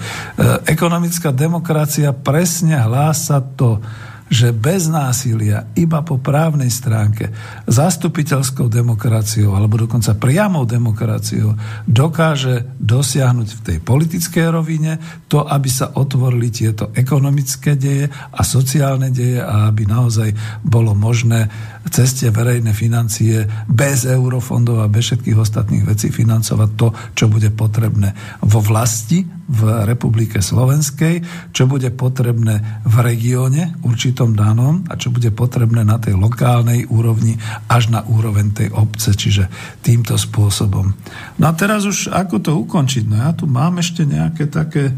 ekonomická 0.64 1.28
demokracia 1.28 2.16
presne 2.16 2.80
hlása 2.80 3.44
to, 3.52 3.84
že 4.32 4.48
bez 4.56 4.88
násilia, 4.88 5.68
iba 5.76 6.00
po 6.00 6.16
právnej 6.16 6.72
stránke, 6.72 7.28
zastupiteľskou 7.68 8.72
demokraciou 8.72 9.52
alebo 9.52 9.84
dokonca 9.84 10.16
priamou 10.16 10.64
demokraciou 10.64 11.52
dokáže 11.84 12.64
dosiahnuť 12.80 13.48
v 13.52 13.60
tej 13.60 13.78
politickej 13.84 14.46
rovine 14.48 14.96
to, 15.28 15.44
aby 15.44 15.68
sa 15.68 15.92
otvorili 15.92 16.48
tieto 16.48 16.96
ekonomické 16.96 17.76
deje 17.76 18.08
a 18.08 18.40
sociálne 18.40 19.12
deje 19.12 19.44
a 19.44 19.68
aby 19.68 19.84
naozaj 19.84 20.32
bolo 20.64 20.96
možné 20.96 21.52
cez 21.90 22.14
tie 22.14 22.30
verejné 22.30 22.70
financie 22.76 23.48
bez 23.66 24.06
eurofondov 24.06 24.84
a 24.84 24.92
bez 24.92 25.10
všetkých 25.10 25.38
ostatných 25.38 25.86
vecí 25.88 26.14
financovať 26.14 26.70
to, 26.78 26.88
čo 27.18 27.26
bude 27.26 27.50
potrebné 27.50 28.14
vo 28.44 28.62
vlasti, 28.62 29.26
v 29.52 29.84
Republike 29.84 30.40
Slovenskej, 30.40 31.20
čo 31.52 31.68
bude 31.68 31.92
potrebné 31.92 32.80
v 32.88 32.94
regióne 33.04 33.76
určitom 33.84 34.32
danom 34.32 34.80
a 34.88 34.96
čo 34.96 35.12
bude 35.12 35.28
potrebné 35.28 35.84
na 35.84 36.00
tej 36.00 36.16
lokálnej 36.16 36.88
úrovni 36.88 37.36
až 37.68 37.92
na 37.92 38.00
úroveň 38.00 38.56
tej 38.56 38.68
obce, 38.72 39.12
čiže 39.12 39.52
týmto 39.84 40.16
spôsobom. 40.16 40.96
No 41.36 41.44
a 41.44 41.52
teraz 41.52 41.84
už 41.84 42.08
ako 42.08 42.40
to 42.40 42.52
ukončiť? 42.64 43.04
No 43.04 43.16
ja 43.28 43.36
tu 43.36 43.44
mám 43.44 43.76
ešte 43.76 44.08
nejaké 44.08 44.48
také, 44.48 44.88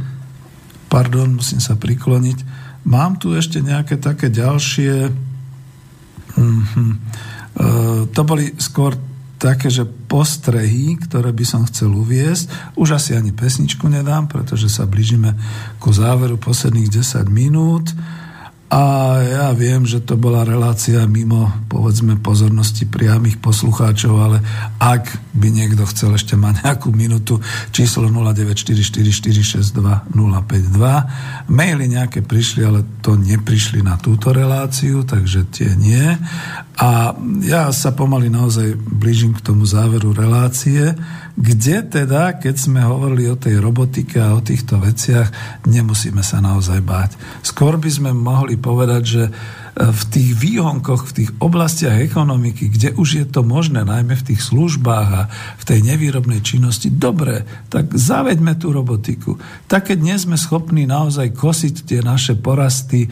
pardon, 0.86 1.42
musím 1.42 1.58
sa 1.58 1.74
prikloniť, 1.74 2.38
mám 2.86 3.18
tu 3.18 3.34
ešte 3.34 3.58
nejaké 3.58 3.98
také 3.98 4.30
ďalšie, 4.30 5.10
mm-hmm. 6.36 6.90
e, 6.90 6.96
to 8.10 8.20
boli 8.26 8.54
skôr 8.58 8.94
také, 9.44 9.68
že 9.68 9.84
postrehy, 9.84 10.96
ktoré 10.96 11.28
by 11.28 11.44
som 11.44 11.68
chcel 11.68 11.92
uviesť. 11.92 12.76
Už 12.80 12.96
asi 12.96 13.12
ani 13.12 13.28
pesničku 13.28 13.84
nedám, 13.92 14.24
pretože 14.24 14.72
sa 14.72 14.88
blížime 14.88 15.36
ku 15.76 15.92
záveru 15.92 16.40
posledných 16.40 16.88
10 16.88 17.28
minút. 17.28 17.92
A 18.72 19.20
ja 19.20 19.52
viem, 19.52 19.84
že 19.84 20.00
to 20.00 20.16
bola 20.16 20.40
relácia 20.40 21.04
mimo, 21.04 21.52
povedzme, 21.68 22.16
pozornosti 22.16 22.88
priamých 22.88 23.36
poslucháčov, 23.38 24.14
ale 24.16 24.40
ak 24.80 25.20
by 25.36 25.52
niekto 25.52 25.84
chcel 25.92 26.16
ešte 26.16 26.32
mať 26.34 26.64
nejakú 26.64 26.88
minútu, 26.90 27.38
číslo 27.70 28.08
0944462052. 28.08 30.08
Maily 31.52 31.84
nejaké 31.92 32.24
prišli, 32.24 32.64
ale 32.64 32.80
to 33.04 33.20
neprišli 33.20 33.84
na 33.84 34.00
túto 34.00 34.32
reláciu, 34.32 35.04
takže 35.04 35.44
tie 35.52 35.76
nie. 35.76 36.16
A 36.74 37.14
ja 37.46 37.70
sa 37.70 37.94
pomaly 37.94 38.26
naozaj 38.30 38.74
blížim 38.74 39.30
k 39.30 39.44
tomu 39.46 39.62
záveru 39.62 40.10
relácie 40.10 40.94
kde 41.34 41.82
teda, 41.82 42.38
keď 42.38 42.54
sme 42.54 42.80
hovorili 42.86 43.26
o 43.26 43.34
tej 43.34 43.58
robotike 43.58 44.22
a 44.22 44.38
o 44.38 44.44
týchto 44.44 44.78
veciach, 44.78 45.34
nemusíme 45.66 46.22
sa 46.22 46.38
naozaj 46.38 46.78
báť. 46.78 47.18
Skôr 47.42 47.74
by 47.74 47.90
sme 47.90 48.10
mohli 48.14 48.54
povedať, 48.54 49.02
že 49.02 49.22
v 49.74 50.02
tých 50.06 50.38
výhonkoch, 50.38 51.10
v 51.10 51.14
tých 51.22 51.30
oblastiach 51.42 51.98
ekonomiky, 51.98 52.70
kde 52.70 52.94
už 52.94 53.08
je 53.18 53.26
to 53.26 53.42
možné, 53.42 53.82
najmä 53.82 54.14
v 54.14 54.26
tých 54.30 54.46
službách 54.46 55.08
a 55.10 55.22
v 55.58 55.64
tej 55.66 55.82
nevýrobnej 55.82 56.46
činnosti, 56.46 56.94
dobre, 56.94 57.42
tak 57.74 57.90
zaveďme 57.90 58.54
tú 58.54 58.70
robotiku. 58.70 59.34
Tak 59.66 59.90
keď 59.90 59.98
nie 59.98 60.14
sme 60.14 60.38
schopní 60.38 60.86
naozaj 60.86 61.34
kosiť 61.34 61.90
tie 61.90 62.00
naše 62.06 62.38
porasty, 62.38 63.06
e, 63.06 63.08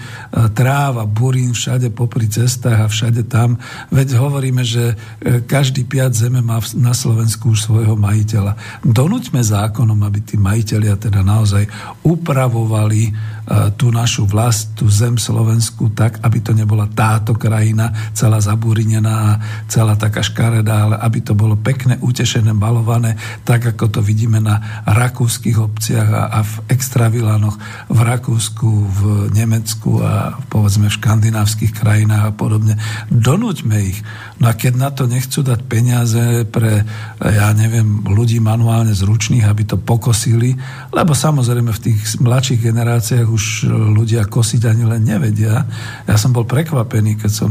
tráva, 0.55 1.03
burín 1.03 1.51
všade 1.51 1.91
popri 1.91 2.31
cestách 2.31 2.87
a 2.87 2.87
všade 2.87 3.27
tam, 3.27 3.59
veď 3.91 4.23
hovoríme, 4.23 4.63
že 4.63 4.95
e, 5.19 5.43
každý 5.43 5.83
piat 5.83 6.15
zeme 6.15 6.47
má 6.47 6.63
na 6.79 6.95
Slovensku 6.95 7.59
už 7.59 7.67
svojho 7.67 7.99
majiteľa. 7.99 8.87
Donuťme 8.87 9.43
zákonom, 9.43 9.99
aby 10.07 10.23
tí 10.23 10.39
majiteľia 10.39 10.95
teda 10.95 11.27
naozaj 11.27 11.67
upravovali 12.07 13.35
tú 13.75 13.91
našu 13.91 14.25
vlast, 14.25 14.79
tú 14.79 14.87
zem 14.87 15.19
Slovensku 15.19 15.91
tak, 15.93 16.23
aby 16.23 16.39
to 16.39 16.55
nebola 16.55 16.87
táto 16.87 17.35
krajina 17.35 17.91
celá 18.15 18.39
zabúrinená 18.39 19.43
celá 19.67 19.99
taká 19.99 20.23
škaredá, 20.23 20.89
ale 20.89 20.97
aby 21.03 21.19
to 21.25 21.35
bolo 21.35 21.59
pekné, 21.59 21.99
utešené, 21.99 22.55
balované, 22.55 23.19
tak 23.43 23.67
ako 23.75 23.99
to 23.99 24.01
vidíme 24.05 24.39
na 24.39 24.85
rakúskych 24.87 25.59
obciach 25.59 26.09
a, 26.11 26.23
a 26.29 26.41
v 26.47 26.55
extravilanoch 26.71 27.57
v 27.89 27.99
Rakúsku, 28.03 28.69
v 28.69 29.01
Nemecku 29.35 30.03
a 30.03 30.39
povedzme 30.49 30.89
v 30.89 30.97
škandinávskych 30.99 31.73
krajinách 31.75 32.25
a 32.31 32.33
podobne. 32.33 32.75
Donúťme 33.09 33.77
ich. 33.83 33.99
No 34.39 34.51
a 34.51 34.57
keď 34.59 34.73
na 34.75 34.91
to 34.91 35.07
nechcú 35.07 35.41
dať 35.43 35.61
peniaze 35.67 36.45
pre, 36.49 36.83
ja 37.23 37.49
neviem, 37.55 38.03
ľudí 38.07 38.43
manuálne 38.43 38.93
zručných, 38.93 39.47
aby 39.47 39.63
to 39.65 39.77
pokosili, 39.79 40.55
lebo 40.91 41.15
samozrejme 41.15 41.71
v 41.71 41.83
tých 41.91 42.19
mladších 42.19 42.61
generáciách 42.61 43.29
už 43.33 43.67
ľudia 43.97 44.29
kosiť 44.29 44.69
ani 44.69 44.85
len 44.85 45.03
nevedia. 45.09 45.65
Ja 46.05 46.21
som 46.21 46.37
bol 46.37 46.45
prekvapený, 46.45 47.17
keď 47.17 47.33
som 47.33 47.51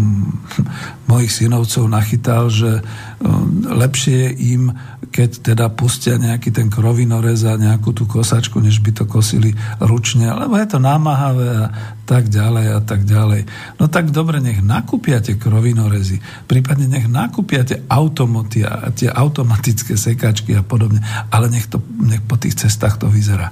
mojich 1.12 1.34
synovcov 1.34 1.90
nachytal, 1.90 2.54
že 2.54 2.86
um, 3.20 3.66
lepšie 3.66 4.14
je 4.14 4.30
im, 4.54 4.70
keď 5.12 5.52
teda 5.52 5.66
pustia 5.74 6.16
nejaký 6.16 6.54
ten 6.54 6.70
krovinorez 6.70 7.44
a 7.44 7.60
nejakú 7.60 7.92
tú 7.92 8.08
kosačku, 8.08 8.62
než 8.64 8.80
by 8.80 8.96
to 8.96 9.04
kosili 9.10 9.52
ručne, 9.84 10.30
lebo 10.32 10.56
je 10.56 10.68
to 10.70 10.80
námahavé 10.80 11.68
a 11.68 11.68
tak 12.08 12.32
ďalej 12.32 12.66
a 12.78 12.80
tak 12.80 13.04
ďalej. 13.04 13.42
No 13.82 13.92
tak 13.92 14.14
dobre, 14.14 14.40
nech 14.40 14.64
nakúpia 14.64 15.20
tie 15.20 15.36
krovinorezy, 15.36 16.24
prípadne 16.48 16.88
nech 16.88 17.12
nakúpia 17.12 17.68
tie 17.68 17.84
automoty 17.92 18.64
a 18.64 18.92
tie 18.96 19.12
automatické 19.12 20.00
sekačky 20.00 20.56
a 20.56 20.64
podobne, 20.64 21.04
ale 21.34 21.52
nech, 21.52 21.68
to, 21.68 21.84
nech 22.04 22.24
po 22.24 22.40
tých 22.40 22.56
cestách 22.56 23.02
to 23.02 23.12
vyzerá. 23.12 23.52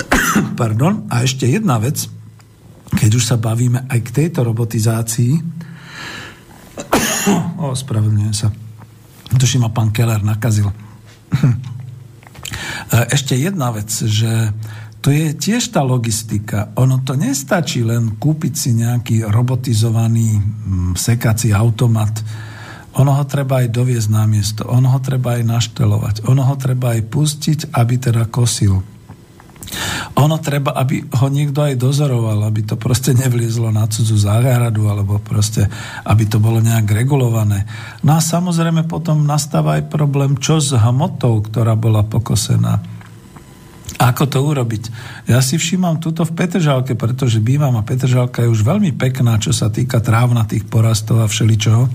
Pardon. 0.60 1.06
A 1.12 1.24
ešte 1.24 1.48
jedna 1.48 1.78
vec, 1.78 2.08
keď 2.92 3.10
už 3.16 3.24
sa 3.24 3.36
bavíme 3.36 3.84
aj 3.88 3.98
k 4.04 4.14
tejto 4.24 4.44
robotizácii, 4.44 5.40
ospravedlňujem 7.72 8.36
sa, 8.36 8.48
tuším 9.36 9.68
ma 9.68 9.70
pán 9.72 9.92
Keller 9.94 10.24
nakazil. 10.24 10.68
Ešte 12.92 13.32
jedna 13.40 13.72
vec, 13.72 13.88
že 13.88 14.52
to 15.02 15.10
je 15.10 15.34
tiež 15.34 15.74
tá 15.74 15.82
logistika. 15.82 16.70
Ono 16.78 17.02
to 17.02 17.18
nestačí 17.18 17.82
len 17.82 18.20
kúpiť 18.20 18.54
si 18.54 18.70
nejaký 18.76 19.26
robotizovaný 19.26 20.38
mm, 20.38 20.92
sekací 20.94 21.50
automat. 21.50 22.22
Ono 23.00 23.10
ho 23.16 23.24
treba 23.24 23.64
aj 23.64 23.72
doviezť 23.72 24.08
na 24.12 24.28
miesto. 24.28 24.62
Ono 24.68 24.92
ho 24.92 25.00
treba 25.00 25.40
aj 25.40 25.48
naštelovať. 25.48 26.14
Ono 26.28 26.44
ho 26.44 26.54
treba 26.60 26.92
aj 26.94 27.02
pustiť, 27.08 27.58
aby 27.72 27.94
teda 27.96 28.28
kosil. 28.28 28.84
Ono 30.18 30.36
treba, 30.42 30.74
aby 30.76 31.06
ho 31.06 31.26
niekto 31.30 31.64
aj 31.64 31.78
dozoroval, 31.78 32.44
aby 32.44 32.66
to 32.66 32.74
proste 32.76 33.14
nevliezlo 33.16 33.70
na 33.70 33.86
cudzú 33.86 34.18
záhradu, 34.18 34.90
alebo 34.90 35.22
proste, 35.22 35.66
aby 36.04 36.28
to 36.28 36.42
bolo 36.42 36.58
nejak 36.58 36.90
regulované. 36.90 37.64
No 38.04 38.18
a 38.18 38.20
samozrejme 38.20 38.84
potom 38.90 39.24
nastáva 39.24 39.80
aj 39.80 39.88
problém, 39.88 40.36
čo 40.36 40.58
s 40.58 40.74
hmotou, 40.74 41.40
ktorá 41.40 41.78
bola 41.78 42.02
pokosená. 42.04 42.82
Ako 44.02 44.26
to 44.26 44.42
urobiť? 44.42 44.90
Ja 45.30 45.38
si 45.38 45.54
všímam 45.54 46.02
túto 46.02 46.26
v 46.26 46.34
Petržalke, 46.34 46.98
pretože 46.98 47.38
bývam 47.38 47.78
a 47.78 47.86
Petržalka 47.86 48.42
je 48.42 48.50
už 48.50 48.66
veľmi 48.66 48.90
pekná, 48.98 49.38
čo 49.38 49.54
sa 49.54 49.70
týka 49.70 50.02
trávnatých 50.02 50.66
porastov 50.66 51.22
a 51.22 51.30
všeličoho. 51.30 51.86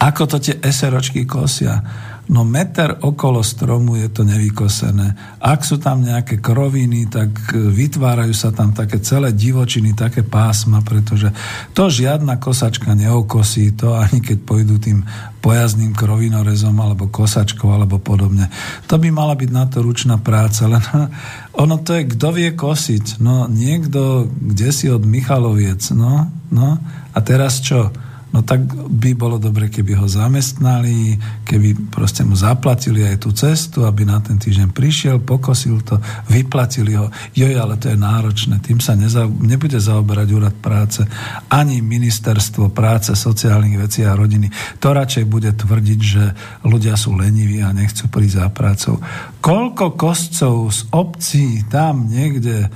Ako 0.00 0.22
to 0.30 0.38
tie 0.38 0.56
eseročky 0.62 1.26
kosia? 1.26 1.82
No 2.30 2.46
meter 2.46 2.94
okolo 3.02 3.42
stromu 3.42 3.98
je 3.98 4.06
to 4.06 4.22
nevykosené. 4.22 5.38
Ak 5.42 5.66
sú 5.66 5.82
tam 5.82 6.06
nejaké 6.06 6.38
kroviny, 6.38 7.10
tak 7.10 7.34
e, 7.50 7.58
vytvárajú 7.58 8.30
sa 8.30 8.54
tam 8.54 8.70
také 8.70 9.02
celé 9.02 9.34
divočiny, 9.34 9.98
také 9.98 10.22
pásma, 10.22 10.78
pretože 10.86 11.34
to 11.74 11.90
žiadna 11.90 12.38
kosačka 12.38 12.94
neokosí, 12.94 13.74
to 13.74 13.98
ani 13.98 14.22
keď 14.22 14.38
pôjdu 14.46 14.78
tým 14.78 15.02
pojazdným 15.42 15.90
krovinorezom 15.90 16.78
alebo 16.78 17.10
kosačkou 17.10 17.66
alebo 17.66 17.98
podobne. 17.98 18.46
To 18.86 18.94
by 18.94 19.10
mala 19.10 19.34
byť 19.34 19.50
na 19.50 19.66
to 19.66 19.82
ručná 19.82 20.14
práca, 20.22 20.70
len 20.70 20.84
ono 21.62 21.82
to 21.82 21.98
je, 21.98 22.14
kto 22.14 22.28
vie 22.30 22.54
kosiť. 22.54 23.18
No 23.18 23.50
niekto, 23.50 24.30
kde 24.30 24.70
si 24.70 24.86
od 24.86 25.02
Michaloviec, 25.02 25.82
no, 25.90 26.30
no, 26.54 26.78
a 27.10 27.18
teraz 27.26 27.58
čo? 27.58 27.90
No 28.30 28.46
tak 28.46 28.62
by 28.72 29.10
bolo 29.18 29.42
dobre, 29.42 29.66
keby 29.66 29.98
ho 29.98 30.06
zamestnali, 30.06 31.18
keby 31.42 31.90
proste 31.90 32.22
mu 32.22 32.38
zaplatili 32.38 33.02
aj 33.02 33.16
tú 33.26 33.30
cestu, 33.34 33.82
aby 33.82 34.06
na 34.06 34.22
ten 34.22 34.38
týždeň 34.38 34.70
prišiel, 34.70 35.18
pokosil 35.18 35.82
to, 35.82 35.98
vyplatili 36.30 36.94
ho. 36.94 37.10
Joj, 37.34 37.58
ale 37.58 37.74
to 37.76 37.90
je 37.90 37.98
náročné, 37.98 38.62
tým 38.62 38.78
sa 38.78 38.94
neza, 38.94 39.26
nebude 39.26 39.78
zaoberať 39.82 40.28
úrad 40.30 40.56
práce, 40.56 41.02
ani 41.50 41.82
ministerstvo 41.82 42.70
práce, 42.70 43.12
sociálnych 43.18 43.76
vecí 43.82 44.06
a 44.06 44.14
rodiny. 44.14 44.50
To 44.78 44.94
radšej 44.94 45.24
bude 45.26 45.50
tvrdiť, 45.50 46.00
že 46.00 46.24
ľudia 46.62 46.94
sú 46.94 47.18
leniví 47.18 47.60
a 47.66 47.74
nechcú 47.74 48.06
prísť 48.06 48.46
za 48.46 48.48
prácou. 48.54 48.94
Koľko 49.42 49.98
kostcov 49.98 50.70
z 50.70 50.80
obcí 50.94 51.66
tam 51.66 52.06
niekde 52.06 52.70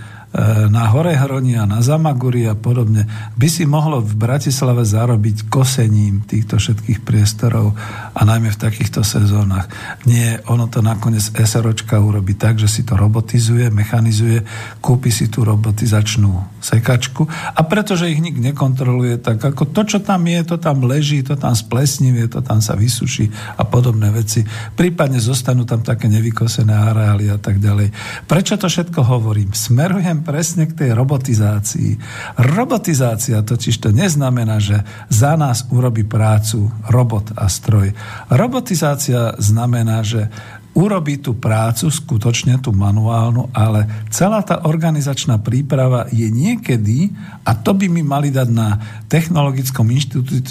na 0.69 0.91
Horehroni 0.91 1.55
a 1.55 1.63
na 1.63 1.79
Zamaguri 1.79 2.51
a 2.51 2.59
podobne, 2.59 3.07
by 3.39 3.47
si 3.47 3.63
mohlo 3.71 4.03
v 4.03 4.19
Bratislave 4.19 4.83
zarobiť 4.83 5.47
kosením 5.47 6.27
týchto 6.27 6.59
všetkých 6.59 7.07
priestorov 7.07 7.79
a 8.11 8.21
najmä 8.27 8.51
v 8.51 8.59
takýchto 8.59 9.07
sezónach. 9.07 9.71
Nie, 10.11 10.43
ono 10.51 10.67
to 10.67 10.83
nakoniec 10.83 11.31
SROčka 11.31 12.03
urobí 12.03 12.35
tak, 12.35 12.59
že 12.59 12.67
si 12.67 12.83
to 12.83 12.99
robotizuje, 12.99 13.71
mechanizuje, 13.71 14.43
kúpi 14.83 15.15
si 15.15 15.31
tú 15.31 15.47
robotizačnú 15.47 16.54
sekačku 16.65 17.29
a 17.29 17.61
pretože 17.61 18.09
ich 18.09 18.25
nik 18.25 18.41
nekontroluje, 18.41 19.21
tak 19.21 19.45
ako 19.45 19.69
to, 19.69 19.85
čo 19.85 19.99
tam 20.01 20.25
je, 20.25 20.41
to 20.49 20.57
tam 20.57 20.89
leží, 20.89 21.21
to 21.21 21.37
tam 21.37 21.53
splesnivie, 21.53 22.25
to 22.33 22.41
tam 22.41 22.65
sa 22.65 22.73
vysuší 22.73 23.29
a 23.61 23.69
podobné 23.69 24.09
veci. 24.09 24.49
Prípadne 24.73 25.21
zostanú 25.21 25.69
tam 25.69 25.85
také 25.85 26.09
nevykosené 26.09 26.73
areály 26.73 27.29
a 27.29 27.37
tak 27.37 27.61
ďalej. 27.61 27.93
Prečo 28.25 28.57
to 28.57 28.73
všetko 28.73 29.05
hovorím? 29.05 29.53
Smerujem 29.53 30.25
presne 30.25 30.65
k 30.65 30.73
tej 30.73 30.91
robotizácii. 30.97 32.01
Robotizácia 32.41 33.45
totiž 33.45 33.85
to 33.85 33.89
neznamená, 33.93 34.57
že 34.57 34.81
za 35.13 35.37
nás 35.37 35.69
urobí 35.69 36.09
prácu 36.09 36.73
robot 36.89 37.37
a 37.37 37.45
stroj. 37.53 37.93
Robotizácia 38.33 39.37
znamená, 39.37 40.01
že 40.01 40.33
urobí 40.75 41.23
tú 41.23 41.39
prácu, 41.39 41.87
skutočne 41.87 42.59
tú 42.59 42.75
manuálnu, 42.75 43.47
ale 43.55 43.87
celá 44.11 44.43
tá 44.43 44.67
organizačná 44.67 45.39
príprava 45.39 46.11
je 46.11 46.27
niekedy, 46.27 47.15
a 47.47 47.55
to 47.55 47.79
by 47.79 47.87
mi 47.87 48.03
mali 48.03 48.35
dať 48.35 48.49
na 48.51 48.83
Technologickom 49.07 49.87
inštitúte, 49.95 50.43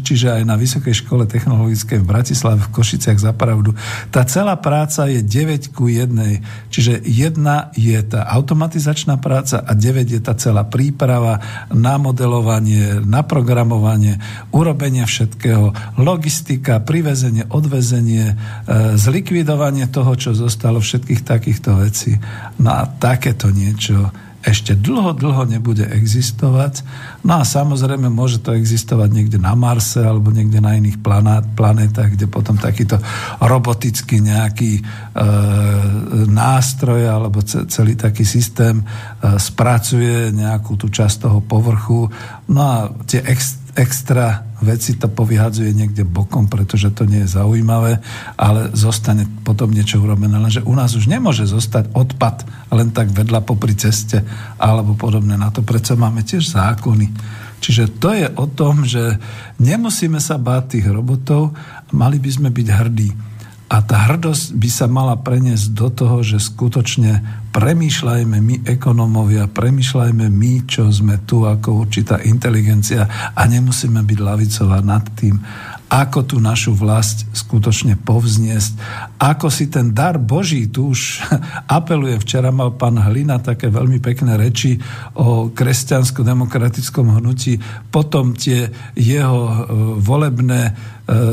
čiže 0.00 0.40
aj 0.40 0.42
na 0.48 0.56
Vysokej 0.56 1.04
škole 1.04 1.28
technologickej 1.28 2.00
v 2.00 2.08
Bratislave, 2.08 2.64
v 2.64 2.72
Košiciach 2.72 3.20
za 3.20 3.36
pravdu, 3.36 3.76
tá 4.08 4.24
celá 4.24 4.56
práca 4.56 5.04
je 5.04 5.20
9 5.20 5.76
ku 5.76 5.92
1, 5.92 6.16
čiže 6.72 7.04
jedna 7.04 7.68
je 7.76 8.00
tá 8.00 8.24
automatizačná 8.24 9.20
práca 9.20 9.60
a 9.60 9.76
9 9.76 10.08
je 10.08 10.20
tá 10.24 10.32
celá 10.32 10.64
príprava, 10.64 11.44
namodelovanie, 11.68 13.04
naprogramovanie, 13.04 14.16
urobenie 14.48 15.04
všetkého, 15.04 15.76
logistika, 16.00 16.80
privezenie, 16.80 17.44
odvezenie, 17.52 18.32
e, 18.32 18.96
zlikvidovanie 18.96 19.57
zlikvidovanie 19.58 19.90
toho, 19.90 20.14
čo 20.14 20.30
zostalo, 20.38 20.78
všetkých 20.78 21.26
takýchto 21.26 21.82
vecí. 21.82 22.14
No 22.62 22.70
a 22.78 22.86
takéto 22.86 23.50
niečo 23.50 24.14
ešte 24.38 24.78
dlho, 24.78 25.18
dlho 25.18 25.50
nebude 25.50 25.82
existovať. 25.82 26.86
No 27.26 27.42
a 27.42 27.44
samozrejme 27.44 28.06
môže 28.06 28.38
to 28.38 28.54
existovať 28.54 29.10
niekde 29.10 29.38
na 29.42 29.58
Marse 29.58 29.98
alebo 29.98 30.30
niekde 30.30 30.62
na 30.62 30.78
iných 30.78 31.02
planát, 31.02 31.42
planetách, 31.58 32.14
kde 32.14 32.30
potom 32.30 32.54
takýto 32.54 33.02
robotický 33.42 34.22
nejaký 34.22 34.78
e, 34.78 34.82
nástroj 36.30 37.02
alebo 37.10 37.42
celý 37.42 37.98
taký 37.98 38.22
systém 38.22 38.78
e, 38.78 38.84
spracuje 39.42 40.30
nejakú 40.30 40.78
tú 40.78 40.86
časť 40.86 41.26
toho 41.26 41.42
povrchu. 41.42 42.06
No 42.46 42.60
a 42.62 42.76
tie 43.10 43.18
ex, 43.26 43.57
extra 43.76 44.48
veci 44.58 44.98
to 44.98 45.06
povyhadzuje 45.06 45.70
niekde 45.70 46.02
bokom, 46.02 46.50
pretože 46.50 46.90
to 46.90 47.06
nie 47.06 47.22
je 47.24 47.34
zaujímavé, 47.38 48.02
ale 48.34 48.72
zostane 48.74 49.28
potom 49.46 49.70
niečo 49.70 50.02
urobené. 50.02 50.34
Lenže 50.38 50.66
u 50.66 50.74
nás 50.74 50.96
už 50.98 51.06
nemôže 51.06 51.46
zostať 51.46 51.94
odpad 51.94 52.48
len 52.74 52.90
tak 52.90 53.12
vedľa 53.14 53.44
popri 53.44 53.76
ceste 53.78 54.24
alebo 54.58 54.98
podobné 54.98 55.38
na 55.38 55.52
to. 55.54 55.62
Prečo 55.62 55.94
máme 55.94 56.26
tiež 56.26 56.50
zákony. 56.54 57.06
Čiže 57.58 57.98
to 57.98 58.14
je 58.14 58.26
o 58.38 58.46
tom, 58.46 58.86
že 58.86 59.18
nemusíme 59.58 60.22
sa 60.22 60.38
báť 60.38 60.78
tých 60.78 60.86
robotov, 60.94 61.54
mali 61.90 62.22
by 62.22 62.30
sme 62.30 62.48
byť 62.54 62.68
hrdí. 62.70 63.10
A 63.68 63.84
tá 63.84 64.08
hrdosť 64.08 64.56
by 64.56 64.68
sa 64.72 64.88
mala 64.88 65.12
preniesť 65.20 65.76
do 65.76 65.92
toho, 65.92 66.24
že 66.24 66.40
skutočne 66.40 67.20
premýšľajme 67.52 68.38
my 68.40 68.56
ekonomovia, 68.64 69.44
premýšľajme 69.52 70.24
my, 70.24 70.52
čo 70.64 70.88
sme 70.88 71.20
tu 71.28 71.44
ako 71.44 71.84
určitá 71.84 72.24
inteligencia 72.24 73.04
a 73.36 73.42
nemusíme 73.44 74.00
byť 74.00 74.18
lavicová 74.24 74.80
nad 74.80 75.04
tým, 75.12 75.36
ako 75.88 76.20
tú 76.28 76.36
našu 76.36 76.76
vlast 76.76 77.24
skutočne 77.32 77.96
povzniesť, 77.96 78.72
ako 79.16 79.48
si 79.48 79.72
ten 79.72 79.96
dar 79.96 80.20
Boží, 80.20 80.68
tu 80.68 80.92
už 80.92 81.24
apeluje, 81.80 82.20
včera 82.20 82.52
mal 82.52 82.76
pán 82.76 83.00
Hlina 83.00 83.40
také 83.40 83.72
veľmi 83.72 83.96
pekné 84.00 84.36
reči 84.36 84.76
o 85.16 85.48
kresťansko-demokratickom 85.48 87.20
hnutí, 87.20 87.56
potom 87.88 88.36
tie 88.36 88.68
jeho 88.96 89.40
e, 89.48 89.54
volebné 89.96 90.62
e, 90.68 90.72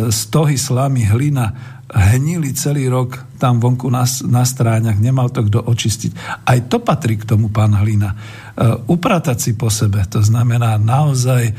stohy 0.07 0.55
slamy 0.55 1.03
Hlina 1.03 1.74
hnili 1.95 2.51
celý 2.51 2.91
rok 2.91 3.23
tam 3.39 3.63
vonku 3.63 3.87
na, 3.87 4.03
na 4.27 4.43
stráňach, 4.43 4.99
nemal 4.99 5.31
to 5.31 5.43
kto 5.47 5.63
očistiť. 5.63 6.43
Aj 6.43 6.59
to 6.67 6.83
patrí 6.83 7.15
k 7.19 7.27
tomu, 7.27 7.47
pán 7.51 7.71
Hlina. 7.75 8.11
E, 8.11 8.17
upratať 8.87 9.37
si 9.39 9.51
po 9.55 9.71
sebe, 9.71 10.03
to 10.07 10.23
znamená 10.23 10.75
naozaj 10.79 11.51
e, 11.51 11.53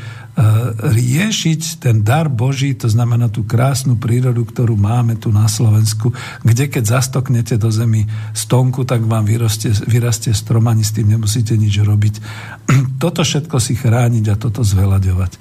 riešiť 0.77 1.81
ten 1.81 2.01
dar 2.01 2.29
Boží, 2.29 2.73
to 2.77 2.89
znamená 2.89 3.29
tú 3.29 3.45
krásnu 3.45 3.97
prírodu, 3.97 4.45
ktorú 4.45 4.73
máme 4.77 5.17
tu 5.17 5.29
na 5.29 5.45
Slovensku, 5.45 6.13
kde 6.41 6.69
keď 6.69 6.97
zastoknete 6.97 7.57
do 7.61 7.69
zemi 7.69 8.09
stonku, 8.33 8.85
tak 8.85 9.05
vám 9.05 9.25
vyrastie, 9.25 9.73
vyrastie 9.85 10.33
strom, 10.33 10.65
ani 10.69 10.85
s 10.85 10.93
tým 10.93 11.13
nemusíte 11.13 11.53
nič 11.57 11.81
robiť. 11.81 12.15
Toto 13.01 13.21
všetko 13.21 13.57
si 13.61 13.77
chrániť 13.77 14.25
a 14.33 14.35
toto 14.35 14.65
zveľaďovať. 14.65 15.31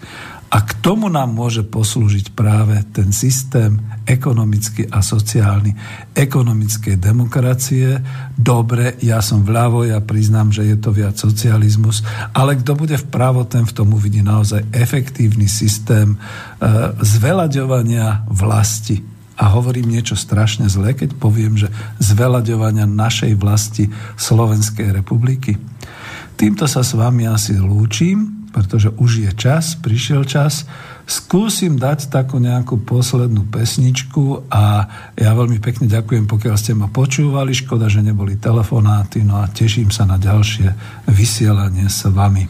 A 0.47 0.63
k 0.63 0.79
tomu 0.79 1.11
nám 1.11 1.35
môže 1.35 1.67
poslúžiť 1.67 2.31
práve 2.31 2.79
ten 2.95 3.11
systém 3.11 3.83
ekonomický 4.07 4.87
a 4.87 5.03
sociálny, 5.03 5.75
ekonomickej 6.15 7.03
demokracie. 7.03 7.99
Dobre, 8.39 8.95
ja 9.03 9.19
som 9.19 9.43
vľavo, 9.43 9.83
ja 9.83 9.99
priznám, 9.99 10.55
že 10.55 10.71
je 10.71 10.79
to 10.79 10.95
viac 10.95 11.19
socializmus, 11.19 12.07
ale 12.31 12.55
kto 12.63 12.79
bude 12.79 12.95
vpravo, 12.95 13.43
ten 13.51 13.67
v 13.67 13.75
tom 13.75 13.91
uvidí 13.91 14.23
naozaj 14.23 14.71
efektívny 14.71 15.51
systém 15.51 16.15
e, 16.15 16.19
zveľaďovania 17.03 18.31
vlasti. 18.31 19.03
A 19.37 19.51
hovorím 19.51 19.93
niečo 19.99 20.15
strašne 20.15 20.71
zlé, 20.71 20.95
keď 20.95 21.19
poviem, 21.19 21.59
že 21.59 21.69
zveľaďovania 21.99 22.87
našej 22.87 23.35
vlasti 23.35 23.91
Slovenskej 24.15 24.95
republiky. 24.95 25.59
Týmto 26.39 26.71
sa 26.71 26.87
s 26.87 26.95
vami 26.95 27.27
asi 27.27 27.59
lúčim 27.59 28.46
pretože 28.57 28.89
už 28.97 29.29
je 29.29 29.31
čas, 29.37 29.77
prišiel 29.77 30.25
čas. 30.25 30.65
Skúsim 31.05 31.77
dať 31.77 32.09
takú 32.09 32.41
nejakú 32.41 32.81
poslednú 32.81 33.45
pesničku 33.53 34.49
a 34.49 34.89
ja 35.13 35.37
veľmi 35.37 35.61
pekne 35.61 35.93
ďakujem, 35.93 36.25
pokiaľ 36.25 36.57
ste 36.57 36.73
ma 36.73 36.89
počúvali. 36.89 37.53
Škoda, 37.53 37.93
že 37.93 38.01
neboli 38.01 38.41
telefonáty, 38.41 39.21
no 39.21 39.45
a 39.45 39.53
teším 39.53 39.93
sa 39.93 40.09
na 40.09 40.17
ďalšie 40.17 40.73
vysielanie 41.13 41.93
s 41.93 42.09
vami. 42.09 42.49